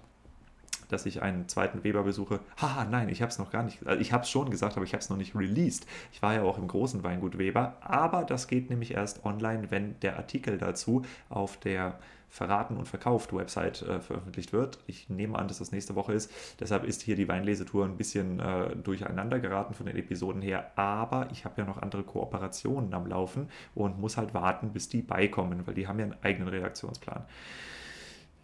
[0.89, 2.39] dass ich einen zweiten Weber besuche.
[2.61, 4.85] Haha, nein, ich habe es noch gar nicht, also ich habe es schon gesagt, aber
[4.85, 5.85] ich habe es noch nicht released.
[6.11, 9.99] Ich war ja auch im großen Weingut Weber, aber das geht nämlich erst online, wenn
[10.01, 11.97] der Artikel dazu auf der
[12.29, 14.79] Verraten und Verkauft Website äh, veröffentlicht wird.
[14.85, 16.31] Ich nehme an, dass das nächste Woche ist.
[16.59, 20.71] Deshalb ist hier die Weinlesetour ein bisschen äh, durcheinander geraten von den Episoden her.
[20.75, 25.01] Aber ich habe ja noch andere Kooperationen am Laufen und muss halt warten, bis die
[25.01, 27.25] beikommen, weil die haben ja einen eigenen Redaktionsplan.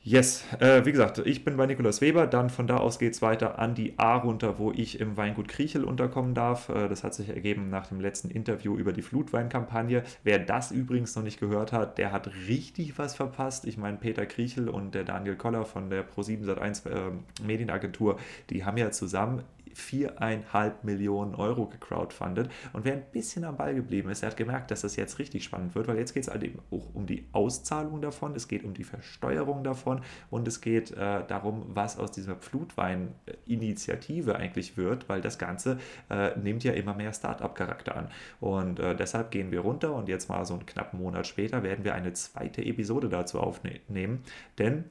[0.06, 3.22] Yes, äh, wie gesagt, ich bin bei Nikolaus Weber, dann von da aus geht es
[3.22, 6.68] weiter an die A runter, wo ich im Weingut Kriechel unterkommen darf.
[6.68, 10.04] Äh, das hat sich ergeben nach dem letzten Interview über die Flutweinkampagne.
[10.26, 13.64] Wer das übrigens noch nicht gehört hat, der hat richtig was verpasst.
[13.64, 17.12] Ich meine, Peter Kriechel und der Daniel Koller von der Pro7 Sat1 äh,
[17.42, 18.18] Medienagentur,
[18.50, 19.44] die haben ja zusammen
[19.74, 22.50] viereinhalb Millionen Euro gecrowdfundet.
[22.74, 25.44] Und wer ein bisschen am Ball geblieben ist, der hat gemerkt, dass das jetzt richtig
[25.44, 28.64] spannend wird, weil jetzt geht es halt eben auch um die Auszahlung davon, es geht
[28.64, 35.10] um die Versteuerung davon und es geht äh, darum, was aus dieser Flutwein-Initiative eigentlich wird,
[35.10, 35.80] weil das Ganze
[36.10, 38.10] äh, nimmt ja immer mehr Startup-Charakter an.
[38.40, 41.84] Und äh, deshalb gehen wir runter und jetzt mal so einen knappen Monat später werden
[41.84, 44.24] wir eine zweite Episode dazu aufnehmen,
[44.58, 44.86] denn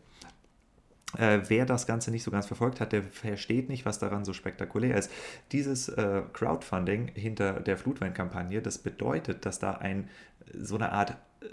[1.19, 4.33] äh, wer das Ganze nicht so ganz verfolgt hat, der versteht nicht, was daran so
[4.33, 5.11] spektakulär ist.
[5.53, 10.09] Dieses äh, Crowdfunding hinter der Flutweinkampagne, das bedeutet, dass da ein
[10.55, 11.11] so eine Art
[11.41, 11.47] äh,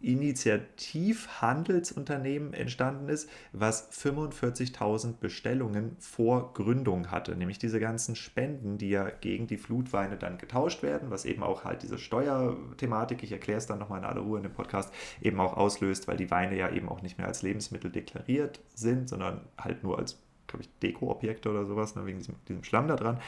[0.00, 7.34] Initiativhandelsunternehmen entstanden ist, was 45.000 Bestellungen vor Gründung hatte.
[7.36, 11.64] Nämlich diese ganzen Spenden, die ja gegen die Flutweine dann getauscht werden, was eben auch
[11.64, 14.90] halt diese Steuerthematik, ich erkläre es dann nochmal in aller Ruhe in dem Podcast,
[15.20, 19.08] eben auch auslöst, weil die Weine ja eben auch nicht mehr als Lebensmittel deklariert sind,
[19.08, 22.96] sondern halt nur als glaube ich, Deko-Objekte oder sowas, ne, wegen diesem, diesem, Schlamm da
[22.96, 23.20] dran.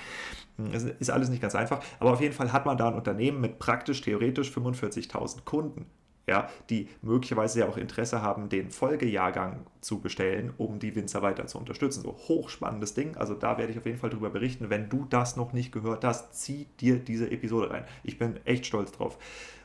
[0.73, 3.41] Es ist alles nicht ganz einfach, aber auf jeden Fall hat man da ein Unternehmen
[3.41, 5.87] mit praktisch theoretisch 45.000 Kunden
[6.27, 11.47] ja, die möglicherweise ja auch Interesse haben, den Folgejahrgang zu bestellen, um die Winzer weiter
[11.47, 12.03] zu unterstützen.
[12.03, 13.17] So hochspannendes Ding.
[13.17, 14.71] Also da werde ich auf jeden Fall drüber berichten.
[14.71, 17.85] Wenn du das noch nicht gehört hast, zieh dir diese Episode rein.
[18.05, 19.19] Ich bin echt stolz drauf.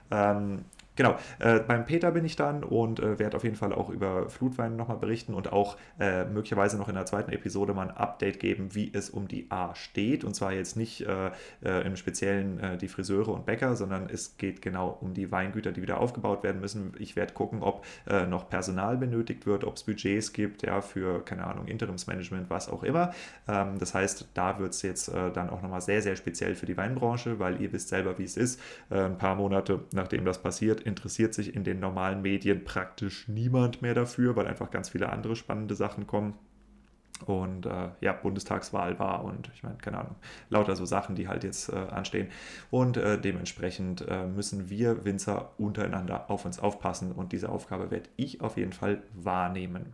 [0.09, 0.65] Ähm,
[0.98, 4.30] genau, äh, beim Peter bin ich dann und äh, werde auf jeden Fall auch über
[4.30, 8.41] Flutwein nochmal berichten und auch äh, möglicherweise noch in der zweiten Episode mal ein Update
[8.41, 10.26] geben, wie es um die A steht.
[10.26, 11.32] Und zwar jetzt nicht äh,
[11.64, 15.72] äh, im Speziellen äh, die Friseure und Bäcker, sondern es geht genau um die Weingüter,
[15.72, 16.94] die wieder aufgebaut werden müssen.
[16.99, 17.86] Ich werde gucken, ob
[18.30, 22.84] noch Personal benötigt wird, ob es Budgets gibt, ja, für, keine Ahnung, Interimsmanagement, was auch
[22.84, 23.14] immer.
[23.48, 26.76] Ähm, das heißt, da wird es jetzt dann auch nochmal sehr, sehr speziell für die
[26.76, 28.60] Weinbranche, weil ihr wisst selber, wie es ist.
[28.90, 33.93] ein paar Monate nachdem das passiert, interessiert sich in den normalen Medien praktisch niemand mehr
[33.93, 36.34] dafür, weil einfach ganz viele andere spannende Sachen kommen.
[37.26, 40.15] Und äh, ja, Bundestagswahl war und ich meine, keine Ahnung,
[40.49, 42.27] lauter so Sachen, die halt jetzt äh, anstehen.
[42.69, 48.09] Und äh, dementsprechend äh, müssen wir Winzer untereinander auf uns aufpassen und diese Aufgabe werde
[48.18, 49.93] ich auf jeden Fall wahrnehmen.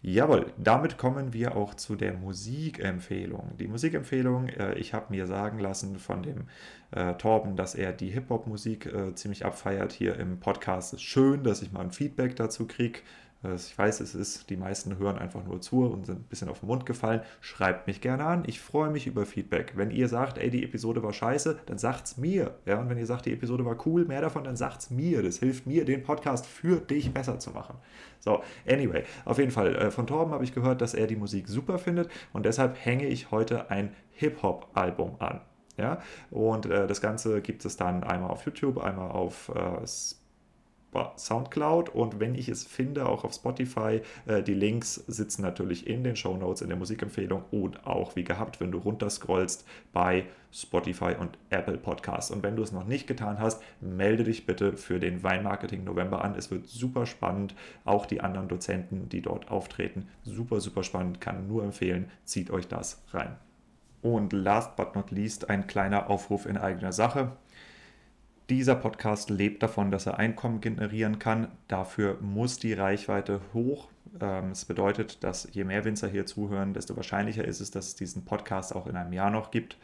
[0.00, 3.56] Jawohl, damit kommen wir auch zu der Musikempfehlung.
[3.58, 6.44] Die Musikempfehlung, äh, ich habe mir sagen lassen von dem
[6.92, 10.94] äh, Torben, dass er die Hip-Hop-Musik äh, ziemlich abfeiert hier im Podcast.
[10.94, 13.00] Ist schön, dass ich mal ein Feedback dazu kriege.
[13.44, 16.58] Ich weiß, es ist, die meisten hören einfach nur zu und sind ein bisschen auf
[16.58, 17.20] den Mund gefallen.
[17.40, 18.42] Schreibt mich gerne an.
[18.48, 19.74] Ich freue mich über Feedback.
[19.76, 22.56] Wenn ihr sagt, ey, die Episode war scheiße, dann sagt's mir.
[22.66, 25.22] Ja, und wenn ihr sagt, die Episode war cool, mehr davon, dann sagt's mir.
[25.22, 27.76] Das hilft mir, den Podcast für dich besser zu machen.
[28.18, 31.46] So, anyway, auf jeden Fall, äh, von Torben habe ich gehört, dass er die Musik
[31.46, 35.42] super findet und deshalb hänge ich heute ein Hip-Hop-Album an.
[35.76, 36.02] Ja,
[36.32, 39.86] und äh, das Ganze gibt es dann einmal auf YouTube, einmal auf äh,
[41.16, 44.00] Soundcloud und wenn ich es finde, auch auf Spotify.
[44.26, 48.24] Äh, die Links sitzen natürlich in den Show Notes, in der Musikempfehlung und auch wie
[48.24, 52.30] gehabt, wenn du runterscrollst bei Spotify und Apple Podcasts.
[52.30, 56.24] Und wenn du es noch nicht getan hast, melde dich bitte für den Weinmarketing November
[56.24, 56.34] an.
[56.34, 57.54] Es wird super spannend.
[57.84, 61.20] Auch die anderen Dozenten, die dort auftreten, super, super spannend.
[61.20, 63.36] Kann nur empfehlen, zieht euch das rein.
[64.00, 67.32] Und last but not least ein kleiner Aufruf in eigener Sache.
[68.50, 71.48] Dieser Podcast lebt davon, dass er Einkommen generieren kann.
[71.68, 73.88] Dafür muss die Reichweite hoch.
[74.22, 77.94] Ähm, es bedeutet, dass je mehr Winzer hier zuhören, desto wahrscheinlicher ist es, dass es
[77.96, 79.76] diesen Podcast auch in einem Jahr noch gibt.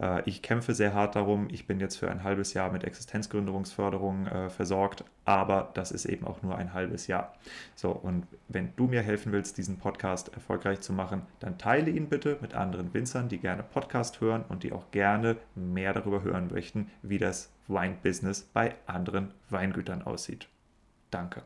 [0.00, 1.48] Äh, ich kämpfe sehr hart darum.
[1.50, 6.26] Ich bin jetzt für ein halbes Jahr mit Existenzgründungsförderung äh, versorgt, aber das ist eben
[6.26, 7.34] auch nur ein halbes Jahr.
[7.74, 12.08] So, und wenn du mir helfen willst, diesen Podcast erfolgreich zu machen, dann teile ihn
[12.08, 16.48] bitte mit anderen Winzern, die gerne Podcast hören und die auch gerne mehr darüber hören
[16.52, 20.48] möchten, wie das Wine-Business bei anderen Weingütern aussieht.
[21.10, 21.42] Danke.